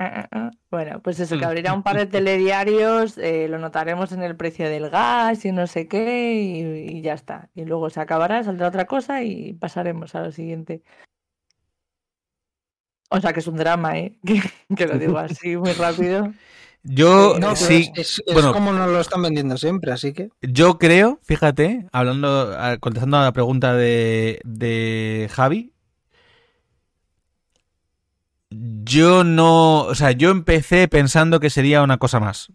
Bueno, 0.70 1.00
pues 1.02 1.20
eso, 1.20 1.38
que 1.38 1.46
abrirá 1.46 1.74
un 1.74 1.84
par 1.84 1.98
de 1.98 2.06
telediarios, 2.06 3.18
eh, 3.18 3.48
lo 3.48 3.58
notaremos 3.60 4.12
en 4.12 4.24
el 4.24 4.36
precio 4.36 4.70
del 4.70 4.90
gas 4.90 5.46
y 5.46 5.52
no 5.52 5.68
sé 5.68 5.88
qué, 5.88 6.34
y, 6.90 7.02
ya 7.02 7.14
está. 7.14 7.50
Y 7.56 7.64
luego 7.64 7.90
se 7.90 8.02
acabará, 8.02 8.44
saldrá 8.44 8.68
otra 8.68 8.86
cosa 8.86 9.24
y 9.24 9.54
pasaremos 9.54 10.16
a 10.16 10.22
lo 10.22 10.32
siguiente. 10.32 10.84
O 13.10 13.22
sea 13.22 13.32
que 13.32 13.40
es 13.40 13.48
un 13.48 13.56
drama, 13.56 13.98
¿eh? 14.00 14.18
que 14.76 14.88
lo 14.88 14.98
digo 14.98 15.18
así 15.18 15.56
muy 15.56 15.72
rápido. 15.74 16.34
Yo 16.84 17.38
sí. 17.56 17.92
Es, 17.96 18.22
como 18.52 18.74
nos 18.74 18.90
lo 18.90 19.00
están 19.00 19.22
vendiendo 19.22 19.58
siempre, 19.58 19.94
así 19.94 20.12
que. 20.12 20.30
Yo 20.42 20.78
creo, 20.78 21.20
fíjate, 21.24 21.88
hablando, 21.94 22.54
contestando 22.82 23.18
a 23.18 23.24
la 23.24 23.32
pregunta 23.32 23.74
de, 23.74 24.42
de 24.44 25.30
Javi. 25.32 25.72
Yo 28.50 29.24
no. 29.24 29.84
O 29.84 29.96
sea, 29.96 30.12
yo 30.12 30.30
empecé 30.30 30.90
pensando 30.90 31.40
que 31.40 31.50
sería 31.50 31.84
una 31.84 31.98
cosa 31.98 32.20
más. 32.20 32.52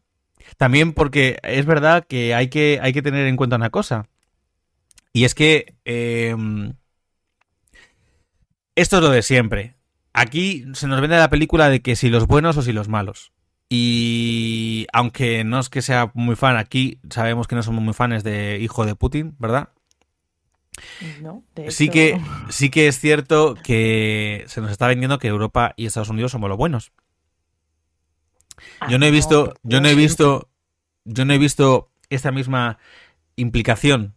También 0.58 0.92
porque 0.92 1.38
es 1.42 1.64
verdad 1.64 2.06
que 2.06 2.34
hay 2.34 2.48
que, 2.48 2.80
hay 2.82 2.92
que 2.92 3.02
tener 3.02 3.26
en 3.26 3.36
cuenta 3.36 3.56
una 3.56 3.70
cosa. 3.70 4.08
Y 5.14 5.24
es 5.24 5.34
que. 5.34 5.74
Em, 5.84 6.74
esto 8.76 8.98
es 8.98 9.02
lo 9.02 9.08
de 9.08 9.22
siempre. 9.22 9.74
Aquí 10.12 10.66
se 10.74 10.86
nos 10.86 11.00
vende 11.00 11.16
la 11.16 11.30
película 11.30 11.70
de 11.70 11.80
que 11.80 11.96
si 11.96 12.10
los 12.10 12.26
buenos 12.26 12.58
o 12.58 12.62
si 12.62 12.72
los 12.72 12.88
malos. 12.88 13.32
Y 13.68 14.86
aunque 14.92 15.44
no 15.44 15.58
es 15.58 15.68
que 15.68 15.82
sea 15.82 16.10
muy 16.14 16.36
fan, 16.36 16.56
aquí 16.56 17.00
sabemos 17.10 17.46
que 17.46 17.54
no 17.54 17.62
somos 17.62 17.82
muy 17.84 17.92
fans 17.92 18.24
de 18.24 18.58
Hijo 18.60 18.86
de 18.86 18.94
Putin, 18.94 19.36
¿verdad? 19.38 19.70
No, 21.20 21.42
sí, 21.68 21.88
que, 21.88 22.20
sí 22.50 22.70
que 22.70 22.88
es 22.88 22.98
cierto 22.98 23.54
que 23.62 24.44
se 24.46 24.60
nos 24.60 24.70
está 24.70 24.86
vendiendo 24.86 25.18
que 25.18 25.28
Europa 25.28 25.74
y 25.76 25.86
Estados 25.86 26.08
Unidos 26.08 26.32
somos 26.32 26.48
los 26.48 26.56
buenos. 26.56 26.92
yo 28.88 28.98
no 28.98 29.04
he 29.04 29.10
visto, 29.10 29.54
yo 29.62 29.80
no 29.80 29.88
he 29.88 29.94
visto, 29.94 30.48
yo 31.04 31.24
no 31.24 31.34
he 31.34 31.38
visto 31.38 31.90
esta 32.08 32.30
misma 32.30 32.78
implicación 33.36 34.14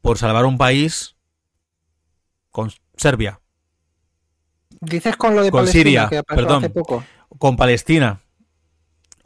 por 0.00 0.18
salvar 0.18 0.46
un 0.46 0.56
país 0.56 1.16
con 2.50 2.72
Serbia. 2.96 3.40
Dices 4.80 5.16
con 5.16 5.34
lo 5.34 5.42
de 5.42 5.50
con 5.50 5.60
Palestina, 5.60 6.08
Siria, 6.08 6.22
perdón, 6.22 6.72
con 7.38 7.56
Palestina. 7.56 8.20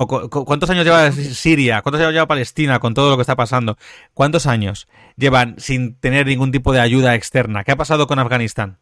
¿Cuántos 0.06 0.70
años 0.70 0.84
lleva 0.84 1.10
Siria? 1.12 1.82
¿Cuántos 1.82 2.00
años 2.00 2.12
lleva 2.12 2.26
Palestina 2.26 2.78
con 2.78 2.94
todo 2.94 3.10
lo 3.10 3.16
que 3.16 3.22
está 3.22 3.36
pasando? 3.36 3.76
¿Cuántos 4.14 4.46
años 4.46 4.88
llevan 5.16 5.56
sin 5.58 5.94
tener 5.94 6.26
ningún 6.26 6.52
tipo 6.52 6.72
de 6.72 6.80
ayuda 6.80 7.14
externa? 7.14 7.64
¿Qué 7.64 7.72
ha 7.72 7.76
pasado 7.76 8.06
con 8.06 8.18
Afganistán? 8.18 8.78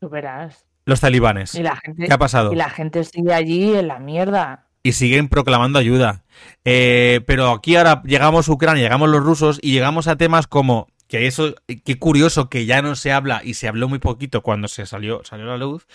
Tú 0.00 0.08
verás. 0.08 0.66
Los 0.84 1.00
talibanes. 1.00 1.52
¿Qué 1.52 2.12
ha 2.12 2.18
pasado? 2.18 2.52
Y 2.52 2.56
la 2.56 2.70
gente 2.70 3.04
sigue 3.04 3.34
allí 3.34 3.74
en 3.74 3.88
la 3.88 3.98
mierda. 3.98 4.66
y 4.82 4.92
siguen 4.92 5.28
proclamando 5.28 5.78
ayuda. 5.78 6.24
Eh, 6.64 7.20
pero 7.26 7.50
aquí 7.50 7.76
ahora 7.76 8.02
llegamos 8.04 8.48
a 8.48 8.52
Ucrania, 8.52 8.84
llegamos 8.84 9.08
los 9.08 9.22
rusos 9.22 9.58
y 9.60 9.72
llegamos 9.72 10.08
a 10.08 10.16
temas 10.16 10.46
como 10.46 10.86
que 11.08 11.26
eso, 11.26 11.54
qué 11.84 11.98
curioso 11.98 12.48
que 12.48 12.66
ya 12.66 12.80
no 12.82 12.94
se 12.94 13.12
habla 13.12 13.40
y 13.42 13.54
se 13.54 13.66
habló 13.66 13.88
muy 13.88 13.98
poquito 13.98 14.42
cuando 14.42 14.68
se 14.68 14.86
salió, 14.86 15.22
salió 15.24 15.46
a 15.46 15.48
la 15.48 15.56
luz. 15.56 15.86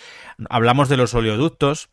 Hablamos 0.50 0.88
de 0.88 0.96
los 0.96 1.14
oleoductos, 1.14 1.88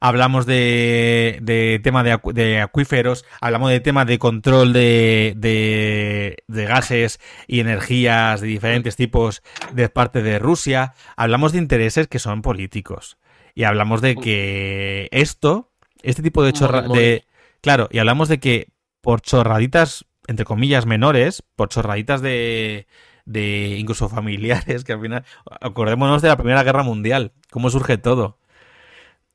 hablamos 0.00 0.46
de, 0.46 1.38
de 1.42 1.80
tema 1.82 2.02
de, 2.02 2.14
acu- 2.14 2.32
de 2.32 2.60
acuíferos, 2.60 3.24
hablamos 3.40 3.70
de 3.70 3.80
tema 3.80 4.04
de 4.04 4.18
control 4.18 4.72
de, 4.72 5.34
de, 5.36 6.36
de 6.48 6.64
gases 6.66 7.20
y 7.46 7.60
energías 7.60 8.40
de 8.40 8.46
diferentes 8.48 8.96
tipos 8.96 9.42
de 9.72 9.88
parte 9.88 10.22
de 10.22 10.38
Rusia, 10.38 10.94
hablamos 11.16 11.52
de 11.52 11.58
intereses 11.58 12.08
que 12.08 12.18
son 12.18 12.42
políticos 12.42 13.18
y 13.54 13.64
hablamos 13.64 14.00
de 14.00 14.16
que 14.16 15.08
esto, 15.12 15.70
este 16.02 16.22
tipo 16.22 16.42
de 16.42 16.52
chorra 16.52 16.80
Muy, 16.80 16.88
muy. 16.88 16.98
de 16.98 17.24
claro, 17.60 17.88
y 17.90 17.98
hablamos 17.98 18.28
de 18.28 18.40
que 18.40 18.68
por 19.00 19.20
chorraditas 19.20 20.04
entre 20.26 20.46
comillas 20.46 20.86
menores, 20.86 21.42
por 21.56 21.68
chorraditas 21.68 22.20
de 22.22 22.86
de 23.26 23.76
incluso 23.78 24.10
familiares 24.10 24.84
que 24.84 24.92
al 24.92 25.00
final 25.00 25.24
acordémonos 25.60 26.20
de 26.20 26.28
la 26.28 26.36
Primera 26.36 26.62
Guerra 26.62 26.82
Mundial, 26.82 27.32
cómo 27.50 27.70
surge 27.70 27.96
todo. 27.96 28.38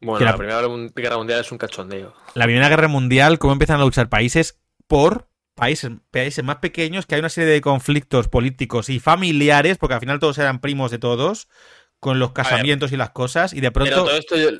Bueno, 0.01 0.23
la- 0.25 0.31
la 0.31 0.37
Primera 0.37 0.61
Guerra 0.95 1.17
Mundial 1.17 1.39
es 1.41 1.51
un 1.51 1.57
cachondeo. 1.57 2.13
la 2.33 2.45
Primera 2.45 2.69
Guerra 2.69 2.87
Mundial, 2.87 3.39
cómo 3.39 3.53
empiezan 3.53 3.79
a 3.81 3.83
luchar 3.83 4.09
países 4.09 4.59
por 4.87 5.27
países, 5.55 5.91
países 6.11 6.43
más 6.43 6.57
pequeños, 6.57 7.05
que 7.05 7.15
hay 7.15 7.19
una 7.19 7.29
serie 7.29 7.49
de 7.49 7.61
conflictos 7.61 8.29
políticos 8.29 8.87
y 8.89 8.99
familiares, 8.99 9.77
porque 9.77 9.95
al 9.95 9.99
final 9.99 10.19
todos 10.19 10.37
eran 10.37 10.61
primos 10.61 10.89
de 10.91 10.99
todos, 10.99 11.49
con 11.99 12.17
los 12.19 12.31
casamientos 12.31 12.93
y 12.93 12.97
las 12.97 13.09
cosas, 13.09 13.51
y 13.53 13.59
de 13.59 13.71
Pero 13.71 13.85
pronto... 13.85 14.05
todo 14.05 14.17
esto, 14.17 14.37
yo- 14.37 14.51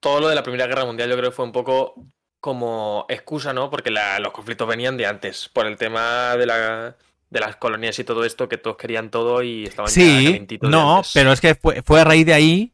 todo 0.00 0.20
lo 0.20 0.28
de 0.28 0.34
la 0.34 0.42
Primera 0.42 0.66
Guerra 0.66 0.84
Mundial 0.84 1.08
yo 1.10 1.16
creo 1.16 1.30
que 1.30 1.36
fue 1.36 1.44
un 1.44 1.52
poco 1.52 1.94
como 2.40 3.06
excusa, 3.08 3.52
¿no? 3.52 3.70
Porque 3.70 3.90
la- 3.90 4.18
los 4.18 4.32
conflictos 4.32 4.66
venían 4.68 4.96
de 4.96 5.06
antes, 5.06 5.48
por 5.48 5.66
el 5.66 5.76
tema 5.76 6.36
de, 6.36 6.46
la, 6.46 6.96
de 7.30 7.40
las 7.40 7.56
colonias 7.56 7.98
y 7.98 8.04
todo 8.04 8.24
esto, 8.24 8.48
que 8.48 8.58
todos 8.58 8.76
querían 8.76 9.10
todo 9.10 9.42
y 9.42 9.64
estaban 9.64 9.88
ya 9.90 9.94
Sí, 9.94 10.24
calentitos 10.24 10.70
de 10.70 10.76
no, 10.76 11.02
pero 11.14 11.32
es 11.32 11.40
que 11.40 11.54
fue, 11.54 11.82
fue 11.82 12.00
a 12.00 12.04
raíz 12.04 12.26
de 12.26 12.34
ahí... 12.34 12.72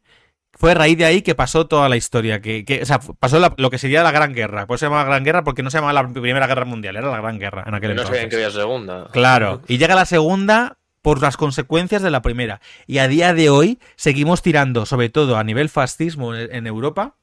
Fue 0.59 0.73
a 0.73 0.75
raíz 0.75 0.99
de 0.99 1.05
ahí 1.05 1.23
que 1.23 1.35
pasó 1.35 1.67
toda 1.67 1.89
la 1.89 1.97
historia, 1.97 2.41
que, 2.43 2.65
que- 2.65 2.83
o 2.83 2.87
sea, 2.87 2.99
pasó 2.99 3.39
la- 3.39 3.55
lo 3.57 3.71
que 3.71 3.79
sería 3.79 4.03
la 4.03 4.11
Gran 4.11 4.35
Guerra. 4.35 4.67
Por 4.67 4.75
eso 4.75 4.81
se 4.81 4.87
llamaba 4.87 5.05
Gran 5.05 5.25
Guerra, 5.25 5.45
porque 5.45 5.63
no 5.63 5.71
se 5.71 5.79
llamaba 5.79 5.93
la 5.93 6.09
Primera 6.09 6.47
Guerra 6.47 6.65
Mundial, 6.65 6.97
era 6.97 7.09
la 7.11 7.21
Gran 7.21 7.39
Guerra 7.39 7.65
en 7.67 7.75
aquel 7.75 7.95
no 7.95 8.03
sabían 8.05 8.29
que 8.29 8.37
había 8.37 8.51
segunda. 8.51 9.09
Claro, 9.13 9.63
y 9.69 9.79
llega 9.79 9.95
la 9.95 10.05
segunda 10.05 10.77
por 11.01 11.23
las 11.23 11.37
consecuencias 11.37 12.03
de 12.03 12.11
la 12.11 12.23
primera. 12.23 12.61
Y 12.87 12.99
a 12.99 13.07
día 13.09 13.33
de 13.33 13.51
hoy 13.51 13.79
seguimos 13.97 14.43
tirando, 14.43 14.85
sobre 14.85 15.09
todo 15.09 15.37
a 15.39 15.45
nivel 15.45 15.69
fascismo 15.69 16.35
en 16.35 16.53
en 16.55 16.67
Europa, 16.67 17.15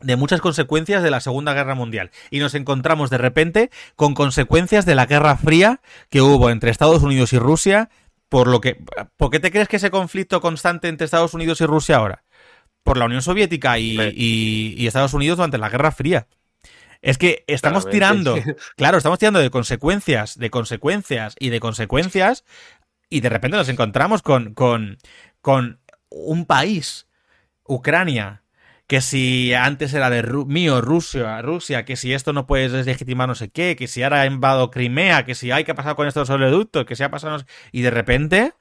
de 0.00 0.16
muchas 0.16 0.40
consecuencias 0.42 1.02
de 1.02 1.10
la 1.10 1.20
Segunda 1.20 1.54
Guerra 1.54 1.74
Mundial. 1.74 2.10
Y 2.30 2.40
nos 2.40 2.54
encontramos 2.54 3.08
de 3.08 3.16
repente 3.16 3.70
con 3.94 4.12
consecuencias 4.14 4.84
de 4.84 4.94
la 4.94 5.06
Guerra 5.06 5.36
Fría 5.36 5.80
que 6.10 6.20
hubo 6.20 6.50
entre 6.50 6.70
Estados 6.70 7.02
Unidos 7.02 7.32
y 7.32 7.38
Rusia. 7.38 7.88
Por 8.28 8.48
lo 8.48 8.60
que. 8.60 8.76
¿Por 9.16 9.30
qué 9.30 9.38
te 9.40 9.52
crees 9.52 9.68
que 9.68 9.76
ese 9.76 9.90
conflicto 9.92 10.40
constante 10.40 10.88
entre 10.88 11.04
Estados 11.04 11.32
Unidos 11.32 11.60
y 11.60 11.64
Rusia 11.66 11.96
ahora? 11.96 12.24
Por 12.86 12.96
la 12.96 13.04
Unión 13.04 13.20
Soviética 13.22 13.78
y, 13.78 13.96
Sí. 13.98 14.12
y- 14.16 14.74
y 14.82 14.86
Estados 14.86 15.12
Unidos 15.12 15.36
durante 15.36 15.58
la 15.58 15.68
Guerra 15.68 15.90
Fría. 15.92 16.26
Es 17.02 17.18
que 17.18 17.44
estamos 17.46 17.84
Claramente. 17.84 18.32
tirando, 18.40 18.56
claro, 18.76 18.96
estamos 18.98 19.18
tirando 19.18 19.38
de 19.40 19.50
consecuencias, 19.50 20.38
de 20.38 20.48
consecuencias 20.50 21.36
y 21.38 21.50
de 21.50 21.60
consecuencias, 21.60 22.44
y 23.10 23.20
de 23.20 23.28
repente 23.28 23.56
nos 23.58 23.68
encontramos 23.68 24.22
con, 24.22 24.54
con, 24.54 24.98
con 25.40 25.80
un 26.08 26.46
país, 26.46 27.06
Ucrania, 27.64 28.42
que 28.86 29.00
si 29.00 29.52
antes 29.52 29.92
era 29.94 30.10
de 30.10 30.22
Ru- 30.24 30.46
mío, 30.46 30.80
Rusia, 30.80 31.42
Rusia, 31.42 31.84
que 31.84 31.96
si 31.96 32.12
esto 32.14 32.32
no 32.32 32.46
puedes 32.46 32.72
deslegitimar 32.72 33.28
no 33.28 33.34
sé 33.34 33.50
qué, 33.50 33.74
que 33.76 33.88
si 33.88 34.02
ahora 34.02 34.20
ha 34.22 34.26
invado 34.26 34.70
Crimea, 34.70 35.24
que 35.24 35.34
si 35.34 35.50
hay 35.50 35.64
que 35.64 35.74
pasar 35.74 35.96
con 35.96 36.06
estos 36.06 36.30
oleoductos, 36.30 36.86
que 36.86 36.94
si 36.96 37.02
ha 37.02 37.10
pasado... 37.10 37.32
no 37.34 37.38
sé- 37.40 37.46
Y 37.72 37.82
de 37.82 37.90
repente... 37.90 38.52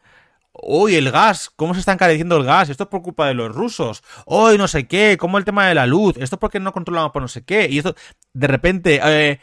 Uy, 0.62 0.96
el 0.96 1.12
gas, 1.12 1.52
¿cómo 1.56 1.74
se 1.74 1.80
está 1.82 1.92
encareciendo 1.92 2.38
el 2.38 2.46
gas? 2.46 2.70
Esto 2.70 2.84
es 2.84 2.90
por 2.90 3.02
culpa 3.02 3.28
de 3.28 3.34
los 3.34 3.54
rusos. 3.54 4.04
Uy, 4.26 4.58
no 4.58 4.68
sé 4.68 4.88
qué, 4.88 5.18
¿cómo 5.20 5.38
el 5.38 5.46
tema 5.46 5.68
de 5.68 5.76
la 5.76 5.86
luz? 5.86 6.16
Esto 6.18 6.36
es 6.38 6.40
porque 6.40 6.60
no 6.60 6.72
controlamos 6.72 7.12
por 7.12 7.22
no 7.22 7.28
sé 7.28 7.44
qué. 7.44 7.68
Y 7.70 7.80
esto, 7.80 7.96
de 8.34 8.48
repente, 8.48 9.00
eh, 9.04 9.40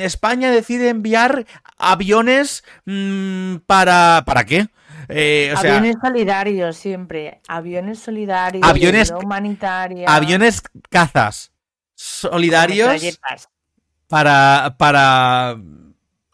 España 0.00 0.50
decide 0.50 0.88
enviar 0.90 1.46
aviones 1.78 2.64
mm, 2.84 3.56
para... 3.66 4.24
¿Para 4.26 4.44
qué? 4.44 4.68
Eh, 5.08 5.52
o 5.56 5.60
sea, 5.60 5.76
aviones 5.78 5.96
solidarios 6.00 6.76
siempre. 6.76 7.40
Aviones 7.48 7.98
solidarios. 7.98 8.62
Aviones- 8.66 9.10
ayuda 9.10 9.18
humanitaria. 9.18 10.14
aviones 10.14 10.62
cazas 10.90 11.52
solidarios 11.94 13.18
para, 14.08 14.74
para... 14.78 15.56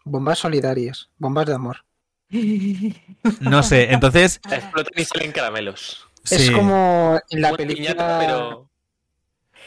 Bombas 0.03 0.39
solidarias, 0.39 1.09
bombas 1.17 1.45
de 1.45 1.53
amor. 1.53 1.85
No 3.41 3.63
sé, 3.63 3.91
entonces... 3.91 4.39
Explotan 4.51 4.93
y 4.95 5.03
salen 5.05 5.31
caramelos. 5.31 6.07
Es 6.29 6.45
sí. 6.47 6.51
como 6.53 7.19
en 7.29 7.41
la 7.41 7.53
película. 7.53 7.75
piñata, 7.93 8.19
pero... 8.19 8.69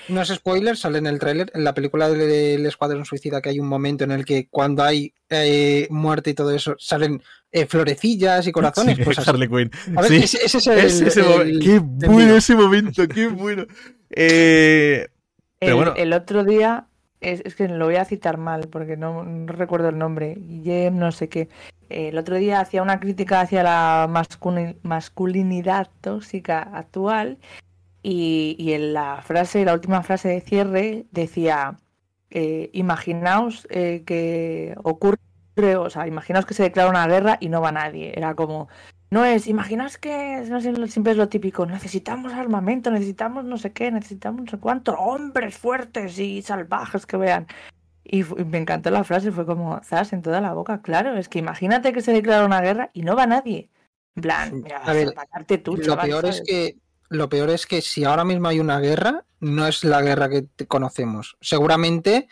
No 0.08 0.20
es 0.20 0.28
spoiler, 0.30 0.76
sale 0.76 0.98
en 0.98 1.06
el 1.06 1.20
tráiler. 1.20 1.52
En 1.54 1.62
la 1.62 1.74
película 1.74 2.08
del 2.08 2.66
Escuadrón 2.66 3.04
Suicida 3.04 3.40
que 3.40 3.50
hay 3.50 3.60
un 3.60 3.68
momento 3.68 4.02
en 4.02 4.10
el 4.10 4.24
que 4.24 4.48
cuando 4.48 4.82
hay 4.82 5.14
eh, 5.30 5.86
muerte 5.90 6.30
y 6.30 6.34
todo 6.34 6.50
eso 6.50 6.74
salen 6.78 7.22
eh, 7.52 7.66
florecillas 7.66 8.44
y 8.48 8.52
corazones. 8.52 8.96
Sí, 8.96 9.04
pues 9.04 9.20
así. 9.20 9.30
Harley 9.30 9.48
Quinn. 9.48 9.70
A 9.96 10.02
ver, 10.02 10.10
Sí. 10.10 10.16
ese, 10.16 10.44
ese 10.44 10.58
es 10.58 10.66
el. 10.66 10.78
Es 10.80 11.00
ese 11.00 11.20
el- 11.42 11.60
qué 11.60 11.74
el 11.76 11.82
bueno 12.10 12.36
ese 12.36 12.56
momento, 12.56 13.06
qué 13.06 13.28
bueno. 13.28 13.64
Eh, 14.10 15.06
Pero 15.60 15.70
el, 15.72 15.76
bueno. 15.76 15.94
el 15.96 16.12
otro 16.12 16.42
día, 16.42 16.86
es, 17.20 17.40
es 17.44 17.54
que 17.54 17.68
lo 17.68 17.84
voy 17.84 17.96
a 17.96 18.04
citar 18.04 18.38
mal 18.38 18.66
porque 18.72 18.96
no, 18.96 19.22
no 19.22 19.52
recuerdo 19.52 19.88
el 19.88 19.98
nombre, 19.98 20.34
Guillem 20.36 20.98
no 20.98 21.12
sé 21.12 21.28
qué. 21.28 21.48
El 21.92 22.18
otro 22.18 22.36
día 22.36 22.60
hacía 22.60 22.82
una 22.82 23.00
crítica 23.00 23.40
hacia 23.40 23.62
la 23.62 24.06
masculi- 24.08 24.76
masculinidad 24.82 25.88
tóxica 26.00 26.62
actual 26.62 27.38
y, 28.02 28.56
y 28.58 28.72
en 28.72 28.92
la 28.94 29.22
frase, 29.22 29.64
la 29.64 29.74
última 29.74 30.02
frase 30.02 30.28
de 30.28 30.40
cierre 30.40 31.06
decía, 31.10 31.76
eh, 32.30 32.70
imaginaos 32.72 33.66
eh, 33.70 34.02
que 34.06 34.74
ocurre, 34.82 35.18
o 35.76 35.90
sea, 35.90 36.06
imaginaos 36.06 36.46
que 36.46 36.54
se 36.54 36.62
declara 36.62 36.90
una 36.90 37.06
guerra 37.06 37.36
y 37.40 37.48
no 37.48 37.60
va 37.60 37.72
nadie. 37.72 38.12
Era 38.16 38.34
como, 38.34 38.68
no 39.10 39.24
es, 39.24 39.46
imaginaos 39.46 39.98
que 39.98 40.42
no 40.48 40.60
sé, 40.60 40.74
siempre 40.88 41.12
es 41.12 41.18
lo 41.18 41.28
típico, 41.28 41.66
necesitamos 41.66 42.32
armamento, 42.32 42.90
necesitamos 42.90 43.44
no 43.44 43.58
sé 43.58 43.72
qué, 43.72 43.90
necesitamos 43.90 44.44
no 44.44 44.50
sé 44.50 44.58
cuánto, 44.58 44.94
hombres 44.94 45.58
fuertes 45.58 46.18
y 46.18 46.40
salvajes 46.42 47.04
que 47.04 47.18
vean. 47.18 47.46
Y, 48.04 48.24
me 48.24 48.58
encantó 48.58 48.90
la 48.90 49.04
frase, 49.04 49.32
fue 49.32 49.46
como, 49.46 49.80
zas, 49.84 50.12
en 50.12 50.22
toda 50.22 50.40
la 50.40 50.54
boca, 50.54 50.82
claro, 50.82 51.16
es 51.16 51.28
que 51.28 51.38
imagínate 51.38 51.92
que 51.92 52.02
se 52.02 52.12
declara 52.12 52.44
una 52.44 52.60
guerra 52.60 52.90
y 52.92 53.02
no 53.02 53.14
va 53.14 53.26
nadie. 53.26 53.70
En 54.16 54.22
plan, 54.22 54.62
mira, 54.62 54.78
A 54.78 54.92
ver, 54.92 55.08
atacarte 55.08 55.58
tú, 55.58 55.76
Lo 55.76 55.82
chaval, 55.82 56.08
peor 56.08 56.26
es 56.26 56.42
que 56.44 56.76
lo 57.08 57.28
peor 57.28 57.50
es 57.50 57.66
que 57.66 57.82
si 57.82 58.04
ahora 58.04 58.24
mismo 58.24 58.48
hay 58.48 58.58
una 58.58 58.80
guerra, 58.80 59.24
no 59.40 59.66
es 59.66 59.84
la 59.84 60.00
guerra 60.00 60.30
que 60.30 60.46
conocemos. 60.66 61.36
Seguramente 61.40 62.28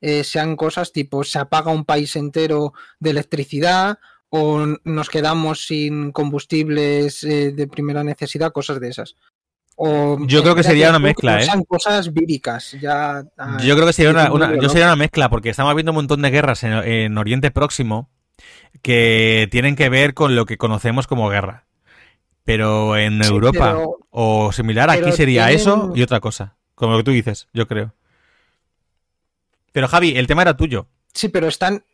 eh, 0.00 0.22
sean 0.22 0.54
cosas 0.56 0.92
tipo 0.92 1.24
se 1.24 1.38
apaga 1.38 1.72
un 1.72 1.84
país 1.84 2.14
entero 2.14 2.72
de 3.00 3.10
electricidad 3.10 3.98
o 4.28 4.64
nos 4.84 5.08
quedamos 5.08 5.66
sin 5.66 6.12
combustibles 6.12 7.24
eh, 7.24 7.52
de 7.52 7.66
primera 7.66 8.04
necesidad, 8.04 8.52
cosas 8.52 8.78
de 8.80 8.88
esas. 8.88 9.16
O 9.80 10.18
Yo 10.26 10.42
creo 10.42 10.56
que 10.56 10.64
sería 10.64 10.90
una 10.90 10.98
mezcla, 10.98 11.40
¿eh? 11.40 11.46
Cosas 11.68 12.12
víricas. 12.12 12.72
Ya, 12.80 13.22
ah, 13.38 13.58
Yo 13.62 13.74
creo 13.76 13.86
que 13.86 13.92
sería 13.92 14.10
una, 14.10 14.56
yo 14.60 14.68
sería 14.68 14.86
una 14.86 14.96
mezcla, 14.96 15.30
porque 15.30 15.50
estamos 15.50 15.72
viendo 15.76 15.92
un 15.92 15.96
montón 15.96 16.20
de 16.20 16.30
guerras 16.30 16.64
en, 16.64 16.72
en 16.72 17.16
Oriente 17.16 17.52
Próximo 17.52 18.10
que 18.82 19.46
tienen 19.52 19.76
que 19.76 19.88
ver 19.88 20.14
con 20.14 20.34
lo 20.34 20.46
que 20.46 20.58
conocemos 20.58 21.06
como 21.06 21.28
guerra. 21.28 21.64
Pero 22.42 22.96
en 22.96 23.22
Sí, 23.22 23.30
Europa 23.30 23.72
pero- 23.74 23.98
o 24.10 24.50
similar, 24.52 24.90
aquí 24.90 25.12
sería 25.12 25.46
tienen- 25.46 25.60
eso 25.60 25.92
y 25.94 26.02
otra 26.02 26.18
cosa. 26.18 26.56
Como 26.74 26.92
lo 26.92 26.98
que 26.98 27.04
tú 27.04 27.10
dices, 27.12 27.46
yo 27.52 27.68
creo. 27.68 27.94
Pero 29.72 29.86
Javi, 29.86 30.16
el 30.16 30.26
tema 30.26 30.42
era 30.42 30.56
tuyo. 30.56 30.88
Sí, 31.14 31.28
pero 31.28 31.46
están. 31.46 31.84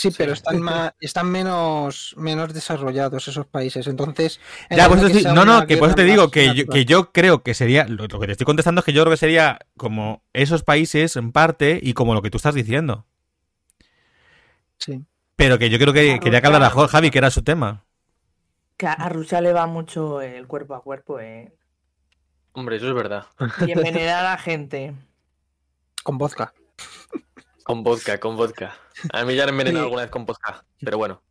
Sí, 0.00 0.10
Sí. 0.10 0.14
pero 0.16 0.32
están 0.32 0.62
más, 0.62 0.94
están 1.00 1.30
menos, 1.30 2.14
menos 2.16 2.54
desarrollados 2.54 3.28
esos 3.28 3.46
países. 3.46 3.86
Entonces. 3.86 4.40
en 4.70 4.78
Ya, 4.78 4.88
pues 4.88 5.12
sí- 5.12 5.24
no, 5.24 5.44
no, 5.44 5.66
que 5.66 5.76
por 5.76 5.88
eso 5.88 5.96
te 5.96 6.04
digo 6.04 6.30
que 6.30 6.54
yo, 6.54 6.66
que 6.66 6.84
yo 6.86 7.12
creo 7.12 7.42
que 7.42 7.52
sería, 7.54 7.86
lo, 7.86 8.06
lo 8.06 8.18
que 8.20 8.26
te 8.26 8.32
estoy 8.32 8.46
contestando 8.46 8.78
es 8.78 8.84
que 8.86 8.92
yo 8.94 9.02
creo 9.02 9.12
que 9.12 9.16
sería 9.18 9.58
como 9.76 10.22
esos 10.32 10.62
países 10.62 11.16
en 11.16 11.32
parte 11.32 11.78
y 11.82 11.92
como 11.92 12.14
lo 12.14 12.22
que 12.22 12.30
tú 12.30 12.38
estás 12.38 12.54
diciendo. 12.54 13.04
Sí. 14.78 15.04
Pero 15.36 15.58
que 15.58 15.68
yo 15.70 15.78
creo 15.78 15.92
que 15.92 16.06
Claro, 16.06 16.20
quería 16.20 16.40
que 16.40 16.46
hablara 16.46 16.70
claro. 16.70 16.88
Javi, 16.88 17.10
que 17.10 17.18
era 17.18 17.30
su 17.30 17.42
tema. 17.42 17.84
Que 18.76 18.86
a- 18.86 18.92
a 18.94 19.08
Rusia 19.10 19.40
le 19.42 19.52
va 19.52 19.66
mucho 19.66 20.22
el 20.22 20.46
cuerpo 20.46 20.74
a 20.74 20.82
cuerpo, 20.82 21.20
eh. 21.20 21.52
Hombre, 22.52 22.76
eso 22.76 22.88
es 22.88 22.94
verdad. 22.94 23.26
Y 23.66 23.72
envenenar 23.72 24.24
a 24.24 24.30
la 24.30 24.38
gente. 24.38 24.94
Con 26.02 26.16
vodka. 26.16 26.52
Con 27.64 27.82
vodka, 27.82 28.18
con 28.18 28.36
vodka. 28.36 28.74
A 29.12 29.24
mí 29.24 29.34
ya 29.36 29.44
me 29.44 29.48
he 29.48 29.52
envenenado 29.52 29.84
Sí. 29.84 29.86
alguna 29.86 30.02
vez 30.02 30.10
con 30.10 30.24
vodka. 30.26 30.64
Pero 30.80 30.98
bueno. 30.98 31.22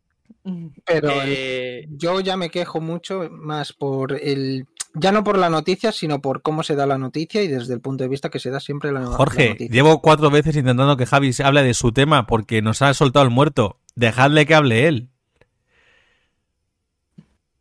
Mm. 0.44 0.66
Pero 0.84 1.10
Eh, 1.24 1.86
yo 1.90 2.20
ya 2.20 2.36
me 2.36 2.50
quejo 2.50 2.80
mucho 2.80 3.28
más 3.30 3.72
por 3.72 4.12
el, 4.12 4.66
Ya 4.94 5.12
no 5.12 5.22
por 5.22 5.38
la 5.38 5.50
noticia, 5.50 5.92
sino 5.92 6.20
por 6.20 6.42
cómo 6.42 6.62
se 6.64 6.74
da 6.74 6.84
la 6.86 6.98
noticia 6.98 7.42
y 7.42 7.48
desde 7.48 7.74
el 7.74 7.80
punto 7.80 8.02
de 8.04 8.08
vista 8.08 8.28
que 8.28 8.38
se 8.40 8.50
da 8.50 8.58
siempre 8.58 8.90
la, 8.90 9.00
la 9.00 9.06
Jorge, 9.06 9.50
noticia. 9.50 9.72
llevo 9.72 10.00
cuatro 10.02 10.30
veces 10.30 10.56
intentando 10.56 10.96
que 10.96 11.06
Javi 11.06 11.32
se 11.32 11.44
hable 11.44 11.62
de 11.62 11.74
su 11.74 11.92
tema 11.92 12.26
porque 12.26 12.60
nos 12.62 12.82
ha 12.82 12.92
soltado 12.94 13.24
el 13.24 13.30
muerto. 13.30 13.78
Dejadle 13.94 14.46
que 14.46 14.54
hable 14.54 14.88
él. 14.88 15.08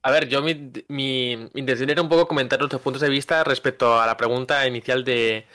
A 0.01 0.11
ver, 0.11 0.27
yo 0.29 0.41
mi, 0.41 0.55
mi 0.87 1.33
intención 1.55 1.89
era 1.89 2.01
un 2.01 2.09
poco 2.09 2.27
comentar 2.27 2.57
nuestros 2.59 2.81
puntos 2.81 3.01
de 3.01 3.09
vista 3.09 3.43
respecto 3.43 3.99
a 3.99 4.05
la 4.07 4.15
pregunta 4.15 4.65
inicial 4.65 5.03
de, 5.03 5.45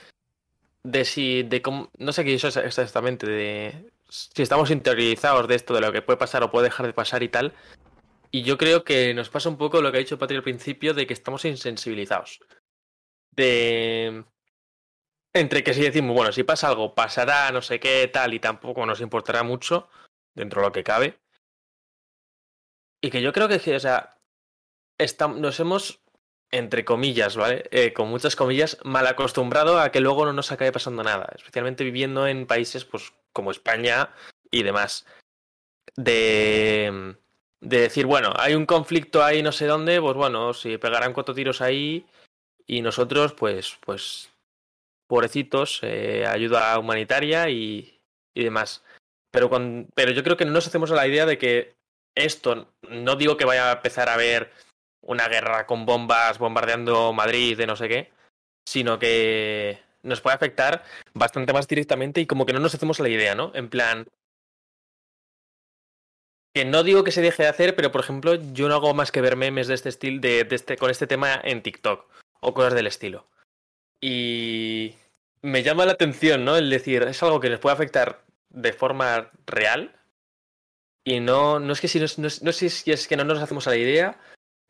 de 0.85 1.05
si, 1.05 1.43
de 1.43 1.63
cómo, 1.63 1.91
no 1.99 2.13
sé 2.13 2.25
qué 2.25 2.35
es 2.35 2.45
exactamente, 2.45 3.27
de 3.27 3.91
si 4.09 4.43
estamos 4.43 4.71
interiorizados 4.71 5.49
de 5.49 5.57
esto, 5.57 5.75
de 5.75 5.81
lo 5.81 5.93
que 5.93 6.03
puede 6.03 6.19
pasar 6.19 6.43
o 6.45 6.51
puede 6.51 6.67
dejar 6.69 6.87
de 6.87 6.93
pasar 6.93 7.23
y 7.23 7.29
tal. 7.29 7.53
Y 8.31 8.43
yo 8.43 8.59
creo 8.59 8.85
que 8.85 9.15
nos 9.15 9.31
pasa 9.31 9.49
un 9.49 9.57
poco 9.57 9.81
lo 9.81 9.91
que 9.91 9.99
ha 9.99 10.01
dicho 10.01 10.19
Patri 10.19 10.37
al 10.37 10.43
principio, 10.43 10.95
de 10.95 11.07
que 11.07 11.15
estamos 11.15 11.45
insensibilizados. 11.45 12.41
De... 13.31 14.25
Entre 15.33 15.65
que 15.65 15.75
si 15.75 15.83
decimos, 15.83 16.15
bueno, 16.15 16.33
si 16.33 16.45
pasa 16.45 16.69
algo, 16.69 16.95
pasará, 16.95 17.51
no 17.51 17.63
sé 17.63 17.81
qué, 17.81 18.09
tal, 18.09 18.35
y 18.35 18.41
tampoco 18.41 18.87
nos 18.87 19.01
importará 19.01 19.43
mucho, 19.43 19.89
dentro 20.35 20.61
de 20.61 20.69
lo 20.69 20.73
que 20.73 20.85
cabe. 20.85 21.19
Y 23.01 23.11
que 23.11 23.21
yo 23.21 23.33
creo 23.33 23.49
que, 23.49 23.75
o 23.75 23.81
sea, 23.81 24.17
estamos, 24.99 25.39
nos 25.41 25.59
hemos, 25.59 26.04
entre 26.57 26.85
comillas, 26.85 27.37
¿vale? 27.37 27.65
Eh, 27.71 27.93
con 27.93 28.09
muchas 28.09 28.37
comillas, 28.37 28.79
mal 28.85 29.07
acostumbrado 29.07 29.79
a 29.79 29.91
que 29.91 30.01
luego 30.01 30.25
no 30.25 30.33
nos 30.33 30.53
acabe 30.53 30.73
pasando 30.73 31.03
nada. 31.03 31.33
Especialmente 31.37 31.85
viviendo 31.85 32.27
en 32.27 32.47
países, 32.47 32.85
pues, 32.85 33.13
como 33.33 33.51
España 33.51 34.11
y 34.51 34.63
demás. 34.63 35.07
De 35.97 37.17
de 37.65 37.81
decir, 37.81 38.05
bueno, 38.05 38.33
hay 38.37 38.55
un 38.55 38.67
conflicto 38.67 39.25
ahí 39.25 39.43
no 39.43 39.51
sé 39.51 39.67
dónde, 39.67 40.01
pues 40.01 40.15
bueno, 40.15 40.53
si 40.53 40.77
pegarán 40.77 41.15
cuatro 41.15 41.35
tiros 41.35 41.63
ahí 41.63 42.07
y 42.67 42.83
nosotros, 42.83 43.33
pues, 43.33 43.79
pues, 43.81 44.31
pobrecitos, 45.07 45.81
eh, 45.83 46.27
ayuda 46.27 46.79
humanitaria 46.79 47.49
y, 47.49 48.01
y 48.35 48.45
demás. 48.45 48.85
Pero, 49.31 49.49
con, 49.49 49.89
pero 49.95 50.13
yo 50.13 50.23
creo 50.23 50.37
que 50.37 50.45
no 50.45 50.53
nos 50.53 50.67
hacemos 50.67 50.91
a 50.91 50.95
la 50.95 51.07
idea 51.07 51.25
de 51.25 51.39
que 51.39 51.75
esto, 52.15 52.69
no 52.89 53.17
digo 53.17 53.37
que 53.37 53.47
vaya 53.47 53.71
a 53.71 53.77
empezar 53.77 54.09
a 54.11 54.15
haber 54.15 54.53
una 55.07 55.29
guerra 55.29 55.67
con 55.67 55.87
bombas 55.87 56.39
bombardeando 56.39 57.13
Madrid 57.13 57.57
de 57.57 57.67
no 57.67 57.77
sé 57.77 57.89
qué, 57.89 58.13
sino 58.67 58.99
que 58.99 59.81
nos 60.03 60.21
puede 60.21 60.37
afectar 60.37 60.85
bastante 61.15 61.53
más 61.53 61.69
directamente 61.69 62.21
y 62.21 62.27
como 62.27 62.47
que 62.47 62.53
no 62.53 62.61
nos 62.61 62.75
hacemos 62.75 63.01
la 63.01 63.09
idea, 63.09 63.35
¿no? 63.35 63.53
En 63.55 63.69
plan, 63.69 64.07
que 66.55 66.65
no 66.65 66.83
digo 66.83 67.05
que 67.05 67.13
se 67.13 67.23
deje 67.23 67.43
de 67.43 67.49
hacer, 67.49 67.75
pero 67.75 67.91
por 67.91 68.01
ejemplo, 68.01 68.35
yo 68.35 68.69
no 68.69 68.75
hago 68.75 68.95
más 68.95 69.11
que 69.11 69.21
ver 69.21 69.37
memes 69.37 69.67
de 69.67 69.75
este 69.75 69.89
estilo, 69.89 70.21
de, 70.21 70.47
este, 70.51 70.77
con 70.77 70.91
este 70.91 71.07
tema 71.07 71.41
en 71.43 71.63
TikTok 71.63 72.07
o 72.41 72.55
cosas 72.55 72.75
del 72.75 72.87
estilo. 72.87 73.27
Y 74.01 74.95
me 75.43 75.63
llama 75.63 75.87
la 75.87 75.93
atención, 75.93 76.45
¿no? 76.45 76.57
El 76.57 76.71
decir, 76.71 77.03
es 77.03 77.23
algo 77.23 77.41
que 77.41 77.51
nos 77.51 77.59
puede 77.59 77.75
afectar 77.75 78.23
de 78.51 78.73
forma 78.73 79.31
real. 79.47 79.97
Y 81.05 81.21
no, 81.21 81.59
no 81.59 81.73
es 81.73 81.81
que 81.81 81.89
si 81.89 81.99
no, 81.99 82.07
no, 82.19 82.29
no 82.43 82.53
si 82.53 82.93
es 82.93 83.09
que 83.09 83.17
no 83.17 83.25
nos 83.25 83.43
hacemos 83.43 83.67
a 83.67 83.71
la 83.71 83.77
idea, 83.77 84.19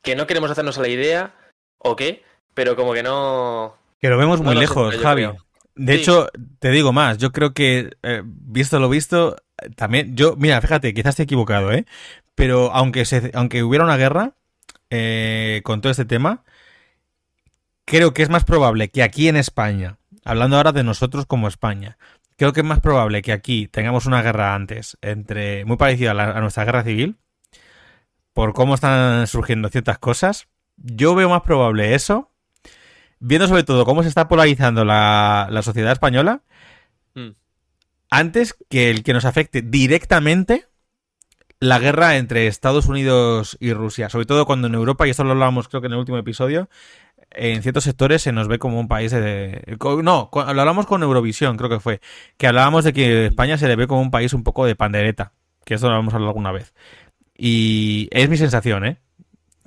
que 0.05 0.15
no 0.15 0.27
queremos 0.27 0.51
hacernos 0.51 0.79
a 0.79 0.83
la 0.83 0.89
idea, 0.89 1.35
o 1.79 1.97
qué, 1.97 2.23
pero 2.55 2.77
como 2.77 2.93
que 2.93 3.03
no. 3.03 3.77
Que 4.01 4.09
lo 4.09 4.19
vemos 4.19 4.41
no 4.41 4.47
muy 4.47 4.55
lejos, 4.55 4.97
Javi. 4.99 5.29
De 5.75 5.95
Sí. 5.95 6.01
hecho, 6.01 6.29
te 6.61 6.71
digo 6.71 6.93
más, 6.93 7.19
yo 7.19 7.33
creo 7.33 7.53
que, 7.53 7.97
eh, 8.05 8.23
visto 8.25 8.79
lo 8.79 8.89
visto, 8.89 9.37
también, 9.75 10.15
yo, 10.15 10.37
mira, 10.37 10.61
fíjate, 10.61 10.95
quizás 10.95 11.11
esté 11.11 11.25
equivocado, 11.25 11.73
¿eh? 11.73 11.85
Pero 12.37 12.71
aunque, 12.73 13.05
se, 13.05 13.33
aunque 13.35 13.63
hubiera 13.65 13.85
una 13.85 13.97
guerra 13.97 14.33
eh, 14.91 15.63
con 15.65 15.81
todo 15.81 15.91
este 15.91 16.05
tema, 16.05 16.45
creo 17.85 18.15
que 18.15 18.23
es 18.23 18.29
más 18.29 18.45
probable 18.45 18.89
que 18.91 19.03
aquí 19.03 19.29
en 19.29 19.37
España, 19.37 19.99
hablando 20.25 20.57
ahora 20.57 20.73
de 20.73 20.85
nosotros 20.85 21.27
como 21.27 21.49
España, 21.49 21.97
creo 22.37 22.53
que 22.53 22.61
es 22.61 22.67
más 22.67 22.81
probable 22.81 23.23
que 23.23 23.33
aquí 23.33 23.67
tengamos 23.69 24.07
una 24.07 24.23
guerra 24.23 24.55
antes, 24.55 24.97
entre 25.01 25.65
muy 25.65 25.77
parecida 25.77 26.13
a, 26.13 26.15
la- 26.15 26.31
a 26.33 26.41
nuestra 26.41 26.65
guerra 26.65 26.85
civil, 26.85 27.17
por 28.35 28.53
cómo 28.53 28.75
están 28.75 29.27
surgiendo 29.27 29.71
ciertas 29.71 29.99
cosas. 29.99 30.49
Yo 30.77 31.15
veo 31.15 31.31
más 31.31 31.43
probable 31.43 31.95
eso, 31.95 32.31
viendo 33.19 33.49
sobre 33.49 33.65
todo 33.65 33.87
cómo 33.87 34.03
se 34.03 34.11
está 34.11 34.29
polarizando 34.29 34.85
la, 34.85 35.49
la 35.51 35.63
sociedad 35.63 35.93
española, 35.93 36.43
Mm. 37.15 37.31
antes 38.11 38.55
que 38.69 38.91
el 38.91 39.03
que 39.03 39.13
nos 39.13 39.25
afecte 39.25 39.63
directamente 39.63 40.67
la 41.61 41.79
guerra 41.79 42.17
entre 42.17 42.47
Estados 42.47 42.87
Unidos 42.87 43.57
y 43.61 43.73
Rusia. 43.73 44.11
Sobre 44.11 44.27
todo 44.27 44.45
cuando 44.47 44.67
en 44.67 44.75
Europa, 44.75 45.07
y 45.07 45.11
esto 45.11 45.25
lo 45.25 45.31
hablábamos 45.31 45.69
creo 45.69 45.81
que 45.81 45.87
en 45.87 45.93
el 45.95 45.99
último 45.99 46.19
episodio, 46.19 46.69
en 47.31 47.63
ciertos 47.63 47.85
sectores 47.85 48.23
se 48.23 48.33
nos 48.33 48.49
ve 48.49 48.59
como 48.59 48.79
un 48.79 48.89
país 48.89 49.13
de... 49.13 49.77
No, 50.03 50.31
lo 50.33 50.41
hablamos 50.41 50.87
con 50.87 51.03
Eurovisión, 51.03 51.57
creo 51.57 51.71
que 51.71 51.81
fue, 51.81 52.01
que 52.37 52.47
hablábamos 52.47 52.85
de 52.85 52.93
que 52.93 53.27
España 53.27 53.57
se 53.57 53.69
le 53.69 53.77
ve 53.77 53.87
como 53.87 54.03
un 54.03 54.11
país 54.11 54.35
un 54.35 54.45
poco 54.45 54.67
de 54.67 54.77
pandereta, 54.77 55.33
que 55.65 55.75
esto 55.75 55.89
lo 55.89 55.99
hemos 55.99 56.13
hablado 56.13 56.31
alguna 56.31 56.53
vez. 56.53 56.75
Y 57.37 58.09
es 58.13 58.29
mi 58.29 58.37
sensación, 58.37 58.85
¿eh? 58.85 58.99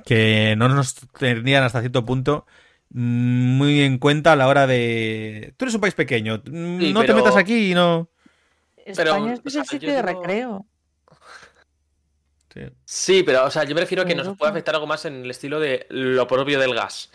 Que 0.05 0.55
no 0.57 0.69
nos 0.69 0.95
tendrían 1.19 1.63
hasta 1.63 1.81
cierto 1.81 2.05
punto 2.05 2.45
muy 2.89 3.81
en 3.81 3.97
cuenta 3.97 4.31
a 4.33 4.35
la 4.37 4.47
hora 4.47 4.65
de... 4.67 5.53
Tú 5.57 5.65
eres 5.65 5.75
un 5.75 5.81
país 5.81 5.93
pequeño, 5.93 6.41
mm, 6.49 6.79
Sí, 6.79 6.93
no 6.93 7.03
te 7.03 7.13
metas 7.13 7.35
aquí 7.35 7.71
y 7.71 7.75
no... 7.75 8.09
Pero, 8.95 9.11
España 9.15 9.33
es 9.43 9.55
el 9.55 9.65
sitio 9.65 9.89
de 9.91 9.97
digo- 10.01 10.07
recreo. 10.21 10.65
Sí. 12.53 12.61
Sí, 12.85 13.23
pero, 13.23 13.45
o 13.45 13.51
sea, 13.51 13.65
yo 13.65 13.75
me 13.75 13.81
refiero 13.81 14.03
a 14.03 14.05
que 14.05 14.15
nos 14.15 14.35
puede 14.37 14.51
afectar 14.51 14.73
algo 14.75 14.87
más 14.87 15.03
en 15.05 15.23
el 15.25 15.29
estilo 15.29 15.59
de 15.59 15.85
lo 15.89 16.25
propio 16.27 16.59
del 16.59 16.73
gas. 16.73 17.11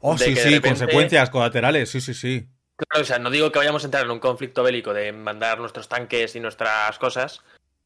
Oh, 0.00 0.14
de 0.16 0.26
sí, 0.26 0.36
sí, 0.36 0.42
repente- 0.50 0.68
consecuencias 0.68 1.30
colaterales, 1.30 1.90
sí, 1.90 2.00
sí, 2.02 2.12
sí. 2.14 2.46
Claro, 2.76 3.02
o 3.02 3.06
sea, 3.06 3.18
no 3.18 3.30
digo 3.30 3.50
que 3.50 3.58
vayamos 3.58 3.82
a 3.82 3.86
entrar 3.86 4.04
en 4.04 4.10
un 4.12 4.20
conflicto 4.20 4.62
bélico 4.62 4.92
de 4.92 5.10
mandar 5.12 5.58
nuestros 5.58 5.88
tanques 5.88 6.36
y 6.36 6.40
nuestras 6.40 6.96
cosas, 6.98 7.40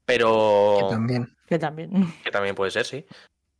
pero... 0.05 0.77
Que 0.81 0.89
también. 0.91 1.37
Que 1.49 1.59
también. 1.59 2.15
que 2.25 2.31
también 2.31 2.55
puede 2.55 2.71
ser, 2.71 2.85
sí. 2.87 3.05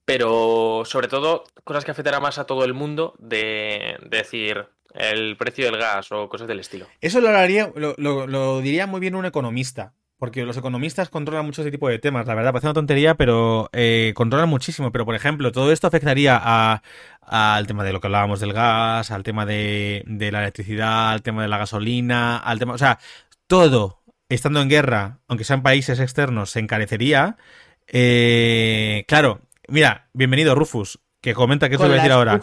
Pero 0.05 0.83
sobre 0.85 1.09
todo 1.09 1.45
cosas 1.65 1.85
que 1.85 1.91
afectarán 1.93 2.23
más 2.23 2.39
a 2.39 2.45
todo 2.45 2.65
el 2.65 2.75
mundo 2.75 3.15
de, 3.19 3.97
de 4.03 4.17
decir 4.19 4.67
el 4.95 5.37
precio 5.37 5.65
del 5.67 5.79
gas 5.79 6.11
o 6.13 6.29
cosas 6.29 6.49
del 6.49 6.61
estilo. 6.61 6.87
Eso 7.01 7.21
lo, 7.21 7.29
haría, 7.31 7.71
lo, 7.77 7.95
lo- 7.97 8.27
lo 8.27 8.61
diría 8.61 8.87
muy 8.87 9.01
bien 9.01 9.15
un 9.15 9.27
economista. 9.27 9.95
Porque 10.19 10.45
los 10.45 10.57
economistas 10.57 11.09
controlan 11.09 11.45
mucho 11.45 11.63
ese 11.63 11.73
tipo 11.73 11.89
de 11.89 11.99
temas. 11.99 12.29
La 12.29 12.37
verdad, 12.37 12.53
parece 12.53 12.69
una 12.69 12.75
tontería, 12.75 13.17
pero 13.17 13.69
eh, 13.73 14.13
controlan 14.15 14.49
muchísimo. 14.49 14.93
Pero, 14.93 15.05
por 15.05 15.17
ejemplo, 15.17 15.51
todo 15.51 15.73
esto 15.73 15.89
afectaría 15.89 16.39
a- 16.41 16.81
al 17.23 17.67
tema 17.67 17.83
de 17.83 17.93
lo 17.93 18.01
que 18.01 18.07
hablábamos 18.07 18.39
del 18.39 18.53
gas, 18.53 19.11
al 19.11 19.25
tema 19.25 19.47
de, 19.47 20.05
de 20.07 20.31
la 20.31 20.39
electricidad, 20.43 21.11
al 21.11 21.23
tema 21.23 21.43
de 21.43 21.49
la 21.49 21.59
gasolina, 21.59 22.37
al 22.39 22.61
tema. 22.61 22.75
O 22.75 22.79
sea, 22.79 23.01
todo 23.49 24.02
estando 24.35 24.61
en 24.61 24.69
guerra, 24.69 25.19
aunque 25.29 25.45
sean 25.45 25.63
países 25.63 26.01
externos, 26.01 26.51
se 26.51 26.61
encarecería. 26.61 27.37
Eh, 27.87 29.05
claro, 29.09 29.41
mira, 29.69 30.09
bienvenido 30.13 30.55
Rufus, 30.55 31.01
que 31.21 31.35
comenta 31.35 31.69
que 31.69 31.75
eso 31.77 31.83
Con 31.85 31.91
voy 31.91 31.99
a 31.99 32.03
decir 32.03 32.13
ahora. 32.13 32.41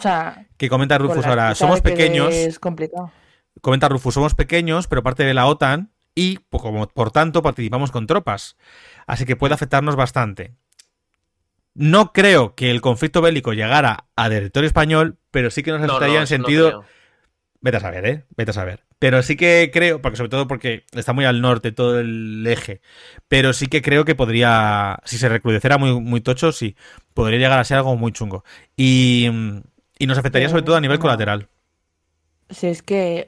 Que 0.56 0.68
comenta 0.68 0.98
Rufus 0.98 1.26
ahora. 1.26 1.54
Somos 1.54 1.80
pequeños. 1.80 2.32
Es 2.34 2.58
complicado. 2.58 3.10
Comenta 3.60 3.88
Rufus, 3.88 4.14
somos 4.14 4.34
pequeños, 4.34 4.86
pero 4.86 5.02
parte 5.02 5.24
de 5.24 5.34
la 5.34 5.46
OTAN 5.46 5.90
y, 6.14 6.38
po- 6.38 6.58
como, 6.60 6.88
por 6.88 7.10
tanto, 7.10 7.42
participamos 7.42 7.90
con 7.90 8.06
tropas. 8.06 8.56
Así 9.06 9.24
que 9.26 9.36
puede 9.36 9.54
afectarnos 9.54 9.96
bastante. 9.96 10.54
No 11.74 12.12
creo 12.12 12.54
que 12.54 12.70
el 12.70 12.80
conflicto 12.80 13.22
bélico 13.22 13.52
llegara 13.52 14.06
a 14.16 14.28
territorio 14.28 14.66
español, 14.66 15.18
pero 15.30 15.50
sí 15.50 15.62
que 15.62 15.70
nos 15.72 15.80
No, 15.80 15.86
afectaría 15.86 16.14
no, 16.14 16.18
en 16.20 16.22
no 16.22 16.26
sentido... 16.26 16.84
Vete 17.62 17.76
a 17.76 17.80
saber, 17.80 18.06
¿eh? 18.06 18.24
Vete 18.36 18.52
a 18.52 18.54
saber. 18.54 18.84
Pero 18.98 19.22
sí 19.22 19.36
que 19.36 19.70
creo, 19.72 20.00
porque 20.00 20.16
sobre 20.16 20.30
todo 20.30 20.48
porque 20.48 20.84
está 20.92 21.12
muy 21.12 21.24
al 21.26 21.40
norte 21.40 21.72
todo 21.72 22.00
el 22.00 22.46
eje, 22.46 22.80
pero 23.28 23.52
sí 23.52 23.66
que 23.66 23.82
creo 23.82 24.04
que 24.04 24.14
podría, 24.14 24.98
si 25.04 25.18
se 25.18 25.28
recrudeciera 25.28 25.78
muy, 25.78 26.00
muy 26.00 26.20
tocho, 26.20 26.52
sí, 26.52 26.76
podría 27.14 27.38
llegar 27.38 27.58
a 27.58 27.64
ser 27.64 27.78
algo 27.78 27.96
muy 27.96 28.12
chungo. 28.12 28.44
Y, 28.76 29.28
mm, 29.30 29.60
y 29.98 30.06
nos 30.06 30.18
afectaría 30.18 30.48
sobre 30.48 30.62
todo 30.62 30.76
a 30.76 30.80
nivel 30.80 30.98
colateral. 30.98 31.48
Si 32.50 32.66
es 32.66 32.82
que 32.82 33.26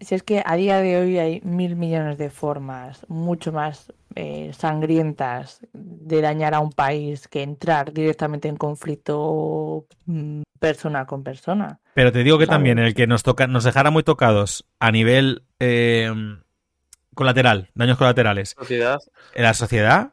si 0.00 0.14
es 0.14 0.22
que 0.22 0.42
a 0.44 0.56
día 0.56 0.80
de 0.80 0.98
hoy 0.98 1.18
hay 1.18 1.40
mil 1.42 1.76
millones 1.76 2.18
de 2.18 2.30
formas 2.30 3.04
mucho 3.08 3.52
más 3.52 3.92
eh, 4.14 4.52
sangrientas 4.56 5.60
de 5.72 6.20
dañar 6.20 6.54
a 6.54 6.60
un 6.60 6.70
país 6.72 7.26
que 7.26 7.42
entrar 7.42 7.92
directamente 7.92 8.46
en 8.48 8.56
conflicto 8.56 9.86
mm, 10.06 10.42
persona 10.60 11.04
con 11.06 11.24
persona. 11.24 11.80
Pero 11.94 12.12
te 12.12 12.22
digo 12.22 12.38
que 12.38 12.46
¿Sabes? 12.46 12.56
también 12.56 12.78
el 12.78 12.94
que 12.94 13.06
nos 13.08 13.22
toca, 13.24 13.46
nos 13.48 13.64
dejara 13.64 13.90
muy 13.90 14.02
tocados 14.04 14.64
a 14.78 14.92
nivel 14.92 15.42
eh, 15.58 16.12
colateral, 17.14 17.70
daños 17.74 17.98
colaterales, 17.98 18.54
Sociedad. 18.58 18.98
en 19.34 19.42
la 19.42 19.54
sociedad, 19.54 20.12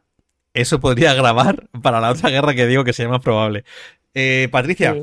eso 0.54 0.80
podría 0.80 1.10
agravar 1.12 1.68
para 1.82 2.00
la 2.00 2.10
otra 2.10 2.30
guerra 2.30 2.54
que 2.54 2.66
digo 2.66 2.84
que 2.84 2.92
sería 2.92 3.10
más 3.10 3.22
probable. 3.22 3.64
Eh, 4.14 4.48
Patricia, 4.50 4.94
Sí. 4.94 5.00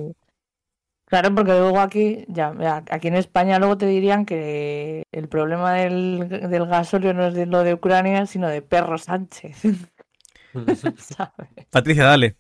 Claro, 1.10 1.34
porque 1.34 1.51
luego 1.51 1.80
aquí, 1.80 2.24
ya, 2.28 2.53
aquí 2.91 3.07
en 3.07 3.16
España 3.16 3.57
luego 3.57 3.78
te 3.78 3.88
dirían 3.88 4.26
que 4.26 5.03
el 5.12 5.28
problema 5.28 5.74
del, 5.74 6.30
del 6.30 6.66
gasóleo 6.68 7.14
no 7.16 7.26
es 7.26 7.34
de 7.34 7.47
lo 7.47 7.64
de 7.64 7.74
Ucrania, 7.74 8.26
sino 8.28 8.47
de 8.47 8.62
Perro 8.62 8.97
Sánchez. 8.97 9.57
¿sabes? 10.97 11.49
Patricia, 11.72 12.05
dale. 12.05 12.36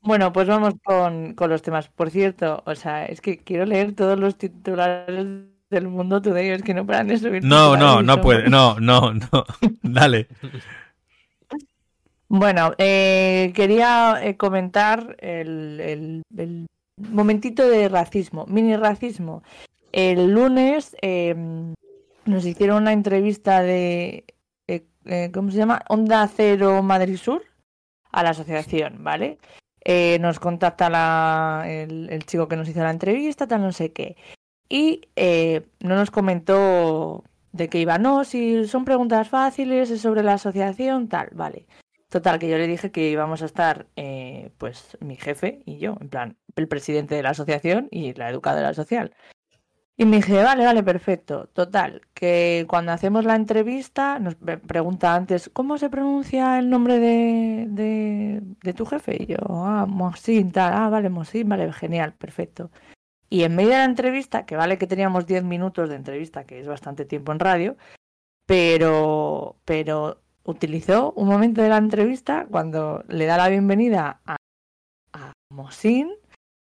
Bueno, 0.00 0.32
pues 0.32 0.48
vamos 0.48 0.74
con, 0.82 1.34
con 1.34 1.50
los 1.50 1.62
temas. 1.62 1.88
Por 1.88 2.10
cierto, 2.10 2.62
o 2.66 2.74
sea, 2.74 3.06
es 3.06 3.20
que 3.20 3.38
quiero 3.38 3.64
leer 3.66 3.94
todos 3.94 4.18
los 4.18 4.36
titulares 4.36 5.26
del 5.70 5.88
mundo 5.88 6.20
today, 6.22 6.48
es 6.50 6.62
que 6.62 6.74
no 6.74 6.86
paran 6.86 7.08
de 7.08 7.18
subir. 7.18 7.42
No, 7.44 7.76
no, 7.76 8.02
no 8.02 8.20
puede. 8.20 8.48
No, 8.48 8.78
no, 8.80 9.12
no. 9.14 9.44
Dale. 9.82 10.28
Bueno, 12.28 12.72
eh, 12.78 13.52
quería 13.54 14.18
eh, 14.22 14.36
comentar 14.36 15.16
el, 15.20 15.80
el- 15.80 16.22
el 16.36 16.66
momentito 17.14 17.68
de 17.68 17.88
racismo, 17.88 18.46
mini 18.46 18.76
racismo. 18.76 19.42
El 19.92 20.32
lunes 20.32 20.96
eh, 21.02 21.34
nos 22.24 22.46
hicieron 22.46 22.82
una 22.82 22.92
entrevista 22.92 23.62
de, 23.62 24.24
eh, 24.66 24.84
eh, 25.04 25.30
¿cómo 25.32 25.50
se 25.50 25.58
llama? 25.58 25.82
Onda 25.88 26.28
Cero 26.28 26.82
Madrid 26.82 27.16
Sur 27.16 27.42
a 28.10 28.22
la 28.22 28.30
asociación, 28.30 29.04
¿vale? 29.04 29.38
Eh, 29.84 30.18
nos 30.20 30.40
contacta 30.40 30.88
la- 30.88 31.64
el, 31.66 32.08
el 32.10 32.24
chico 32.26 32.48
que 32.48 32.56
nos 32.56 32.68
hizo 32.68 32.80
la 32.82 32.90
entrevista, 32.90 33.46
tal 33.46 33.62
no 33.62 33.72
sé 33.72 33.92
qué. 33.92 34.16
Y 34.68 35.02
eh, 35.14 35.62
no 35.80 35.94
nos 35.94 36.10
comentó 36.10 37.22
de 37.52 37.68
qué 37.68 37.78
iba, 37.80 37.98
no, 37.98 38.24
si 38.24 38.66
son 38.66 38.84
preguntas 38.84 39.28
fáciles, 39.28 39.90
es 39.90 40.00
sobre 40.00 40.22
la 40.22 40.34
asociación, 40.34 41.08
tal, 41.08 41.28
vale. 41.32 41.66
Total, 42.14 42.38
que 42.38 42.48
yo 42.48 42.56
le 42.58 42.68
dije 42.68 42.92
que 42.92 43.10
íbamos 43.10 43.42
a 43.42 43.46
estar, 43.46 43.88
eh, 43.96 44.52
pues, 44.58 44.96
mi 45.00 45.16
jefe 45.16 45.62
y 45.66 45.78
yo, 45.78 45.96
en 46.00 46.08
plan, 46.08 46.36
el 46.54 46.68
presidente 46.68 47.16
de 47.16 47.24
la 47.24 47.30
asociación 47.30 47.88
y 47.90 48.14
la 48.14 48.30
educadora 48.30 48.72
social. 48.72 49.12
Y 49.96 50.04
me 50.04 50.18
dije, 50.18 50.40
vale, 50.40 50.64
vale, 50.64 50.84
perfecto. 50.84 51.48
Total, 51.52 52.02
que 52.14 52.66
cuando 52.68 52.92
hacemos 52.92 53.24
la 53.24 53.34
entrevista 53.34 54.20
nos 54.20 54.36
pre- 54.36 54.58
pregunta 54.58 55.12
antes, 55.16 55.50
¿cómo 55.52 55.76
se 55.76 55.90
pronuncia 55.90 56.56
el 56.60 56.70
nombre 56.70 57.00
de, 57.00 57.66
de, 57.68 58.40
de 58.62 58.72
tu 58.74 58.86
jefe? 58.86 59.16
Y 59.20 59.26
yo, 59.26 59.38
ah, 59.48 59.86
Mosin, 59.88 60.52
tal, 60.52 60.72
ah, 60.72 60.88
vale, 60.88 61.08
Mosin, 61.10 61.48
vale, 61.48 61.72
genial, 61.72 62.12
perfecto. 62.14 62.70
Y 63.28 63.42
en 63.42 63.56
medio 63.56 63.70
de 63.70 63.78
la 63.78 63.84
entrevista, 63.86 64.46
que 64.46 64.54
vale 64.54 64.78
que 64.78 64.86
teníamos 64.86 65.26
10 65.26 65.42
minutos 65.42 65.88
de 65.88 65.96
entrevista, 65.96 66.44
que 66.44 66.60
es 66.60 66.68
bastante 66.68 67.04
tiempo 67.06 67.32
en 67.32 67.40
radio, 67.40 67.76
pero, 68.46 69.56
pero 69.64 70.20
utilizó 70.44 71.12
un 71.12 71.28
momento 71.28 71.62
de 71.62 71.68
la 71.68 71.78
entrevista 71.78 72.46
cuando 72.50 73.04
le 73.08 73.26
da 73.26 73.36
la 73.36 73.48
bienvenida 73.48 74.20
a, 74.26 74.36
a 75.12 75.32
Mosin 75.50 76.10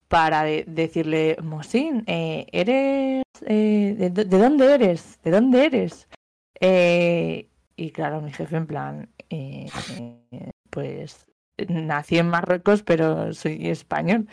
para 0.07 0.43
de- 0.43 0.65
decirle, 0.67 1.37
Mosin, 1.41 2.03
eh, 2.07 2.47
¿eres... 2.51 3.23
eh, 3.45 3.95
de, 3.97 4.09
de 4.09 4.37
dónde 4.37 4.73
eres? 4.73 5.19
¿De 5.23 5.31
dónde 5.31 5.65
eres? 5.65 6.07
Eh, 6.59 7.47
y 7.75 7.91
claro, 7.91 8.21
mi 8.21 8.31
jefe 8.33 8.57
en 8.57 8.67
plan, 8.67 9.09
pues 10.69 11.25
nací 11.67 12.17
en 12.17 12.27
Marruecos, 12.29 12.83
pero 12.83 13.33
soy 13.33 13.69
español. 13.69 14.27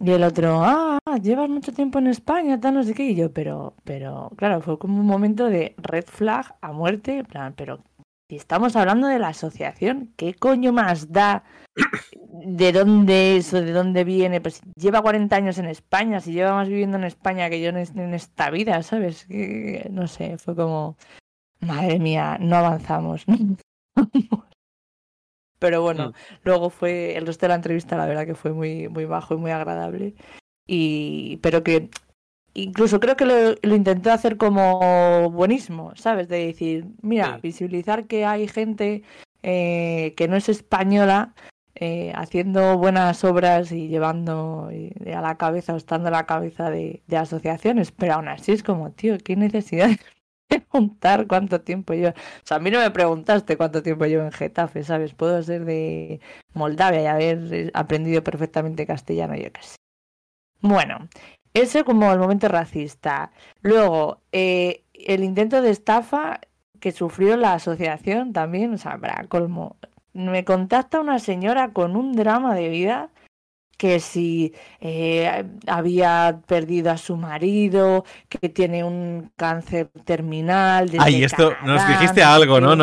Y 0.00 0.12
el 0.12 0.22
otro, 0.22 0.62
ah, 0.64 0.98
llevas 1.22 1.50
mucho 1.50 1.72
tiempo 1.72 1.98
en 1.98 2.06
España, 2.06 2.58
tal, 2.58 2.74
no 2.74 2.82
sé 2.82 2.94
qué. 2.94 3.04
Y 3.04 3.14
yo, 3.14 3.32
pero, 3.32 3.74
pero, 3.84 4.30
claro, 4.36 4.62
fue 4.62 4.78
como 4.78 4.98
un 4.98 5.06
momento 5.06 5.46
de 5.46 5.74
red 5.76 6.06
flag 6.06 6.56
a 6.62 6.72
muerte, 6.72 7.18
en 7.18 7.26
plan, 7.26 7.52
pero 7.54 7.80
estamos 8.36 8.76
hablando 8.76 9.06
de 9.08 9.18
la 9.18 9.28
asociación, 9.28 10.12
¿qué 10.16 10.34
coño 10.34 10.72
más 10.72 11.10
da 11.12 11.44
de 12.44 12.72
dónde 12.72 13.36
es 13.36 13.52
o 13.54 13.60
de 13.60 13.72
dónde 13.72 14.04
viene? 14.04 14.40
Pues 14.40 14.60
lleva 14.76 15.02
40 15.02 15.36
años 15.36 15.58
en 15.58 15.66
España, 15.66 16.20
si 16.20 16.32
lleva 16.32 16.52
más 16.54 16.68
viviendo 16.68 16.96
en 16.96 17.04
España 17.04 17.48
que 17.50 17.60
yo 17.60 17.68
en, 17.70 17.76
es- 17.78 17.94
en 17.96 18.14
esta 18.14 18.50
vida, 18.50 18.82
¿sabes? 18.82 19.24
Que- 19.26 19.88
no 19.90 20.06
sé, 20.08 20.38
fue 20.38 20.54
como, 20.56 20.96
madre 21.60 21.98
mía, 21.98 22.38
no 22.40 22.56
avanzamos. 22.56 23.26
no 23.28 23.34
avanzamos. 23.34 23.56
Pero 25.58 25.82
bueno, 25.82 26.08
Mm. 26.08 26.12
luego 26.44 26.70
fue 26.70 27.16
el 27.16 27.26
resto 27.26 27.44
de 27.44 27.48
la 27.48 27.54
entrevista, 27.56 27.96
la 27.96 28.06
verdad 28.06 28.24
que 28.26 28.34
fue 28.34 28.52
muy, 28.52 28.88
muy 28.88 29.04
bajo 29.04 29.34
y 29.34 29.36
muy 29.36 29.50
agradable. 29.50 30.14
Y, 30.66 31.36
pero 31.42 31.62
que 31.62 31.90
incluso 32.54 33.00
creo 33.00 33.16
que 33.16 33.26
lo, 33.26 33.34
lo 33.62 33.74
intentó 33.76 34.12
hacer 34.12 34.36
como 34.36 35.30
buenismo, 35.30 35.92
¿sabes? 35.96 36.28
De 36.28 36.46
decir, 36.46 36.86
mira, 37.02 37.34
Sí. 37.36 37.40
visibilizar 37.42 38.06
que 38.06 38.24
hay 38.26 38.48
gente 38.48 39.02
eh, 39.42 40.14
que 40.16 40.28
no 40.28 40.36
es 40.36 40.48
española 40.48 41.34
eh, 41.76 42.12
haciendo 42.14 42.76
buenas 42.76 43.24
obras 43.24 43.72
y 43.72 43.88
llevando 43.88 44.68
eh, 44.70 44.92
a 45.14 45.20
la 45.22 45.36
cabeza 45.38 45.72
o 45.72 45.76
estando 45.76 46.08
a 46.08 46.10
la 46.10 46.26
cabeza 46.26 46.70
de, 46.70 47.02
de 47.06 47.16
asociaciones, 47.16 47.90
pero 47.92 48.14
aún 48.14 48.28
así 48.28 48.52
es 48.52 48.62
como, 48.62 48.90
tío, 48.92 49.16
qué 49.24 49.36
necesidad 49.36 49.88
de 50.50 50.60
preguntar 50.60 51.26
cuánto 51.26 51.60
tiempo 51.62 51.94
llevo. 51.94 52.10
O 52.10 52.46
sea, 52.46 52.58
a 52.58 52.60
mí 52.60 52.70
no 52.70 52.80
me 52.80 52.90
preguntaste 52.90 53.56
cuánto 53.56 53.82
tiempo 53.82 54.04
llevo 54.06 54.24
en 54.24 54.32
Getafe, 54.32 54.82
¿sabes? 54.84 55.14
Puedo 55.14 55.42
ser 55.42 55.64
de 55.64 56.20
Moldavia 56.54 57.02
y 57.02 57.06
haber 57.06 57.54
eh, 57.54 57.70
aprendido 57.72 58.22
perfectamente 58.24 58.84
castellano, 58.86 59.34
yo 59.36 59.50
qué 59.52 59.62
sé. 59.62 59.76
Bueno, 60.60 61.08
ese 61.54 61.84
como 61.84 62.12
el 62.12 62.18
momento 62.18 62.48
racista. 62.48 63.32
Luego, 63.62 64.20
eh, 64.32 64.84
el 64.94 65.24
intento 65.24 65.62
de 65.62 65.70
estafa 65.70 66.40
que 66.80 66.92
sufrió 66.92 67.36
la 67.36 67.54
asociación 67.54 68.32
también, 68.32 68.74
o 68.74 68.78
sea, 68.78 68.98
para 68.98 69.24
colmo. 69.28 69.76
Me 70.12 70.44
contacta 70.44 71.00
una 71.00 71.18
señora 71.18 71.72
con 71.72 71.96
un 71.96 72.12
drama 72.12 72.54
de 72.54 72.68
vida 72.68 73.10
que 73.80 73.98
si 73.98 74.52
eh, 74.78 75.42
había 75.66 76.42
perdido 76.46 76.90
a 76.90 76.98
su 76.98 77.16
marido, 77.16 78.04
que 78.28 78.50
tiene 78.50 78.84
un 78.84 79.32
cáncer 79.36 79.88
terminal. 80.04 80.90
desde 80.90 81.02
Ay, 81.02 81.24
esto 81.24 81.54
nos 81.64 81.88
dijiste 81.88 82.22
algo, 82.22 82.60
¿no? 82.60 82.76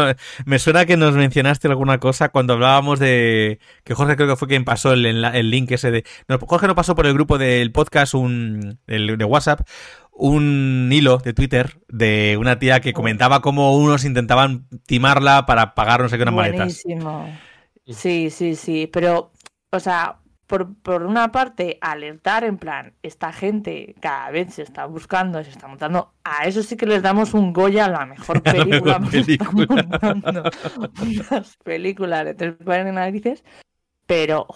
Me 0.46 0.58
suena 0.58 0.88
que 0.88 0.98
nos 0.98 1.14
mencionaste 1.14 1.68
alguna 1.68 2.00
cosa 2.00 2.30
cuando 2.30 2.54
hablábamos 2.54 2.98
de. 2.98 3.60
Que 3.84 3.94
Jorge 3.94 4.16
creo 4.16 4.28
que 4.28 4.38
fue 4.38 4.48
quien 4.48 4.66
pasó 4.66 4.94
el, 4.94 5.06
el 5.06 5.52
link 5.52 5.70
ese 5.70 5.92
de. 5.92 6.04
No, 6.28 6.40
Jorge 6.40 6.66
no 6.66 6.74
pasó 6.74 6.96
por 6.96 7.06
el 7.06 7.14
grupo 7.14 7.38
del 7.38 7.72
podcast, 7.72 8.16
un 8.16 8.80
el 8.88 9.20
de 9.20 9.26
WhatsApp, 9.26 9.68
un 10.14 10.90
hilo 10.92 11.20
de 11.20 11.34
Twitter 11.34 11.80
de 11.90 12.38
una 12.40 12.58
tía 12.58 12.80
que 12.80 12.94
comentaba 12.94 13.44
cómo 13.44 13.78
unos 13.78 14.04
intentaban 14.04 14.66
timarla 14.88 15.46
para 15.46 15.76
pagar 15.76 16.02
no 16.02 16.10
sé 16.10 16.18
qué 16.18 16.24
unas 16.24 16.34
maletas. 16.34 16.82
Buenísimo. 16.84 17.38
Sí, 17.86 18.32
sí, 18.32 18.56
sí, 18.56 18.90
pero, 18.92 19.32
o 19.70 19.80
sea, 19.80 20.18
por, 20.48 20.76
por 20.76 21.04
una 21.04 21.32
parte, 21.32 21.78
alertar 21.82 22.46
en 22.46 22.58
plan, 22.58 22.94
esta 23.04 23.34
gente 23.34 23.96
cada 24.00 24.32
vez 24.32 24.54
se 24.54 24.64
está 24.64 24.86
buscando, 24.86 25.44
se 25.44 25.50
está 25.50 25.68
montando, 25.68 26.14
a 26.24 26.46
eso 26.46 26.64
sí 26.64 26.78
que 26.78 26.86
les 26.86 27.02
damos 27.02 27.34
un 27.34 27.52
Goya 27.54 27.86
a 27.86 27.90
la 27.90 28.06
mejor 28.06 28.42
A 28.46 28.54
la 28.54 28.64
película, 28.64 29.00
mejor 29.00 29.26
película. 29.26 30.52
unas 31.02 31.58
películas 31.58 32.26
de 32.26 32.34
tres 32.34 32.56
pares 32.64 32.86
de 32.86 32.94
narices, 32.94 33.44
pero, 34.06 34.48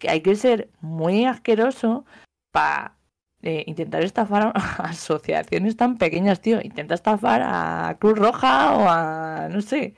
que 0.00 0.10
hay 0.10 0.20
que 0.20 0.34
ser 0.34 0.68
muy 0.80 1.24
asqueroso 1.24 2.04
para 2.50 2.96
intentar 3.42 4.02
estafar 4.02 4.48
a 4.48 4.50
asociaciones 4.88 5.76
tan 5.76 5.96
pequeñas, 5.96 6.40
tío. 6.40 6.60
Intenta 6.60 6.94
estafar 6.94 7.42
a 7.44 7.96
Cruz 8.00 8.18
Roja 8.18 8.76
o 8.76 8.88
a, 8.88 9.48
no 9.48 9.60
sé. 9.60 9.94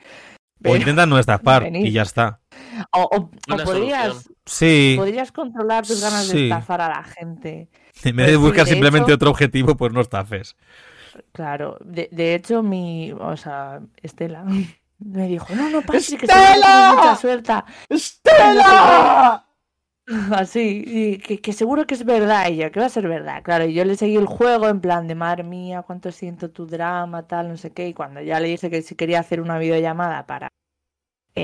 O 0.65 0.75
intentan 0.77 1.09
no 1.09 1.19
estafar 1.19 1.69
y 1.75 1.93
ya 1.93 2.03
está. 2.03 2.41
o, 2.93 3.03
o- 3.03 3.17
o 3.17 3.31
Una 3.55 3.65
podrías. 3.65 4.29
Sí. 4.45 4.95
podrías 4.99 5.31
controlar 5.33 5.87
tus 5.87 6.01
ganas 6.01 6.27
Sí. 6.27 6.37
de 6.37 6.45
estafar 6.45 6.81
a 6.81 6.89
la 6.89 7.03
gente. 7.05 7.69
En 8.05 8.17
vez 8.17 8.27
de 8.29 8.37
buscar 8.37 8.65
de 8.65 8.71
simplemente 8.73 9.07
hecho- 9.11 9.17
otro 9.17 9.31
objetivo, 9.31 9.77
pues 9.77 9.93
no 9.93 10.01
estafes. 10.01 10.57
Claro, 11.33 11.79
de, 11.85 12.09
de 12.13 12.35
hecho, 12.35 12.63
mi, 12.63 13.13
o 13.13 13.37
sea, 13.37 13.81
Estela 14.03 14.45
me 14.99 15.29
dijo, 15.29 15.47
no, 15.55 15.69
no, 15.71 15.81
Patrick, 15.83 16.21
que 16.21 16.27
¡Estela! 16.27 16.95
mucha 16.97 17.17
suerte. 17.17 17.53
¡Estela! 17.89 19.45
Así, 20.33 20.85
y 20.87 21.19
que, 21.19 21.39
que 21.41 21.53
seguro 21.53 21.87
que 21.87 21.93
es 21.95 22.03
verdad, 22.05 22.49
yo, 22.49 22.71
que 22.73 22.81
va 22.81 22.87
a 22.87 22.89
ser 22.89 23.07
verdad. 23.09 23.43
Claro, 23.43 23.67
y 23.67 23.75
yo 23.75 23.85
le 23.85 23.95
seguí 23.95 24.17
el 24.17 24.25
juego 24.25 24.69
en 24.69 24.81
plan 24.81 25.07
de, 25.07 25.15
madre 25.15 25.43
mía, 25.43 25.83
cuánto 25.83 26.11
siento 26.13 26.51
tu 26.51 26.67
drama, 26.67 27.27
tal, 27.27 27.49
no 27.49 27.57
sé 27.59 27.73
qué. 27.75 27.89
Y 27.89 27.93
cuando 27.95 28.23
ya 28.23 28.41
le 28.41 28.49
dije 28.49 28.71
que 28.71 28.81
si 28.81 28.95
quería 28.95 29.21
hacer 29.21 29.43
una 29.43 29.59
videollamada 29.59 30.25
para 30.27 30.48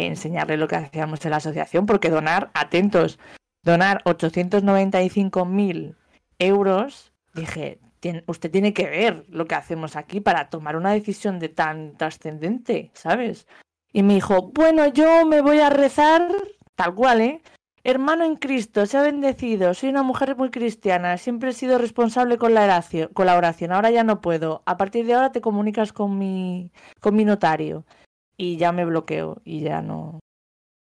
enseñarle 0.02 0.56
lo 0.56 0.68
que 0.68 0.76
hacíamos 0.76 1.24
en 1.24 1.30
la 1.30 1.36
asociación, 1.38 1.86
porque 1.86 2.10
donar, 2.10 2.50
atentos, 2.54 3.18
donar 3.62 4.02
895.000 4.04 5.96
euros, 6.38 7.12
dije, 7.34 7.78
"Tien- 8.00 8.24
usted 8.26 8.50
tiene 8.50 8.72
que 8.72 8.88
ver 8.88 9.24
lo 9.28 9.46
que 9.46 9.54
hacemos 9.54 9.96
aquí 9.96 10.20
para 10.20 10.50
tomar 10.50 10.76
una 10.76 10.92
decisión 10.92 11.38
de 11.38 11.48
tan 11.48 11.96
trascendente, 11.96 12.90
¿sabes? 12.94 13.46
Y 13.92 14.02
me 14.02 14.14
dijo, 14.14 14.50
bueno, 14.52 14.86
yo 14.88 15.24
me 15.26 15.40
voy 15.40 15.60
a 15.60 15.70
rezar, 15.70 16.28
tal 16.74 16.94
cual, 16.94 17.20
¿eh? 17.20 17.42
Hermano 17.86 18.24
en 18.24 18.36
Cristo, 18.36 18.86
sea 18.86 19.02
bendecido, 19.02 19.74
soy 19.74 19.90
una 19.90 20.02
mujer 20.02 20.36
muy 20.36 20.50
cristiana, 20.50 21.18
siempre 21.18 21.50
he 21.50 21.52
sido 21.52 21.76
responsable 21.78 22.38
con 22.38 22.54
la 22.54 22.64
oración, 22.64 23.10
con 23.12 23.26
la 23.26 23.36
oración, 23.36 23.72
ahora 23.72 23.90
ya 23.90 24.02
no 24.04 24.20
puedo. 24.22 24.62
A 24.64 24.76
partir 24.78 25.04
de 25.06 25.14
ahora 25.14 25.32
te 25.32 25.42
comunicas 25.42 25.92
con 25.92 26.18
mi, 26.18 26.72
con 27.00 27.14
mi 27.14 27.24
notario. 27.26 27.84
Y 28.36 28.56
ya 28.56 28.72
me 28.72 28.84
bloqueo 28.84 29.40
y 29.44 29.60
ya 29.60 29.80
no, 29.82 30.20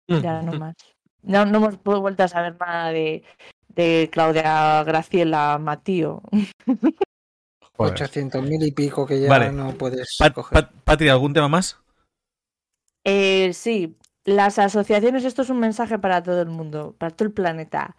ya 0.08 0.42
no 0.42 0.52
más. 0.60 0.76
No, 1.22 1.46
no 1.46 1.58
hemos 1.58 1.84
vuelto 1.84 2.24
a 2.24 2.28
saber 2.28 2.58
nada 2.60 2.92
de, 2.92 3.24
de 3.70 4.10
Claudia 4.12 4.84
Graciela 4.84 5.58
Matío. 5.60 6.22
800 7.78 8.44
mil 8.44 8.62
y 8.64 8.72
pico 8.72 9.08
que 9.08 9.20
ya 9.22 9.30
Vale. 9.30 9.52
no 9.52 9.74
puedes 9.74 10.16
Pat- 10.20 10.34
coger. 10.34 10.54
Pat- 10.54 10.72
Patri, 10.84 11.10
¿algún 11.10 11.34
tema 11.34 11.48
más? 11.48 11.80
Eh, 13.04 13.54
sí, 13.54 13.98
las 14.26 14.60
asociaciones, 14.60 15.26
esto 15.26 15.42
es 15.42 15.50
un 15.50 15.60
mensaje 15.60 15.98
para 15.98 16.22
todo 16.22 16.42
el 16.42 16.50
mundo, 16.50 16.96
para 17.00 17.16
todo 17.16 17.28
el 17.28 17.34
planeta. 17.34 17.96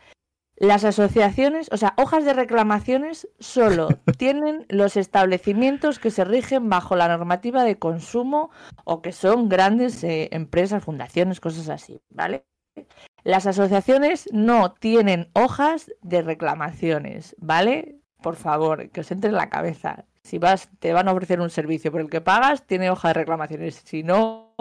Las 0.57 0.84
asociaciones, 0.84 1.68
o 1.72 1.76
sea, 1.76 1.94
hojas 1.96 2.24
de 2.24 2.34
reclamaciones 2.34 3.28
solo 3.40 3.88
tienen 4.18 4.66
los 4.68 4.96
establecimientos 4.96 5.98
que 5.98 6.11
se 6.11 6.24
rigen 6.24 6.68
bajo 6.68 6.94
la 6.94 7.09
normativa 7.09 7.64
de 7.64 7.78
consumo 7.78 8.50
o 8.84 9.03
que 9.03 9.12
son 9.12 9.48
grandes 9.48 10.05
eh, 10.05 10.28
empresas, 10.32 10.84
fundaciones, 10.84 11.40
cosas 11.40 11.68
así, 11.68 12.00
¿vale? 12.11 12.44
Las 13.24 13.46
asociaciones 13.46 14.28
no 14.32 14.72
tienen 14.72 15.30
hojas 15.34 15.92
de 16.03 16.22
reclamaciones, 16.22 17.34
¿vale? 17.38 17.96
Por 18.20 18.36
favor, 18.36 18.90
que 18.90 19.00
os 19.00 19.11
entre 19.11 19.30
en 19.30 19.36
la 19.36 19.50
cabeza. 19.50 20.07
Si 20.22 20.38
vas, 20.38 20.68
te 20.78 20.92
van 20.92 21.09
a 21.09 21.12
ofrecer 21.12 21.40
un 21.40 21.50
servicio 21.50 21.90
por 21.90 22.00
el 22.00 22.11
que 22.11 22.20
pagas, 22.20 22.66
tiene 22.66 22.90
hoja 22.90 23.09
de 23.09 23.14
reclamaciones. 23.14 23.82
Si 23.84 24.03
no, 24.03 24.55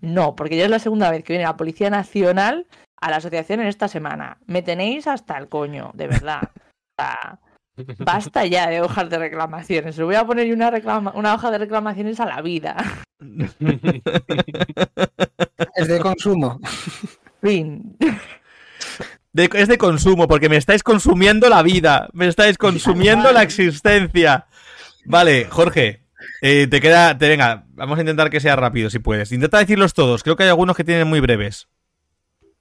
no, 0.00 0.36
porque 0.36 0.56
ya 0.56 0.64
es 0.64 0.70
la 0.70 0.78
segunda 0.78 1.10
vez 1.10 1.24
que 1.24 1.32
viene 1.32 1.44
la 1.44 1.56
Policía 1.56 1.90
Nacional 1.90 2.66
a 3.00 3.10
la 3.10 3.16
asociación 3.16 3.60
en 3.60 3.68
esta 3.68 3.88
semana. 3.88 4.38
Me 4.46 4.62
tenéis 4.62 5.06
hasta 5.06 5.36
el 5.38 5.48
coño, 5.48 5.90
de 5.94 6.08
verdad. 6.08 6.50
basta 7.98 8.44
ya 8.46 8.68
de 8.68 8.80
hojas 8.80 9.08
de 9.08 9.18
reclamaciones. 9.18 9.96
Le 9.96 10.04
voy 10.04 10.14
a 10.16 10.24
poner 10.26 10.52
una, 10.52 10.70
una 11.14 11.34
hoja 11.34 11.50
de 11.50 11.58
reclamaciones 11.58 12.20
a 12.20 12.26
la 12.26 12.42
vida. 12.42 12.76
Es 15.76 15.88
de 15.88 15.98
consumo. 16.00 16.60
Fin. 17.42 17.96
es 19.32 19.68
de 19.68 19.78
consumo, 19.78 20.26
porque 20.28 20.48
me 20.48 20.56
estáis 20.56 20.82
consumiendo 20.82 21.48
la 21.48 21.62
vida, 21.62 22.08
me 22.12 22.26
estáis 22.26 22.58
consumiendo 22.58 23.32
la 23.32 23.42
existencia. 23.42 24.46
Vale, 25.04 25.46
Jorge, 25.48 26.02
eh, 26.42 26.66
te 26.68 26.80
queda, 26.80 27.16
te 27.16 27.28
venga, 27.28 27.64
vamos 27.70 27.98
a 27.98 28.02
intentar 28.02 28.30
que 28.30 28.40
sea 28.40 28.56
rápido 28.56 28.90
si 28.90 28.98
puedes. 28.98 29.32
Intenta 29.32 29.58
decirlos 29.58 29.94
todos, 29.94 30.22
creo 30.22 30.36
que 30.36 30.44
hay 30.44 30.48
algunos 30.48 30.76
que 30.76 30.84
tienen 30.84 31.08
muy 31.08 31.20
breves. 31.20 31.68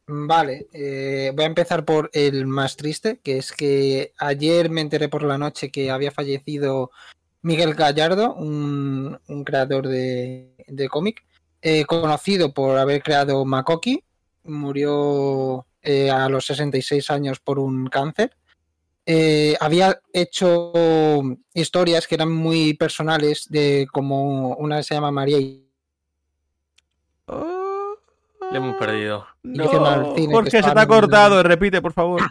Vale, 0.09 0.67
eh, 0.71 1.31
voy 1.35 1.43
a 1.43 1.47
empezar 1.47 1.83
por 1.83 2.09
el 2.13 2.47
más 2.47 2.77
triste, 2.77 3.19
que 3.21 3.37
es 3.37 3.51
que 3.51 4.13
ayer 4.17 4.69
me 4.69 4.79
enteré 4.79 5.09
por 5.09 5.23
la 5.23 5.37
noche 5.37 5.69
que 5.69 5.91
había 5.91 6.11
fallecido 6.11 6.91
Miguel 7.41 7.75
Gallardo, 7.75 8.33
un, 8.33 9.19
creador 9.45 9.87
de, 9.87 10.87
cómic, 10.89 11.25
eh, 11.61 11.85
conocido 11.85 12.53
por 12.53 12.77
haber 12.77 13.03
creado 13.03 13.43
Makoki, 13.45 14.03
murió 14.43 15.65
eh, 15.81 16.09
a 16.09 16.29
los 16.29 16.45
66 16.45 17.09
años 17.09 17.39
por 17.39 17.59
un 17.59 17.87
cáncer. 17.87 18.35
Eh, 19.05 19.55
había 19.61 20.01
hecho 20.11 21.21
historias 21.53 22.07
que 22.07 22.15
eran 22.15 22.31
muy 22.31 22.73
personales, 22.73 23.47
de 23.49 23.87
como 23.91 24.55
una 24.55 24.83
se 24.83 24.95
llama 24.95 25.11
María 25.11 25.39
y... 25.39 25.65
Le 28.51 28.57
hemos 28.57 28.77
perdido. 28.77 29.25
Jorge, 30.31 30.61
se 30.63 30.71
te 30.71 30.79
ha 30.79 30.87
cortado, 30.87 31.43
repite, 31.43 31.81
por 31.81 31.93
favor. 31.93 32.21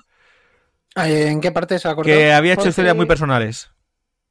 Eh, 0.97 1.29
¿En 1.29 1.41
qué 1.41 1.53
parte 1.53 1.79
se 1.79 1.89
ha 1.89 1.95
cortado? 1.95 2.17
Que 2.17 2.33
había 2.33 2.55
hecho 2.55 2.69
historias 2.69 2.97
muy 2.97 3.07
personales. 3.07 3.71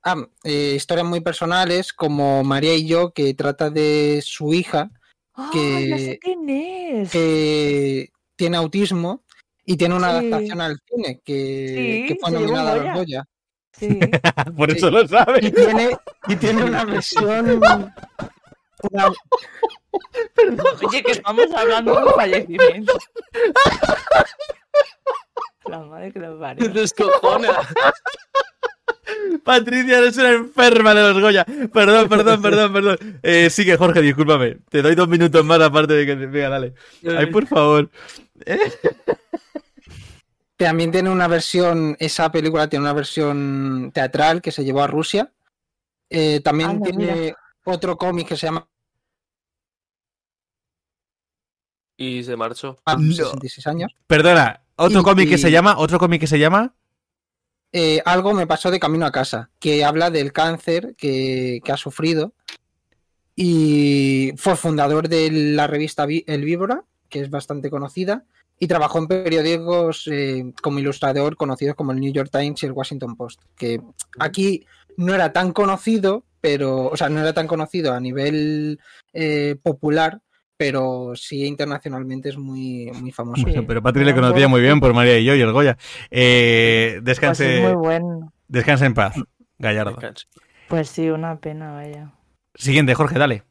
Ah, 0.03 0.15
historias 0.43 1.05
muy 1.05 1.21
personales 1.21 1.91
como 1.93 2.43
María 2.43 2.75
y 2.75 2.87
yo, 2.87 3.11
que 3.11 3.33
trata 3.33 3.69
de 3.69 4.21
su 4.23 4.53
hija, 4.53 4.91
que, 5.51 6.19
tiene 8.35 8.57
autismo 8.57 9.23
y 9.65 9.77
tiene 9.77 9.95
una 9.95 10.09
adaptación 10.09 10.61
al 10.61 10.79
cine 10.87 11.21
que, 11.23 12.17
fue 12.19 12.31
nominada 12.31 12.73
a 12.73 12.75
los 12.75 12.93
Goya. 12.93 13.23
Por 14.57 14.71
eso 14.71 14.89
lo 14.89 15.07
sabe. 15.07 15.39
Y 15.41 15.51
tiene, 15.51 15.97
y 16.27 16.35
tiene 16.35 16.63
una 16.63 16.85
versión. 16.85 17.61
Oye, 20.87 21.03
que 21.03 21.11
estamos 21.11 21.47
hablando 21.55 21.95
de 21.95 22.05
un 22.05 22.13
fallecimiento. 22.13 22.93
La 25.65 25.79
madre 25.79 26.11
que 26.11 26.19
lo 26.19 26.39
parió. 26.39 26.69
Descojona. 26.69 27.49
Patricia, 29.43 29.97
eres 29.97 30.17
una 30.17 30.31
enferma 30.31 30.93
de 30.93 31.01
los 31.01 31.21
Goya. 31.21 31.45
Perdón, 31.73 32.09
perdón, 32.09 32.41
perdón, 32.41 32.73
perdón. 32.73 33.19
Eh, 33.23 33.49
sigue, 33.49 33.77
Jorge, 33.77 34.01
discúlpame. 34.01 34.57
Te 34.69 34.81
doy 34.81 34.95
dos 34.95 35.07
minutos 35.07 35.45
más 35.45 35.61
aparte 35.61 35.93
de 35.93 36.05
que... 36.05 36.15
Venga, 36.15 36.49
dale. 36.49 36.73
Ay, 37.17 37.27
por 37.27 37.47
favor. 37.47 37.89
También 40.57 40.91
tiene 40.91 41.09
una 41.09 41.27
versión, 41.27 41.95
esa 41.99 42.31
película 42.31 42.69
tiene 42.69 42.83
una 42.83 42.93
versión 42.93 43.91
teatral 43.93 44.41
que 44.41 44.51
se 44.51 44.63
llevó 44.63 44.83
a 44.83 44.87
Rusia. 44.87 45.31
Eh, 46.09 46.39
también 46.41 46.81
tiene 46.81 47.35
otro 47.65 47.97
cómic 47.97 48.27
que 48.27 48.37
se 48.37 48.47
llama... 48.47 48.67
Y 51.97 52.23
se 52.23 52.35
marchó. 52.35 52.77
A 52.85 52.97
66 52.97 53.67
años. 53.67 53.95
Perdona, 54.07 54.61
otro 54.75 55.03
cómic 55.03 55.29
que 55.29 55.37
se 55.37 55.51
llama, 55.51 55.77
otro 55.77 55.99
cómic 55.99 56.21
que 56.21 56.27
se 56.27 56.39
llama... 56.39 56.73
Eh, 57.77 58.01
algo 58.05 58.33
me 58.33 58.47
pasó 58.47 58.71
de 58.71 58.79
camino 58.79 59.05
a 59.05 59.11
casa, 59.11 59.49
que 59.59 59.83
habla 59.83 60.09
del 60.09 60.31
cáncer 60.31 60.95
que, 60.97 61.61
ha 61.67 61.75
sufrido 61.75 62.33
y 63.35 64.31
fue 64.37 64.55
fundador 64.55 65.09
de 65.09 65.29
la 65.29 65.67
revista 65.67 66.07
El 66.25 66.45
Víbora, 66.45 66.85
que 67.09 67.19
es 67.19 67.29
bastante 67.29 67.69
conocida, 67.69 68.23
y 68.57 68.67
trabajó 68.67 68.99
en 68.99 69.07
periódicos 69.07 70.07
eh, 70.09 70.53
como 70.61 70.79
ilustrador 70.79 71.35
conocidos 71.35 71.75
como 71.75 71.91
el 71.91 71.99
New 71.99 72.13
York 72.13 72.29
Times 72.31 72.63
y 72.63 72.65
el 72.65 72.71
Washington 72.71 73.17
Post, 73.17 73.41
que 73.57 73.81
aquí 74.19 74.65
no 74.95 75.13
era 75.13 75.33
tan 75.33 75.51
conocido, 75.51 76.23
pero, 76.39 76.85
o 76.87 76.95
sea, 76.95 77.09
no 77.09 77.19
era 77.19 77.33
tan 77.33 77.47
conocido 77.47 77.93
a 77.93 77.99
nivel 77.99 78.79
eh, 79.11 79.57
popular, 79.61 80.21
pero 80.57 81.13
sí 81.15 81.45
internacionalmente 81.45 82.29
es 82.29 82.37
muy, 82.37 82.91
muy 82.93 83.11
famoso. 83.11 83.45
pero 83.67 83.81
Patrick 83.81 84.05
le 84.05 84.15
conocía 84.15 84.47
muy 84.47 84.61
bien 84.61 84.79
por 84.79 84.93
María 84.93 85.19
y 85.19 85.25
yo 85.25 85.35
y 85.35 85.41
el 85.41 85.51
Goya. 85.51 85.77
Eh, 86.09 86.99
descanse, 87.03 87.59
pues 87.61 87.73
muy 87.73 87.73
bueno. 87.73 88.33
descanse 88.47 88.85
en 88.85 88.93
paz, 88.93 89.15
Gallardo. 89.57 89.97
Pues 90.67 90.89
sí, 90.89 91.09
una 91.09 91.37
pena, 91.39 91.73
vaya. 91.73 92.11
Siguiente, 92.55 92.95
Jorge, 92.95 93.19
dale. 93.19 93.43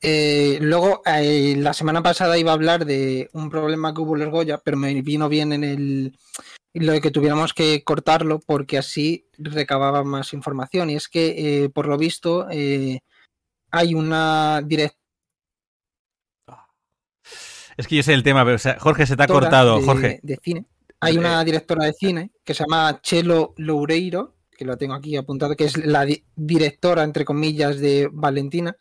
Eh, 0.00 0.58
luego, 0.60 1.02
eh, 1.06 1.54
la 1.56 1.72
semana 1.72 2.02
pasada 2.02 2.36
iba 2.36 2.50
a 2.50 2.54
hablar 2.54 2.84
de 2.84 3.30
un 3.32 3.48
problema 3.50 3.94
que 3.94 4.00
hubo 4.00 4.16
en 4.16 4.22
el 4.22 4.30
Goya, 4.30 4.58
pero 4.58 4.76
me 4.76 5.00
vino 5.00 5.28
bien 5.28 5.52
en 5.52 5.64
el 5.64 6.18
lo 6.74 6.92
de 6.92 7.02
que 7.02 7.10
tuviéramos 7.10 7.52
que 7.52 7.84
cortarlo 7.84 8.40
porque 8.40 8.78
así 8.78 9.26
recababa 9.36 10.04
más 10.04 10.32
información. 10.32 10.88
Y 10.88 10.96
es 10.96 11.08
que, 11.08 11.70
por 11.74 11.86
lo 11.86 11.98
visto, 11.98 12.48
hay 12.48 13.94
una 13.94 14.62
directora 14.64 15.01
es 17.76 17.86
que 17.86 17.96
yo 17.96 18.02
sé 18.02 18.14
el 18.14 18.22
tema, 18.22 18.44
pero 18.44 18.58
Jorge 18.78 19.06
se 19.06 19.16
te 19.16 19.22
ha 19.22 19.26
cortado, 19.26 19.80
Jorge. 19.82 20.20
De 20.22 20.38
cine. 20.42 20.64
Hay 21.00 21.18
una 21.18 21.42
directora 21.42 21.86
de 21.86 21.92
cine 21.92 22.30
que 22.44 22.54
se 22.54 22.64
llama 22.64 23.00
Chelo 23.02 23.54
Loureiro, 23.56 24.36
que 24.56 24.64
lo 24.64 24.76
tengo 24.76 24.94
aquí 24.94 25.16
apuntado, 25.16 25.56
que 25.56 25.64
es 25.64 25.76
la 25.76 26.06
directora, 26.36 27.02
entre 27.02 27.24
comillas, 27.24 27.80
de 27.80 28.08
Valentina, 28.12 28.76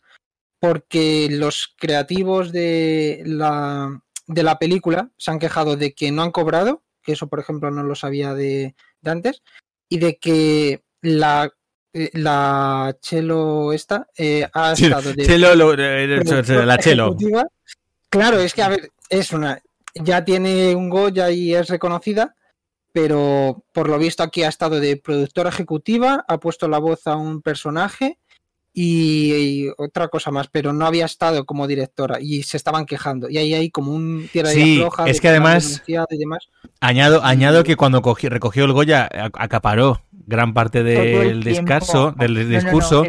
porque 0.59 1.27
los 1.31 1.73
creativos 1.79 2.51
de 2.51 3.23
la, 3.25 3.99
de 4.27 4.43
la 4.43 4.59
película 4.59 5.09
se 5.17 5.31
han 5.31 5.39
quejado 5.39 5.75
de 5.77 5.93
que 5.93 6.11
no 6.11 6.21
han 6.21 6.31
cobrado, 6.31 6.83
que 7.01 7.13
eso, 7.13 7.27
por 7.27 7.39
ejemplo, 7.39 7.71
no 7.71 7.81
lo 7.81 7.95
sabía 7.95 8.35
de, 8.35 8.75
antes, 9.03 9.41
y 9.89 9.97
de 9.97 10.17
que 10.17 10.83
la 11.01 11.51
eh, 11.93 12.09
la 12.13 12.95
Chelo 13.01 13.73
esta 13.73 14.07
eh, 14.15 14.47
ha 14.53 14.73
estado 14.73 15.11
de 15.13 15.25
Chelo, 15.25 15.55
la 15.55 16.77
Chelo 16.77 17.17
Claro, 18.11 18.39
es 18.39 18.53
que, 18.53 18.61
a 18.61 18.69
ver, 18.69 18.91
es 19.09 19.31
una. 19.31 19.61
Ya 19.95 20.23
tiene 20.23 20.75
un 20.75 20.89
Goya 20.89 21.31
y 21.31 21.55
es 21.55 21.69
reconocida, 21.69 22.35
pero 22.91 23.63
por 23.71 23.89
lo 23.89 23.97
visto 23.97 24.21
aquí 24.21 24.43
ha 24.43 24.49
estado 24.49 24.79
de 24.79 24.97
productora 24.97 25.49
ejecutiva, 25.49 26.23
ha 26.27 26.37
puesto 26.39 26.67
la 26.67 26.77
voz 26.77 27.07
a 27.07 27.15
un 27.15 27.41
personaje 27.41 28.19
y, 28.73 29.67
otra 29.77 30.07
cosa 30.09 30.31
más, 30.31 30.47
pero 30.49 30.71
no 30.73 30.85
había 30.85 31.05
estado 31.05 31.45
como 31.45 31.67
directora 31.67 32.19
y 32.21 32.43
se 32.43 32.57
estaban 32.57 32.85
quejando. 32.85 33.29
Y 33.29 33.37
ahí 33.37 33.53
hay 33.53 33.69
como 33.69 33.93
un 33.93 34.29
tierra 34.31 34.49
sí, 34.49 34.77
floja. 34.77 35.09
Es 35.09 35.19
que 35.19 35.29
además, 35.29 35.81
añado, 36.79 37.23
añado 37.23 37.63
que 37.63 37.75
cuando 37.75 38.01
recogió 38.21 38.65
el 38.65 38.73
Goya 38.73 39.09
acaparó 39.33 40.01
gran 40.11 40.53
parte 40.53 40.83
del 40.83 41.43
descanso, 41.43 42.11
del 42.11 42.49
discurso. 42.49 43.05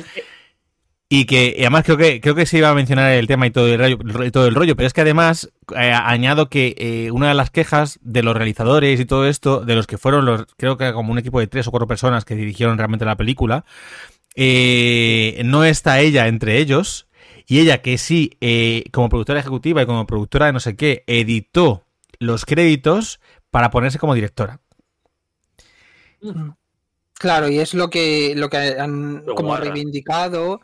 Y 1.15 1.27
que 1.27 1.57
además 1.59 1.85
creo 1.85 1.99
que 1.99 2.23
creo 2.23 2.35
que 2.35 2.47
se 2.47 2.57
iba 2.57 2.71
a 2.71 2.75
mencionar 2.75 3.13
el 3.13 3.27
tema 3.27 3.47
y 3.47 3.51
todo 3.51 3.69
el 3.69 3.79
rollo, 3.79 4.33
todo 4.33 4.47
el 4.47 4.55
rollo 4.55 4.77
pero 4.77 4.87
es 4.87 4.95
que 4.95 5.03
además 5.03 5.53
eh, 5.77 5.93
añado 5.93 6.49
que 6.49 6.75
eh, 6.79 7.11
una 7.11 7.29
de 7.29 7.35
las 7.35 7.51
quejas 7.51 7.99
de 8.01 8.23
los 8.23 8.35
realizadores 8.35 8.99
y 8.99 9.05
todo 9.05 9.29
esto, 9.29 9.61
de 9.61 9.75
los 9.75 9.87
que 9.87 9.99
fueron 9.99 10.25
los, 10.25 10.47
creo 10.57 10.79
que 10.79 10.91
como 10.95 11.13
un 11.13 11.19
equipo 11.19 11.39
de 11.39 11.49
tres 11.49 11.67
o 11.67 11.71
cuatro 11.71 11.87
personas 11.87 12.25
que 12.25 12.35
dirigieron 12.35 12.79
realmente 12.79 13.05
la 13.05 13.19
película, 13.19 13.67
eh, 14.37 15.43
no 15.45 15.65
está 15.65 16.01
ella 16.01 16.29
entre 16.29 16.57
ellos. 16.57 17.09
Y 17.47 17.61
ella 17.61 17.83
que 17.83 17.99
sí, 17.99 18.39
como 18.91 19.11
productora 19.11 19.41
ejecutiva 19.41 19.83
y 19.83 19.87
como 19.87 20.07
productora 20.07 20.47
de 20.47 20.55
no 20.55 20.61
sé 20.61 20.77
qué, 20.77 21.05
editó 21.07 21.85
los 22.21 22.47
créditos 22.47 23.21
para 23.51 23.71
ponerse 23.71 23.99
como 23.99 24.15
directora. 24.15 24.61
Claro, 27.13 27.51
y 27.51 27.59
es 27.59 27.75
lo 27.75 27.91
que, 27.91 28.33
lo 28.35 28.49
que 28.49 28.57
han 28.57 29.27
como 29.27 29.55
reivindicado 29.59 30.63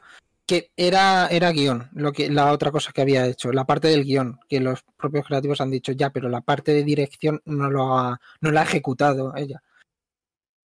que 0.49 0.73
era, 0.79 1.27
era 1.29 1.53
guion, 1.53 1.91
lo 1.93 2.11
que, 2.11 2.31
la 2.31 2.53
otra 2.53 2.73
cosa 2.73 2.91
que 2.91 3.03
había 3.03 3.27
hecho, 3.27 3.53
la 3.53 3.67
parte 3.67 3.89
del 3.89 4.05
guion, 4.05 4.41
que 4.49 4.61
los 4.61 4.83
propios 4.97 5.27
creativos 5.27 5.61
han 5.61 5.71
dicho 5.71 5.93
ya, 5.93 6.09
pero 6.09 6.31
la 6.31 6.41
parte 6.41 6.73
de 6.73 6.85
dirección 6.85 7.43
no 7.45 7.71
lo 7.71 7.99
ha, 7.99 8.19
no 8.41 8.51
la 8.51 8.63
ha 8.63 8.65
ejecutado 8.65 9.35
ella. 9.37 9.63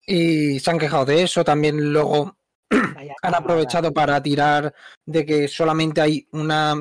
Y 0.08 0.58
se 0.62 0.72
han 0.72 0.80
quejado 0.80 1.04
de 1.04 1.24
eso, 1.24 1.44
también 1.44 1.92
luego 1.92 2.38
han 3.22 3.36
aprovechado 3.36 3.94
para 3.94 4.24
tirar 4.24 4.74
de 5.06 5.26
que 5.26 5.50
solamente 5.50 6.00
hay 6.00 6.28
una 6.32 6.76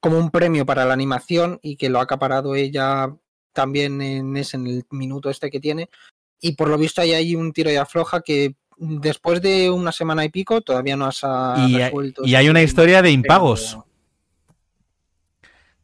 como 0.00 0.18
un 0.18 0.30
premio 0.30 0.64
para 0.64 0.86
la 0.86 0.94
animación 0.94 1.58
y 1.62 1.76
que 1.76 1.90
lo 1.90 1.98
ha 1.98 2.04
acaparado 2.04 2.54
ella 2.54 3.14
también 3.52 4.00
en 4.00 4.36
ese 4.38 4.56
en 4.56 4.66
el 4.68 4.86
minuto 4.90 5.28
este 5.28 5.50
que 5.50 5.60
tiene 5.60 5.90
y 6.40 6.52
por 6.52 6.68
lo 6.68 6.78
visto 6.78 7.00
ahí 7.00 7.12
hay 7.12 7.34
un 7.34 7.52
tiro 7.52 7.70
y 7.70 7.76
afloja 7.76 8.20
que 8.20 8.54
después 8.78 9.42
de 9.42 9.70
una 9.70 9.92
semana 9.92 10.24
y 10.24 10.28
pico 10.30 10.60
todavía 10.60 10.96
no 10.96 11.06
has 11.06 11.22
Y, 11.22 11.26
hay- 11.26 11.84
resuelto 11.84 12.22
y 12.24 12.28
ese 12.28 12.36
hay 12.36 12.48
una 12.48 12.62
historia 12.62 13.02
de 13.02 13.10
impagos. 13.10 13.78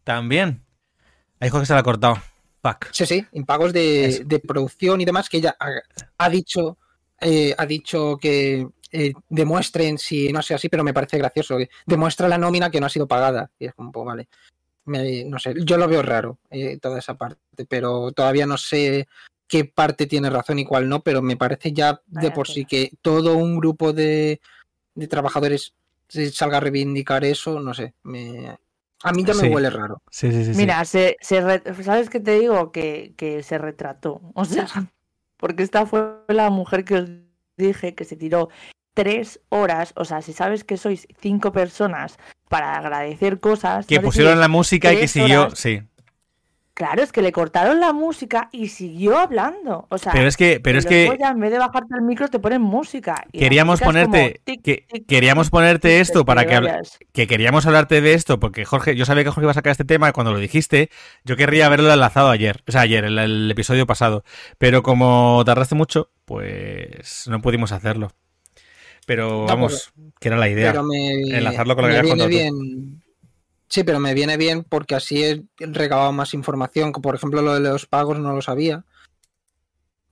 También. 0.04 0.62
Ahí 1.40 1.48
Jorge 1.50 1.66
se 1.66 1.72
la 1.74 1.80
ha 1.80 1.84
cortado. 1.84 2.18
Sí, 2.92 3.04
sí, 3.04 3.26
impagos 3.32 3.74
de, 3.74 4.22
de 4.24 4.38
producción 4.38 4.98
y 5.00 5.04
demás 5.04 5.28
que 5.28 5.36
ella 5.36 5.54
ha, 5.60 5.68
ha 6.16 6.28
dicho 6.30 6.78
eh, 7.20 7.54
ha 7.58 7.66
dicho 7.66 8.16
que 8.18 8.66
eh, 8.90 9.12
demuestren 9.28 9.98
si 9.98 10.32
no 10.32 10.40
sé 10.42 10.54
así, 10.54 10.68
pero 10.70 10.82
me 10.82 10.94
parece 10.94 11.18
gracioso. 11.18 11.58
que 11.58 11.68
demuestra 11.84 12.26
la 12.28 12.38
nómina 12.38 12.70
que 12.70 12.80
no 12.80 12.86
ha 12.86 12.90
sido 12.90 13.06
pagada. 13.06 13.50
Y 13.58 13.66
es 13.66 13.74
como, 13.74 13.92
pues, 13.92 14.06
vale. 14.06 14.28
Me- 14.86 15.24
no 15.24 15.38
sé, 15.38 15.54
yo 15.64 15.76
lo 15.78 15.88
veo 15.88 16.02
raro, 16.02 16.38
eh, 16.50 16.78
toda 16.78 16.98
esa 16.98 17.14
parte, 17.14 17.38
pero 17.68 18.12
todavía 18.12 18.46
no 18.46 18.56
sé 18.58 19.08
qué 19.46 19.64
parte 19.64 20.06
tiene 20.06 20.30
razón 20.30 20.58
y 20.58 20.64
cuál 20.64 20.88
no, 20.88 21.02
pero 21.02 21.22
me 21.22 21.36
parece 21.36 21.72
ya 21.72 22.00
de 22.06 22.30
por 22.30 22.48
sí 22.48 22.64
que 22.64 22.90
todo 23.02 23.36
un 23.36 23.58
grupo 23.58 23.92
de, 23.92 24.40
de 24.94 25.08
trabajadores 25.08 25.74
se 26.08 26.30
salga 26.30 26.58
a 26.58 26.60
reivindicar 26.60 27.24
eso, 27.24 27.60
no 27.60 27.74
sé, 27.74 27.94
me, 28.02 28.56
a 29.02 29.12
mí 29.12 29.24
ya 29.24 29.34
me 29.34 29.40
Sí. 29.40 29.48
huele 29.48 29.70
raro. 29.70 30.02
Sí, 30.10 30.30
sí, 30.32 30.44
sí. 30.44 30.52
sí. 30.54 30.58
Mira, 30.58 30.84
se, 30.84 31.16
se 31.20 31.40
re- 31.40 31.62
¿sabes 31.82 32.08
qué 32.10 32.20
te 32.20 32.38
digo? 32.38 32.72
Que, 32.72 33.12
que 33.16 33.42
se 33.42 33.58
retrató. 33.58 34.20
O 34.34 34.44
sea, 34.44 34.66
porque 35.36 35.62
esta 35.62 35.84
fue 35.86 36.14
la 36.28 36.48
mujer 36.50 36.84
que 36.84 36.94
os 36.96 37.08
dije 37.56 37.94
que 37.94 38.04
se 38.04 38.16
tiró 38.16 38.48
tres 38.94 39.40
horas. 39.50 39.92
O 39.96 40.04
sea, 40.04 40.22
si 40.22 40.32
sabes 40.32 40.64
que 40.64 40.76
sois 40.76 41.06
cinco 41.20 41.52
personas 41.52 42.16
para 42.48 42.76
agradecer 42.76 43.40
cosas. 43.40 43.86
que 43.86 43.96
no 43.96 44.02
pusieron 44.02 44.40
la 44.40 44.48
música 44.48 44.92
y 44.92 45.00
que 45.00 45.08
siguió. 45.08 45.42
horas. 45.46 45.58
Sí. 45.58 45.82
Claro, 46.74 47.04
es 47.04 47.12
que 47.12 47.22
le 47.22 47.30
cortaron 47.30 47.78
la 47.78 47.92
música 47.92 48.48
y 48.50 48.66
siguió 48.66 49.16
hablando. 49.16 49.86
O 49.90 49.96
sea, 49.96 50.12
Pero 50.12 50.26
es 50.26 50.36
que, 50.36 50.58
pero 50.58 50.76
en 50.76 50.80
es 50.80 50.86
que 50.86 51.06
en 51.06 51.38
vez 51.38 51.52
de 51.52 51.58
bajarte 51.58 51.94
el 51.94 52.02
micro, 52.02 52.26
te 52.26 52.40
ponen 52.40 52.62
música. 52.62 53.24
y 53.32 53.38
queríamos 53.38 53.80
música 53.80 54.00
es 54.00 54.04
como 54.06 54.12
ponerte. 54.16 54.40
tic, 54.42 54.62
que- 54.62 54.86
tic, 54.90 55.06
queríamos 55.06 55.50
ponerte 55.50 55.88
tic, 55.90 56.00
esto 56.00 56.24
para 56.24 56.44
que 56.46 56.58
vayas. 56.58 56.98
que 57.12 57.28
queríamos 57.28 57.64
hablarte 57.66 58.00
de 58.00 58.14
esto, 58.14 58.40
porque 58.40 58.64
Jorge, 58.64 58.96
yo 58.96 59.04
sabía 59.04 59.22
que 59.22 59.30
Jorge 59.30 59.44
iba 59.44 59.52
a 59.52 59.54
sacar 59.54 59.70
este 59.70 59.84
tema 59.84 60.12
cuando 60.12 60.32
lo 60.32 60.38
dijiste, 60.38 60.90
yo 61.24 61.36
querría 61.36 61.66
haberlo 61.66 61.92
enlazado 61.92 62.28
ayer, 62.30 62.64
o 62.66 62.72
sea, 62.72 62.80
ayer, 62.80 63.04
el, 63.04 63.18
el 63.20 63.48
episodio 63.48 63.86
pasado, 63.86 64.24
pero 64.58 64.82
como 64.82 65.40
tardaste 65.46 65.76
mucho, 65.76 66.10
pues 66.24 67.28
no 67.28 67.40
pudimos 67.40 67.70
hacerlo. 67.70 68.10
Pero 69.06 69.28
No, 69.42 69.46
vamos, 69.46 69.92
que 70.18 70.26
era 70.28 70.38
la 70.38 70.48
idea. 70.48 70.72
Pero 70.72 70.82
me, 70.82 71.10
enlazarlo 71.38 71.76
con 71.76 71.84
lo 71.84 71.88
que 71.88 71.92
me 71.92 71.98
habías 72.00 72.16
viene 72.16 72.40
contado 72.50 72.90
tú. 72.96 73.03
Sí, 73.74 73.82
pero 73.82 73.98
me 73.98 74.14
viene 74.14 74.36
bien 74.36 74.62
porque 74.62 74.94
así 74.94 75.24
he 75.24 75.42
recabado 75.58 76.12
más 76.12 76.32
información. 76.32 76.92
Por 76.92 77.16
ejemplo, 77.16 77.42
lo 77.42 77.54
de 77.54 77.58
los 77.58 77.86
pagos 77.86 78.20
no 78.20 78.32
lo 78.32 78.40
sabía. 78.40 78.84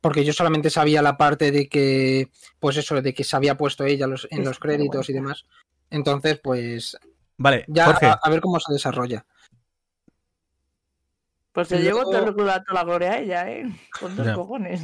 Porque 0.01 0.25
yo 0.25 0.33
solamente 0.33 0.69
sabía 0.69 1.01
la 1.01 1.17
parte 1.17 1.53
de 1.53 1.69
que, 1.69 2.29
pues 2.59 2.77
eso, 2.77 3.01
de 3.01 3.15
que 3.15 3.23
se 3.23 3.37
había 3.37 3.57
puesto 3.57 3.85
ella 3.85 4.09
los- 4.09 4.27
en 4.33 4.43
los 4.43 4.59
créditos 4.59 5.09
y 5.11 5.13
demás. 5.13 5.47
Entonces, 5.91 6.41
pues 6.43 6.99
Vale, 7.37 7.65
ya 7.69 7.85
Jorge, 7.85 8.07
a, 8.07 8.19
a 8.21 8.31
ver 8.31 8.41
cómo 8.41 8.59
se 8.59 8.73
desarrolla. 8.73 9.25
Pues 11.53 11.69
se 11.69 11.81
llevó 11.81 12.03
todo 12.03 12.19
el 12.27 12.35
culo 12.35 12.51
a 12.51 12.65
toda 12.65 12.81
la 12.81 12.85
gloria 12.85 13.13
a 13.13 13.19
ella, 13.21 13.49
¿eh? 13.49 13.71
Con 14.01 14.17
dos 14.17 14.27
Ya. 14.27 14.35
cojones. 14.35 14.83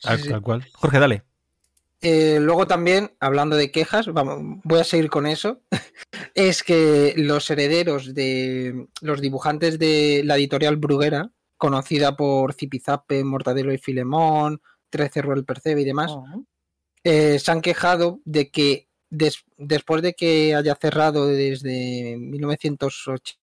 tal, 0.00 0.16
Sí, 0.16 0.24
sí. 0.24 0.30
tal 0.30 0.40
cual. 0.40 0.64
Jorge, 0.72 0.98
dale. 0.98 1.24
Eh, 2.00 2.38
luego 2.40 2.66
también, 2.66 3.10
hablando 3.20 3.56
de 3.56 3.70
quejas, 3.72 4.06
vamos, 4.12 4.60
voy 4.64 4.80
a 4.80 4.84
seguir 4.84 5.10
con 5.10 5.26
eso, 5.26 5.62
es 6.34 6.62
que 6.62 7.14
los 7.16 7.50
herederos 7.50 8.14
de 8.14 8.86
los 9.00 9.20
dibujantes 9.20 9.78
de 9.78 10.22
la 10.24 10.36
editorial 10.36 10.76
Bruguera, 10.76 11.32
conocida 11.56 12.16
por 12.16 12.54
Zipizape, 12.54 13.24
Mortadelo 13.24 13.72
y 13.72 13.78
Filemón, 13.78 14.60
13 14.90 15.22
Ruel 15.22 15.44
Percebe 15.44 15.80
y 15.82 15.84
demás, 15.84 16.12
Oh. 16.12 16.44
eh, 17.04 17.38
se 17.40 17.50
han 17.50 17.60
quejado 17.62 18.20
de 18.24 18.50
que 18.50 18.88
des- 19.10 19.44
después 19.56 20.00
de 20.02 20.14
que 20.14 20.54
haya 20.54 20.76
cerrado 20.80 21.26
desde 21.26 22.16
1980, 22.18 23.40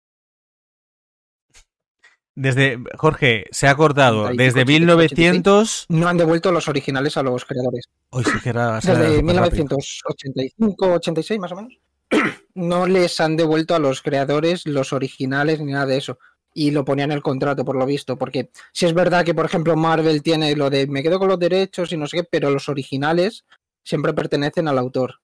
Desde, 2.35 2.79
Jorge, 2.97 3.45
se 3.51 3.67
ha 3.67 3.75
cortado 3.75 4.23
85, 4.23 4.43
desde 4.43 4.61
86. 4.61 4.79
1900... 4.79 5.85
no 5.89 6.07
han 6.07 6.17
devuelto 6.17 6.51
los 6.51 6.67
originales 6.67 7.17
a 7.17 7.23
los 7.23 7.45
creadores. 7.45 7.89
Uy, 8.11 8.23
sí 8.23 8.39
que 8.41 8.49
era... 8.49 8.79
era 8.79 8.93
Desde 8.93 9.17
súper 9.17 9.35
rápido. 9.35 9.63
1985, 9.65 10.93
86 10.93 11.39
más 11.39 11.51
o 11.51 11.55
menos. 11.55 11.73
No 12.53 12.85
les 12.85 13.21
han 13.21 13.37
devuelto 13.37 13.75
a 13.75 13.79
los 13.79 14.01
creadores 14.01 14.67
los 14.67 14.91
originales 14.91 15.61
ni 15.61 15.71
nada 15.71 15.85
de 15.85 15.97
eso. 15.97 16.19
Y 16.53 16.71
lo 16.71 16.83
ponían 16.83 17.11
en 17.11 17.15
el 17.15 17.23
contrato, 17.23 17.63
por 17.63 17.77
lo 17.77 17.85
visto. 17.85 18.17
Porque 18.17 18.49
si 18.73 18.85
es 18.85 18.93
verdad 18.93 19.23
que, 19.23 19.33
por 19.33 19.45
ejemplo, 19.45 19.77
Marvel 19.77 20.21
tiene 20.21 20.53
lo 20.57 20.69
de 20.69 20.85
me 20.87 21.01
quedo 21.01 21.17
con 21.17 21.29
los 21.29 21.39
derechos 21.39 21.93
y 21.93 21.97
no 21.97 22.07
sé 22.07 22.17
qué, 22.17 22.23
pero 22.29 22.49
los 22.49 22.67
originales 22.67 23.45
siempre 23.83 24.13
pertenecen 24.13 24.67
al 24.67 24.77
autor. 24.77 25.21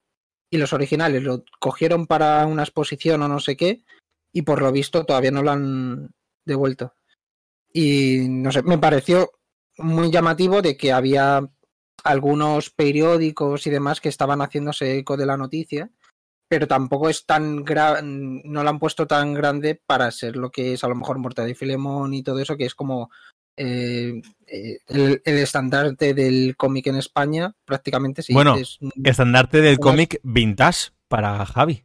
Y 0.50 0.58
los 0.58 0.72
originales 0.72 1.24
lo 1.24 1.44
cogieron 1.60 2.08
para 2.08 2.46
una 2.46 2.64
exposición 2.64 3.22
o 3.22 3.28
no 3.28 3.42
sé 3.42 3.58
qué, 3.58 3.84
y 4.32 4.44
por 4.44 4.62
lo 4.62 4.72
visto 4.72 5.04
todavía 5.04 5.32
no 5.32 5.44
lo 5.44 5.52
han 5.52 6.12
devuelto. 6.48 6.94
Y 7.72 8.28
no 8.28 8.52
sé, 8.52 8.64
me 8.64 8.78
pareció 8.78 9.32
muy 9.78 10.10
llamativo 10.10 10.62
de 10.62 10.76
que 10.76 10.92
había 10.92 11.48
algunos 12.04 12.70
periódicos 12.70 13.68
y 13.68 13.70
demás 13.70 14.02
que 14.02 14.10
estaban 14.10 14.42
haciéndose 14.42 14.98
eco 14.98 15.18
de 15.18 15.26
la 15.26 15.38
noticia, 15.38 15.90
pero 16.48 16.68
tampoco 16.68 17.10
es 17.10 17.26
tan 17.26 17.64
gran, 17.64 18.42
no 18.44 18.64
lo 18.64 18.70
han 18.70 18.80
puesto 18.80 19.06
tan 19.06 19.34
grande 19.34 19.80
para 19.86 20.10
ser 20.12 20.38
lo 20.38 20.50
que 20.50 20.74
es 20.74 20.84
a 20.84 20.88
lo 20.88 20.96
mejor 20.96 21.20
Mortadelo 21.20 21.52
y 21.52 21.56
Filemón 21.56 22.14
y 22.14 22.24
todo 22.24 22.40
eso, 22.40 22.56
que 22.56 22.66
es 22.66 22.76
como 22.76 23.12
eh, 23.58 24.22
eh, 24.48 24.78
el, 24.88 25.22
el 25.26 25.38
estandarte 25.38 26.14
del 26.14 26.56
cómic 26.56 26.88
en 26.88 26.96
España, 26.96 27.54
prácticamente 27.66 28.22
sí. 28.22 28.34
Bueno, 28.34 28.56
es, 28.56 28.80
Estandarte 29.04 29.62
del 29.62 29.80
cómic 29.80 30.20
vintage 30.24 30.92
para 31.08 31.46
Javi. 31.46 31.84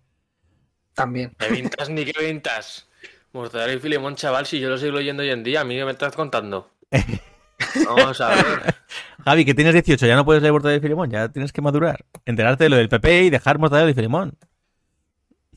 también. 0.95 1.35
¿Qué 1.39 1.49
vintas 1.49 1.89
ni 1.89 2.05
qué 2.05 2.25
vintas? 2.25 2.89
Mortadelo 3.33 3.72
y 3.72 3.78
Filemón, 3.78 4.14
chaval, 4.14 4.47
si 4.47 4.61
yo 4.61 4.68
lo 4.68 4.76
sigo 4.78 4.99
leyendo 4.99 5.22
hoy 5.22 5.30
en 5.30 5.43
día, 5.43 5.62
a 5.62 5.64
mí 5.64 5.83
me 5.83 5.91
estás 5.91 6.14
contando. 6.14 6.70
Vamos 7.87 8.20
a 8.20 8.28
ver. 8.28 8.74
Javi, 9.24 9.45
que 9.45 9.55
tienes 9.55 9.72
18, 9.72 10.07
ya 10.07 10.16
no 10.16 10.24
puedes 10.24 10.43
leer 10.43 10.53
Mortadelo 10.53 10.78
y 10.78 10.83
Filemón, 10.83 11.11
ya 11.11 11.28
tienes 11.28 11.53
que 11.53 11.62
madurar. 11.62 12.05
Enterarte 12.26 12.64
de 12.64 12.70
lo 12.70 12.76
del 12.76 12.89
PP 12.89 13.22
y 13.24 13.30
dejar 13.30 13.59
Mortadelo 13.59 13.89
y 13.91 13.95
Filemón. 13.95 14.37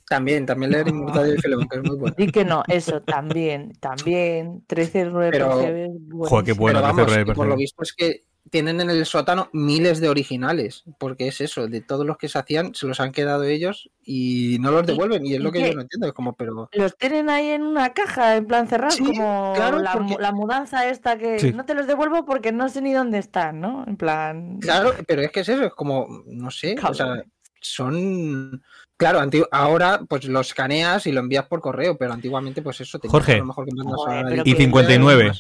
También, 0.08 0.46
también 0.46 0.72
leer 0.72 0.94
Mortadelo 0.94 1.34
y 1.36 1.42
Filemón, 1.42 1.68
que 1.68 1.78
es 1.78 1.84
muy 1.84 1.98
bueno. 1.98 2.16
Y 2.20 2.32
que 2.32 2.46
no, 2.46 2.64
eso 2.68 3.02
también, 3.02 3.74
también. 3.80 4.64
13 4.68 5.06
nueve 5.06 5.30
Pero- 5.32 5.50
percebes, 5.58 5.90
Joder, 6.30 6.46
qué 6.46 6.54
bueno. 6.54 6.80
Pero 6.80 6.94
vamos, 6.94 7.36
por 7.36 7.48
lo 7.48 7.56
visto 7.58 7.84
es 7.84 7.94
que 7.94 8.24
tienen 8.52 8.80
en 8.80 8.90
el 8.92 9.06
sótano 9.08 9.50
miles 9.54 10.00
de 10.00 10.08
originales, 10.08 10.84
porque 11.00 11.28
es 11.28 11.42
eso, 11.42 11.68
de 11.68 11.82
todos 11.82 12.06
los 12.06 12.18
que 12.18 12.30
se 12.30 12.38
hacían, 12.38 12.76
se 12.76 12.86
los 12.86 13.00
han 13.00 13.12
quedado 13.12 13.44
ellos 13.44 13.90
y 14.04 14.58
no 14.62 14.70
los 14.72 14.84
¿Y- 14.84 14.86
devuelven, 14.86 15.26
y 15.26 15.34
es 15.34 15.40
lo 15.42 15.52
que 15.52 15.60
qué? 15.64 15.70
yo 15.70 15.76
no 15.76 15.82
entiendo, 15.82 16.08
es 16.08 16.14
como, 16.14 16.34
pero... 16.34 16.70
Los 16.74 16.96
tienen 16.96 17.30
ahí 17.30 17.50
en 17.50 17.64
una 17.64 17.94
caja, 17.94 18.36
en 18.36 18.46
plan 18.46 18.68
cerrado, 18.68 18.92
Sí, 18.92 19.04
como 19.04 19.54
claro, 19.56 19.80
la, 19.80 19.96
mu- 19.96 20.08
porque- 20.10 20.22
la 20.22 20.32
mudanza 20.32 20.88
esta 20.88 21.18
que 21.18 21.40
Sí. 21.40 21.54
no 21.54 21.66
te 21.66 21.74
los 21.74 21.88
devuelvo 21.88 22.24
porque 22.26 22.52
no 22.52 22.70
sé 22.70 22.82
ni 22.82 22.94
dónde 22.94 23.18
están, 23.18 23.60
¿no? 23.62 23.84
En 23.88 23.98
plan. 23.98 24.60
Claro, 24.60 24.94
pero 25.08 25.24
es 25.24 25.32
que 25.32 25.40
es 25.40 25.50
eso, 25.50 25.64
es 25.64 25.74
como, 25.74 26.08
no 26.28 26.52
sé, 26.52 26.76
o 26.88 26.94
sea, 26.94 27.24
son... 27.60 28.64
Claro, 28.98 29.20
ahora 29.52 30.02
pues 30.08 30.24
lo 30.26 30.40
escaneas 30.40 31.06
y 31.08 31.12
lo 31.12 31.20
envías 31.20 31.48
por 31.48 31.60
correo, 31.60 31.98
pero 31.98 32.14
antiguamente 32.14 32.62
pues 32.62 32.80
eso 32.80 32.98
tenías 33.00 33.12
Jorge. 33.12 33.34
a 33.34 33.38
lo 33.40 33.46
mejor 33.46 33.66
que 33.66 33.76
mandas 33.76 33.96
Joder, 33.98 34.40
Y 34.48 34.52
que- 34.54 34.58
59. 34.62 35.32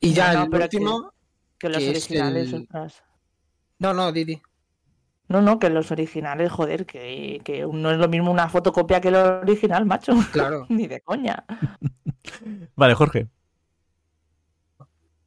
Y 0.00 0.12
ya 0.14 0.32
No, 0.32 0.38
no, 0.38 0.44
el 0.44 0.50
que- 0.50 0.76
último... 0.76 1.12
Que 1.58 1.68
los 1.68 1.78
que 1.78 1.90
originales, 1.90 2.52
el- 2.52 2.62
ostras. 2.62 3.02
No, 3.78 3.94
no, 3.94 4.12
Didi. 4.12 4.40
No, 5.28 5.42
no, 5.42 5.58
que 5.58 5.68
los 5.68 5.90
originales, 5.90 6.50
joder, 6.50 6.86
que, 6.86 7.40
que 7.44 7.66
no 7.70 7.90
es 7.90 7.98
lo 7.98 8.08
mismo 8.08 8.30
una 8.30 8.48
fotocopia 8.48 9.00
que 9.00 9.08
el 9.08 9.16
original, 9.16 9.84
macho. 9.84 10.14
Claro. 10.32 10.66
Ni 10.70 10.86
de 10.86 11.00
coña. 11.02 11.44
Vale, 12.76 12.94
Jorge. 12.94 13.28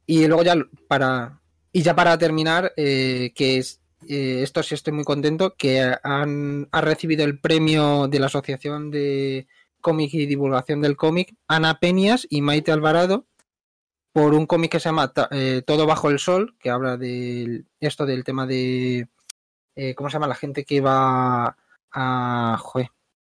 Y 0.06 0.26
luego 0.26 0.42
ya 0.42 0.56
para 0.88 1.40
y 1.72 1.82
ya 1.82 1.94
para 1.94 2.18
terminar, 2.18 2.72
eh, 2.76 3.32
que 3.34 3.58
es 3.58 3.80
eh, 4.08 4.40
esto 4.42 4.62
sí 4.62 4.74
estoy 4.74 4.92
muy 4.92 5.04
contento, 5.04 5.54
que 5.56 5.94
han 6.02 6.68
ha 6.72 6.80
recibido 6.80 7.24
el 7.24 7.38
premio 7.40 8.08
de 8.08 8.18
la 8.18 8.26
Asociación 8.26 8.90
de 8.90 9.46
Cómic 9.80 10.12
y 10.14 10.26
Divulgación 10.26 10.80
del 10.82 10.96
Cómic, 10.96 11.34
Ana 11.46 11.78
Peñas 11.78 12.26
y 12.28 12.42
Maite 12.42 12.72
Alvarado, 12.72 13.26
por 14.12 14.34
un 14.34 14.46
cómic 14.46 14.72
que 14.72 14.80
se 14.80 14.88
llama 14.88 15.12
eh, 15.30 15.62
Todo 15.66 15.86
bajo 15.86 16.10
el 16.10 16.18
sol, 16.18 16.56
que 16.58 16.70
habla 16.70 16.96
de 16.96 17.64
esto 17.80 18.06
del 18.06 18.24
tema 18.24 18.46
de 18.46 19.08
eh, 19.74 19.94
¿cómo 19.94 20.10
se 20.10 20.14
llama? 20.14 20.26
La 20.26 20.34
gente 20.34 20.64
que 20.64 20.80
va 20.80 21.56
a, 21.92 22.62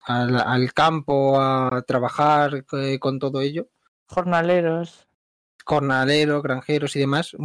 al, 0.02 0.39
al 0.39 0.74
campo, 0.74 1.39
a 1.39 1.84
trabajar 1.88 2.66
eh, 2.74 3.00
con 3.00 3.20
todo 3.20 3.42
ello. 3.42 3.70
Jornaleros. 4.08 5.08
Jornaleros, 5.66 6.44
granjeros 6.44 6.96
y 6.96 7.00
demás. 7.00 7.36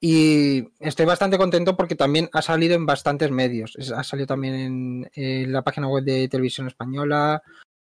Y 0.00 0.68
estoy 0.78 1.06
bastante 1.06 1.38
contento 1.38 1.76
porque 1.76 1.94
también 1.94 2.30
ha 2.32 2.42
salido 2.42 2.74
en 2.74 2.86
bastantes 2.86 3.30
medios. 3.30 3.76
Ha 3.94 4.02
salido 4.02 4.26
también 4.26 4.54
en, 4.54 5.10
en 5.14 5.52
la 5.52 5.62
página 5.62 5.88
web 5.88 6.04
de 6.04 6.28
Televisión 6.28 6.66
Española, 6.66 7.42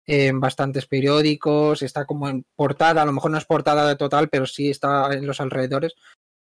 en 0.08 0.40
bastantes 0.40 0.86
periódicos, 0.86 1.82
está 1.82 2.06
como 2.06 2.30
en 2.30 2.46
portada, 2.56 3.02
a 3.02 3.06
lo 3.06 3.12
mejor 3.12 3.32
no 3.32 3.38
es 3.38 3.46
portada 3.46 3.88
de 3.88 3.96
total, 3.96 4.30
pero 4.30 4.46
sí 4.46 4.70
está 4.70 5.12
en 5.14 5.26
los 5.26 5.42
alrededores. 5.42 5.94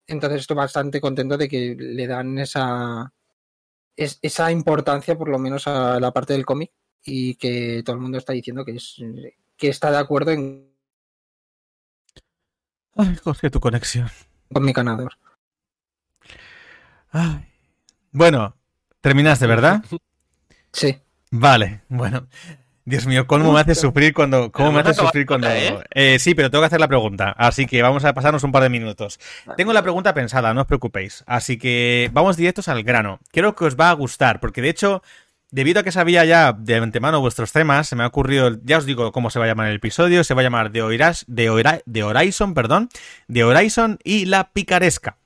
Entonces 0.08 0.42
estoy 0.42 0.58
bastante 0.58 1.00
contento 1.02 1.38
de 1.38 1.48
que 1.48 1.76
le 1.78 2.06
dan 2.08 2.38
esa, 2.38 3.12
es- 3.96 4.20
esa 4.22 4.52
importancia, 4.52 5.18
por 5.18 5.30
lo 5.30 5.40
menos 5.40 5.68
a 5.68 6.00
la 6.00 6.12
parte 6.12 6.34
del 6.34 6.46
cómic, 6.46 6.72
y 7.04 7.36
que 7.36 7.82
todo 7.86 7.96
el 7.96 8.02
mundo 8.02 8.18
está 8.18 8.34
diciendo 8.34 8.66
que, 8.66 8.74
es, 8.74 8.98
que 9.58 9.70
está 9.70 9.90
de 9.92 9.98
acuerdo 9.98 10.32
en 10.32 10.74
Ay, 12.98 13.16
Jorge, 13.24 13.50
tu 13.50 13.60
conexión. 13.60 14.10
cómic 14.54 14.76
ganador. 14.78 15.14
Ay. 17.12 17.46
Bueno, 18.12 18.56
terminaste, 19.02 19.48
¿verdad? 19.48 19.84
Sí. 20.72 20.98
Vale, 21.32 21.84
bueno. 21.90 22.28
Dios 22.88 23.08
mío, 23.08 23.26
¿cómo 23.26 23.52
me 23.52 23.60
haces 23.62 23.80
sufrir 23.80 24.14
cuando... 24.14 24.52
¿Cómo 24.52 24.72
me 24.72 24.80
acaba 24.82 24.94
sufrir 24.94 25.26
cuando... 25.26 25.50
¿eh? 25.50 25.80
Eh, 25.90 26.20
sí, 26.20 26.36
pero 26.36 26.52
tengo 26.52 26.62
que 26.62 26.68
hacer 26.68 26.80
la 26.80 26.88
pregunta, 26.88 27.32
así 27.36 27.66
que 27.66 27.82
vamos 27.82 28.06
a 28.06 28.14
pasarnos 28.14 28.44
un 28.44 28.52
par 28.52 28.62
de 28.62 28.70
minutos. 28.70 29.20
Tengo 29.58 29.74
la 29.74 29.82
pregunta 29.82 30.14
pensada, 30.14 30.54
no 30.54 30.62
os 30.62 30.68
preocupéis. 30.68 31.24
Así 31.26 31.58
que 31.58 32.12
vamos 32.14 32.38
directos 32.38 32.68
al 32.68 32.84
grano. 32.84 33.20
Creo 33.32 33.56
que 33.56 33.66
os 33.66 33.76
va 33.76 33.90
a 33.90 33.94
gustar, 33.94 34.40
porque 34.40 34.62
de 34.62 34.70
hecho, 34.70 35.02
debido 35.50 35.80
a 35.80 35.84
que 35.84 35.92
sabía 35.92 36.26
ya 36.26 36.54
de 36.54 36.76
antemano 36.76 37.22
vuestros 37.22 37.52
temas, 37.52 37.88
se 37.88 37.96
me 37.96 38.04
ha 38.04 38.08
ocurrido, 38.08 38.52
ya 38.64 38.78
os 38.78 38.86
digo 38.86 39.12
cómo 39.12 39.32
se 39.32 39.40
va 39.40 39.46
a 39.46 39.48
llamar 39.48 39.70
el 39.70 39.78
episodio, 39.78 40.24
se 40.24 40.36
va 40.36 40.42
a 40.42 40.44
llamar 40.44 40.72
The, 40.72 40.84
Oiras- 40.84 41.26
The 41.34 41.50
Oira- 41.50 41.82
The 41.92 42.04
Horizon, 42.04 42.54
perdón, 42.54 42.90
The 43.34 43.44
Horizon 43.46 43.98
y 44.04 44.26
la 44.26 44.52
picaresca. 44.52 45.18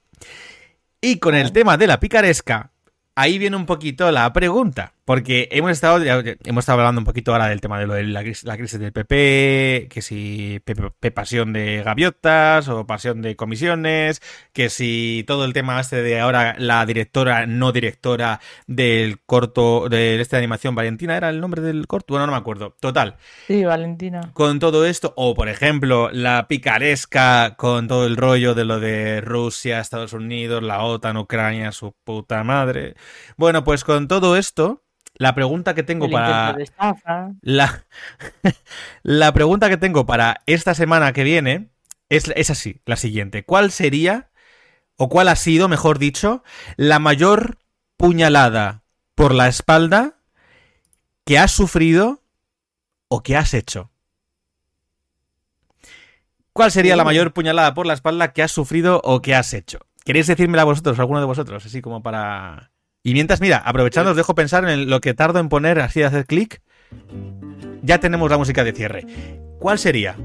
Y 1.01 1.17
con 1.19 1.35
el 1.35 1.51
tema 1.51 1.75
de 1.75 1.87
la 1.87 1.99
picaresca, 1.99 2.71
ahí 3.15 3.37
viene 3.37 3.57
un 3.57 3.65
poquito 3.65 4.09
la 4.13 4.31
pregunta. 4.31 4.93
Porque 5.09 5.49
hemos 5.51 5.71
estado, 5.71 5.97
hemos 6.05 6.61
estado 6.61 6.77
hablando 6.81 7.01
un 7.01 7.05
poquito 7.05 7.31
ahora 7.31 7.47
del 7.47 7.61
tema 7.61 7.79
de 7.79 7.87
lo 7.87 7.95
de 7.95 8.03
la, 8.03 8.21
crisis, 8.21 8.43
la 8.43 8.57
crisis 8.57 8.79
del 8.79 8.91
PP, 8.93 9.87
que 9.89 10.03
si 10.03 10.61
PP, 10.63 10.91
P- 10.99 11.09
pasión 11.09 11.51
de 11.51 11.81
gaviotas 11.81 12.67
o 12.67 12.85
pasión 12.85 13.23
de 13.23 13.35
comisiones, 13.35 14.21
que 14.53 14.69
si 14.69 15.23
todo 15.25 15.45
el 15.45 15.53
tema 15.53 15.79
este 15.79 16.03
de 16.03 16.19
ahora 16.19 16.53
la 16.59 16.85
directora, 16.85 17.47
no 17.47 17.71
directora 17.71 18.39
del 18.67 19.19
corto, 19.25 19.89
de 19.89 20.21
este 20.21 20.35
de 20.35 20.41
animación, 20.41 20.75
Valentina, 20.75 21.17
¿era 21.17 21.29
el 21.31 21.41
nombre 21.41 21.63
del 21.63 21.87
corto? 21.87 22.13
Bueno, 22.13 22.27
no 22.27 22.33
me 22.33 22.37
acuerdo. 22.37 22.75
Total, 22.79 23.15
Sí, 23.47 23.65
Valentina. 23.65 24.29
con 24.33 24.59
todo 24.59 24.85
esto, 24.85 25.15
o 25.17 25.33
por 25.33 25.49
ejemplo, 25.49 26.11
la 26.11 26.47
picaresca 26.47 27.55
con 27.57 27.87
todo 27.87 28.05
el 28.05 28.15
rollo 28.15 28.53
de 28.53 28.63
lo 28.65 28.79
de 28.79 29.21
Rusia, 29.21 29.79
Estados 29.79 30.13
Unidos, 30.13 30.61
la 30.61 30.83
OTAN, 30.83 31.17
Ucrania, 31.17 31.71
su 31.71 31.95
puta 32.03 32.43
madre. 32.43 32.93
Bueno, 33.37 33.63
pues 33.63 33.83
con 33.83 34.07
todo 34.07 34.37
esto, 34.37 34.83
la 35.19 35.35
pregunta 35.35 35.75
que 35.75 35.83
tengo 35.83 36.05
El 36.05 36.11
para 36.11 36.53
de 36.53 36.65
la, 37.41 37.85
la 39.03 39.33
pregunta 39.33 39.69
que 39.69 39.75
tengo 39.75 40.05
para 40.05 40.41
esta 40.45 40.73
semana 40.73 41.11
que 41.11 41.25
viene 41.25 41.69
es, 42.07 42.31
es 42.35 42.49
así, 42.49 42.81
la 42.85 42.95
siguiente. 42.95 43.43
¿Cuál 43.43 43.71
sería, 43.71 44.29
o 44.95 45.09
cuál 45.09 45.27
ha 45.27 45.35
sido, 45.35 45.67
mejor 45.67 45.99
dicho, 45.99 46.41
la 46.77 46.99
mayor 46.99 47.57
puñalada 47.97 48.83
por 49.13 49.35
la 49.35 49.49
espalda 49.49 50.15
que 51.25 51.37
has 51.37 51.51
sufrido 51.51 52.23
o 53.09 53.21
que 53.21 53.35
has 53.35 53.53
hecho? 53.53 53.91
¿Cuál 56.53 56.71
sería 56.71 56.95
la 56.95 57.03
mayor 57.03 57.33
puñalada 57.33 57.73
por 57.73 57.85
la 57.85 57.93
espalda 57.93 58.31
que 58.31 58.41
has 58.41 58.51
sufrido 58.51 59.01
o 59.03 59.21
que 59.21 59.35
has 59.35 59.53
hecho? 59.53 59.79
¿Queréis 60.05 60.27
decírmela 60.27 60.63
vosotros, 60.63 60.97
alguno 60.97 61.19
de 61.19 61.25
vosotros? 61.25 61.65
Así 61.65 61.81
como 61.81 62.01
para... 62.01 62.71
Y 63.09 63.13
mientras, 63.15 63.41
mira, 63.41 63.57
aprovechando 63.65 64.11
os 64.11 64.15
dejo 64.15 64.35
pensar 64.35 64.69
en 64.69 64.87
lo 64.87 65.01
que 65.01 65.15
tardo 65.15 65.39
en 65.39 65.49
poner 65.49 65.79
así 65.79 65.99
de 65.99 66.05
hacer 66.05 66.27
clic. 66.27 66.61
Ya 67.81 67.97
tenemos 67.99 68.29
la 68.29 68.37
música 68.37 68.63
de 68.63 68.71
cierre. 68.71 69.07
¿Cuál 69.57 69.79
sería? 69.79 70.15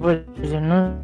Pues 0.00 0.20
yo 0.40 0.60
no, 0.60 0.94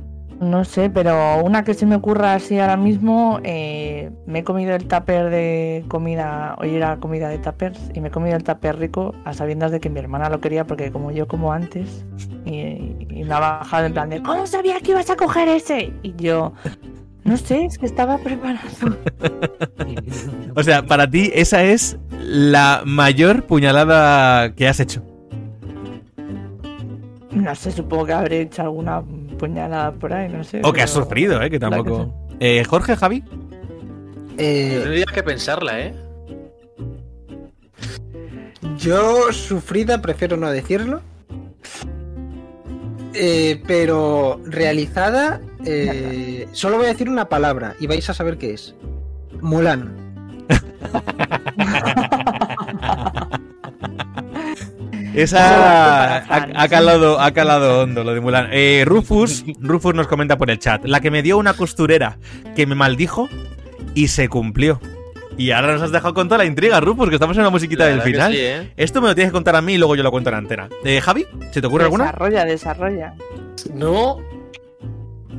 no 0.41 0.65
sé, 0.65 0.91
pero 0.91 1.43
una 1.43 1.65
que 1.65 1.75
se 1.75 1.87
me 1.87 1.97
ocurra 1.97 2.35
así 2.35 2.61
ahora 2.61 2.77
mismo, 2.77 3.41
eh, 3.43 4.13
me 4.27 4.39
he 4.39 4.45
comido 4.45 4.77
el 4.77 4.87
tupper 4.87 5.29
de 5.31 5.85
comida, 5.89 6.55
hoy 6.61 6.77
era 6.77 6.99
comida 6.99 7.29
de 7.29 7.39
tuppers, 7.39 7.81
y 7.95 8.01
me 8.01 8.09
he 8.09 8.13
comido 8.13 8.37
el 8.37 8.45
tupper 8.45 8.79
rico 8.79 9.13
a 9.25 9.35
sabiendas 9.35 9.73
de 9.73 9.81
que 9.81 9.91
mi 9.91 9.99
hermana 9.99 10.31
lo 10.31 10.41
quería 10.41 10.65
porque 10.69 10.93
como 10.93 11.11
yo 11.11 11.27
como 11.27 11.53
antes, 11.53 12.07
y, 12.45 12.95
y 13.11 13.25
me 13.25 13.35
ha 13.35 13.41
bajado 13.41 13.87
en 13.87 13.93
plan 13.93 14.09
de, 14.09 14.23
¿cómo 14.23 14.47
sabía 14.47 14.79
que 14.79 14.93
ibas 14.93 15.11
a 15.11 15.17
coger 15.17 15.49
ese? 15.49 15.93
Y 16.05 16.15
yo, 16.17 16.53
no 17.25 17.37
sé, 17.37 17.65
es 17.65 17.79
que 17.79 17.87
estaba 17.87 18.19
preparado. 18.19 18.69
O 20.57 20.63
sea, 20.63 20.83
para 20.83 21.11
ti 21.11 21.33
esa 21.35 21.65
es 21.65 21.99
la 22.21 22.83
mayor 22.85 23.45
puñalada 23.45 24.55
que 24.55 24.69
has 24.69 24.79
hecho. 24.79 25.03
No 27.33 27.55
sé, 27.57 27.73
supongo 27.73 28.07
que 28.07 28.13
habré 28.13 28.41
hecho 28.43 28.63
alguna 28.63 29.03
puñalada 29.39 29.91
por 29.93 30.13
ahí, 30.13 30.29
no 30.29 30.45
sé. 30.45 30.61
O 30.63 30.73
que 30.73 30.83
has 30.83 30.91
sufrido, 30.91 31.43
¿eh? 31.43 31.51
Que 31.51 31.59
tampoco... 31.59 32.15
Eh, 32.39 32.63
Jorge, 32.65 32.95
Javi. 32.95 33.25
Eh, 34.39 34.79
Tendría 34.83 35.07
que 35.07 35.23
pensarla, 35.25 35.81
¿eh? 35.81 35.95
Yo 38.79 39.33
sufrida 39.33 40.01
prefiero 40.01 40.37
no 40.37 40.51
decirlo. 40.51 41.01
Eh, 43.15 43.63
pero 43.67 44.41
realizada, 44.45 45.41
eh, 45.65 46.47
solo 46.53 46.77
voy 46.79 46.87
a 46.87 46.89
decir 46.89 47.09
una 47.09 47.29
palabra 47.29 47.77
y 47.79 47.87
vais 47.87 48.11
a 48.11 48.15
saber 48.15 48.39
qué 48.39 48.55
es. 48.55 48.75
Mulan. 49.41 50.03
Esa 55.15 56.25
ha 56.27 56.69
calado, 56.69 57.21
ha 57.21 57.31
calado 57.31 57.83
hondo 57.83 58.03
lo 58.03 58.15
de 58.15 58.21
Mulan. 58.21 58.49
Eh, 58.51 58.83
Rufus, 58.85 59.45
Rufus 59.61 59.95
nos 59.95 60.09
comenta 60.09 60.37
por 60.37 60.51
el 60.51 60.59
chat. 60.59 60.85
La 60.85 60.99
que 61.01 61.13
me 61.13 61.23
dio 61.23 61.39
una 61.39 61.55
costurera 61.55 62.19
que 62.57 62.67
me 62.67 62.75
maldijo 62.75 63.29
y 63.95 64.09
se 64.09 64.29
cumplió. 64.29 64.81
Y 65.37 65.51
ahora 65.51 65.73
nos 65.73 65.83
has 65.83 65.91
dejado 65.93 66.15
con 66.15 66.29
toda 66.29 66.39
la 66.39 66.45
intriga, 66.45 66.79
Rufus, 66.81 67.09
que 67.09 67.17
estamos 67.17 67.37
en 67.37 67.43
la 67.43 67.51
musiquita 67.51 67.85
La 67.85 67.91
del 67.91 68.03
final. 68.03 68.33
sí, 68.33 68.39
¿eh? 68.41 68.73
Esto 68.77 69.01
me 69.03 69.09
lo 69.09 69.15
tienes 69.15 69.31
que 69.31 69.35
contar 69.35 69.57
a 69.57 69.61
mí 69.63 69.75
y 69.75 69.79
luego 69.79 69.97
yo 69.97 70.03
lo 70.03 70.11
cuento 70.11 70.31
en 70.31 70.37
antena. 70.37 70.69
Eh, 70.85 71.01
Javi, 71.01 71.27
¿se 71.51 71.61
te 71.61 71.67
ocurre 71.67 71.85
alguna? 71.85 72.05
Desarrolla, 72.05 72.45
desarrolla. 72.45 73.15
No. 73.75 74.19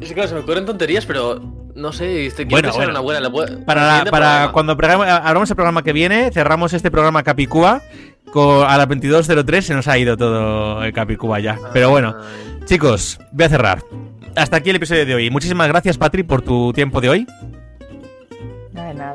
Es 0.02 0.10
que 0.10 0.14
claro, 0.14 0.28
se 0.30 0.36
me 0.36 0.42
ocurren 0.42 0.66
tonterías, 0.66 1.06
pero 1.06 1.40
no 1.76 1.94
sé, 1.94 2.26
este, 2.26 2.46
quiero 2.46 2.70
Bueno, 2.70 2.76
bueno. 2.76 2.92
una 2.92 3.00
buena. 3.00 3.20
la 3.22 3.30
puedo- 3.32 3.66
Para, 3.66 4.04
para 4.12 4.50
cuando 4.52 4.74
abramos 4.74 5.50
el 5.50 5.56
programa 5.56 5.82
que 5.84 5.94
viene, 5.94 6.30
cerramos 6.34 6.74
este 6.74 6.92
programa 6.92 7.24
Capicúa. 7.24 7.82
con- 8.34 8.66
a 8.70 8.78
las 8.78 8.88
22.03 8.90 9.66
se 9.66 9.74
nos 9.74 9.88
ha 9.88 9.98
ido 9.98 10.18
todo 10.18 10.84
el 10.84 10.92
Capicúa 10.92 11.40
ya. 11.40 11.58
Pero 11.72 11.90
bueno, 11.90 12.18
chicos, 12.66 13.18
voy 13.32 13.46
a 13.46 13.50
cerrar. 13.50 13.82
Hasta 14.36 14.58
aquí 14.58 14.72
el 14.72 14.76
episodio 14.76 15.06
de 15.06 15.16
hoy. 15.16 15.30
Muchísimas 15.30 15.70
gracias, 15.70 15.98
Patri, 15.98 16.24
por 16.24 16.42
tu 16.42 16.74
tiempo 16.74 17.00
de 17.00 17.10
hoy. 17.10 17.28
Nada, 18.74 18.94
nada. 18.94 19.15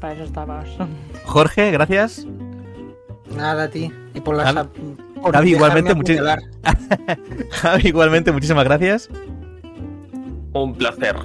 Para 0.00 0.14
eso 0.14 0.24
estabas. 0.24 0.68
Jorge, 1.24 1.70
gracias. 1.70 2.26
Nada 3.36 3.64
a 3.64 3.68
ti. 3.70 3.92
Y 4.14 4.20
por 4.20 4.36
las. 4.36 4.54
Javi- 4.54 4.96
por 5.20 5.34
Javi, 5.34 5.50
igualmente, 5.50 5.92
apuñalar. 5.92 6.38
Javi, 7.50 7.88
igualmente, 7.88 8.32
muchísimas 8.32 8.64
gracias. 8.64 9.08
Un 10.52 10.74
placer. 10.74 11.16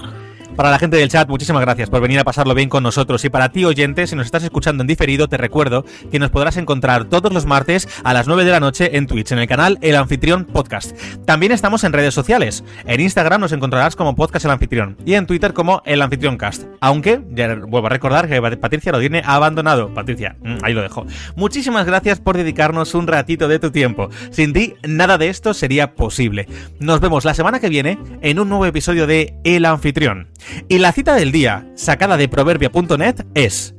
Para 0.55 0.69
la 0.69 0.77
gente 0.77 0.97
del 0.97 1.09
chat, 1.09 1.27
muchísimas 1.27 1.63
gracias 1.63 1.89
por 1.89 1.99
venir 1.99 2.19
a 2.19 2.23
pasarlo 2.23 2.53
bien 2.53 2.69
con 2.69 2.83
nosotros. 2.83 3.25
Y 3.25 3.29
para 3.29 3.49
ti, 3.49 3.65
oyente, 3.65 4.05
si 4.05 4.15
nos 4.15 4.27
estás 4.27 4.43
escuchando 4.43 4.83
en 4.83 4.87
diferido, 4.87 5.27
te 5.27 5.35
recuerdo 5.35 5.83
que 6.11 6.19
nos 6.19 6.29
podrás 6.29 6.57
encontrar 6.57 7.05
todos 7.05 7.33
los 7.33 7.47
martes 7.47 7.89
a 8.03 8.13
las 8.13 8.27
9 8.27 8.45
de 8.45 8.51
la 8.51 8.59
noche 8.59 8.95
en 8.95 9.07
Twitch, 9.07 9.31
en 9.31 9.39
el 9.39 9.47
canal 9.47 9.79
El 9.81 9.95
Anfitrión 9.95 10.45
Podcast. 10.45 10.95
También 11.25 11.51
estamos 11.51 11.83
en 11.83 11.91
redes 11.91 12.13
sociales. 12.13 12.63
En 12.85 13.01
Instagram 13.01 13.41
nos 13.41 13.51
encontrarás 13.51 13.95
como 13.95 14.15
Podcast 14.15 14.45
El 14.45 14.51
Anfitrión 14.51 14.95
y 15.05 15.15
en 15.15 15.25
Twitter 15.25 15.53
como 15.53 15.81
El 15.85 16.03
Anfitrión 16.03 16.37
Cast. 16.37 16.65
Aunque, 16.81 17.19
ya 17.31 17.55
vuelvo 17.55 17.87
a 17.87 17.89
recordar 17.89 18.29
que 18.29 18.39
Patricia 18.57 18.91
lo 18.91 18.99
tiene 18.99 19.23
abandonado. 19.25 19.91
Patricia, 19.91 20.35
mm, 20.43 20.57
ahí 20.61 20.73
lo 20.73 20.83
dejo. 20.83 21.07
Muchísimas 21.35 21.87
gracias 21.87 22.19
por 22.19 22.37
dedicarnos 22.37 22.93
un 22.93 23.07
ratito 23.07 23.47
de 23.47 23.57
tu 23.57 23.71
tiempo. 23.71 24.09
Sin 24.29 24.53
ti, 24.53 24.75
nada 24.87 25.17
de 25.17 25.29
esto 25.29 25.55
sería 25.55 25.95
posible. 25.95 26.47
Nos 26.79 26.99
vemos 26.99 27.25
la 27.25 27.33
semana 27.33 27.59
que 27.59 27.69
viene 27.69 27.97
en 28.21 28.37
un 28.37 28.49
nuevo 28.49 28.67
episodio 28.67 29.07
de 29.07 29.33
El 29.43 29.65
Anfitrión. 29.65 30.27
Y 30.67 30.79
la 30.79 30.91
cita 30.91 31.15
del 31.15 31.31
día, 31.31 31.67
sacada 31.75 32.17
de 32.17 32.27
proverbia.net, 32.27 33.25
es: 33.33 33.75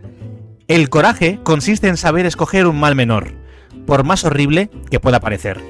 El 0.69 0.89
coraje 0.89 1.41
consiste 1.43 1.89
en 1.89 1.97
saber 1.97 2.27
escoger 2.27 2.67
un 2.67 2.79
mal 2.79 2.95
menor, 2.95 3.33
por 3.87 4.05
más 4.05 4.25
horrible 4.25 4.71
que 4.91 5.01
pueda 5.01 5.21
parecer. 5.21 5.61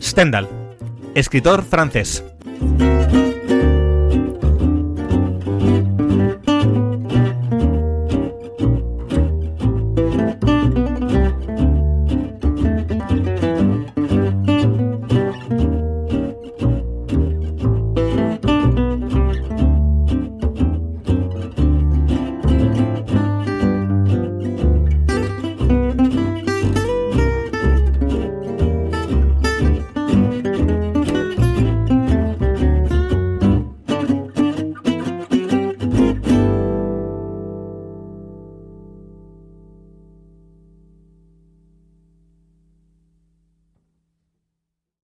Stendhal, 0.00 0.48
escritor 1.14 1.62
francés. 1.62 2.24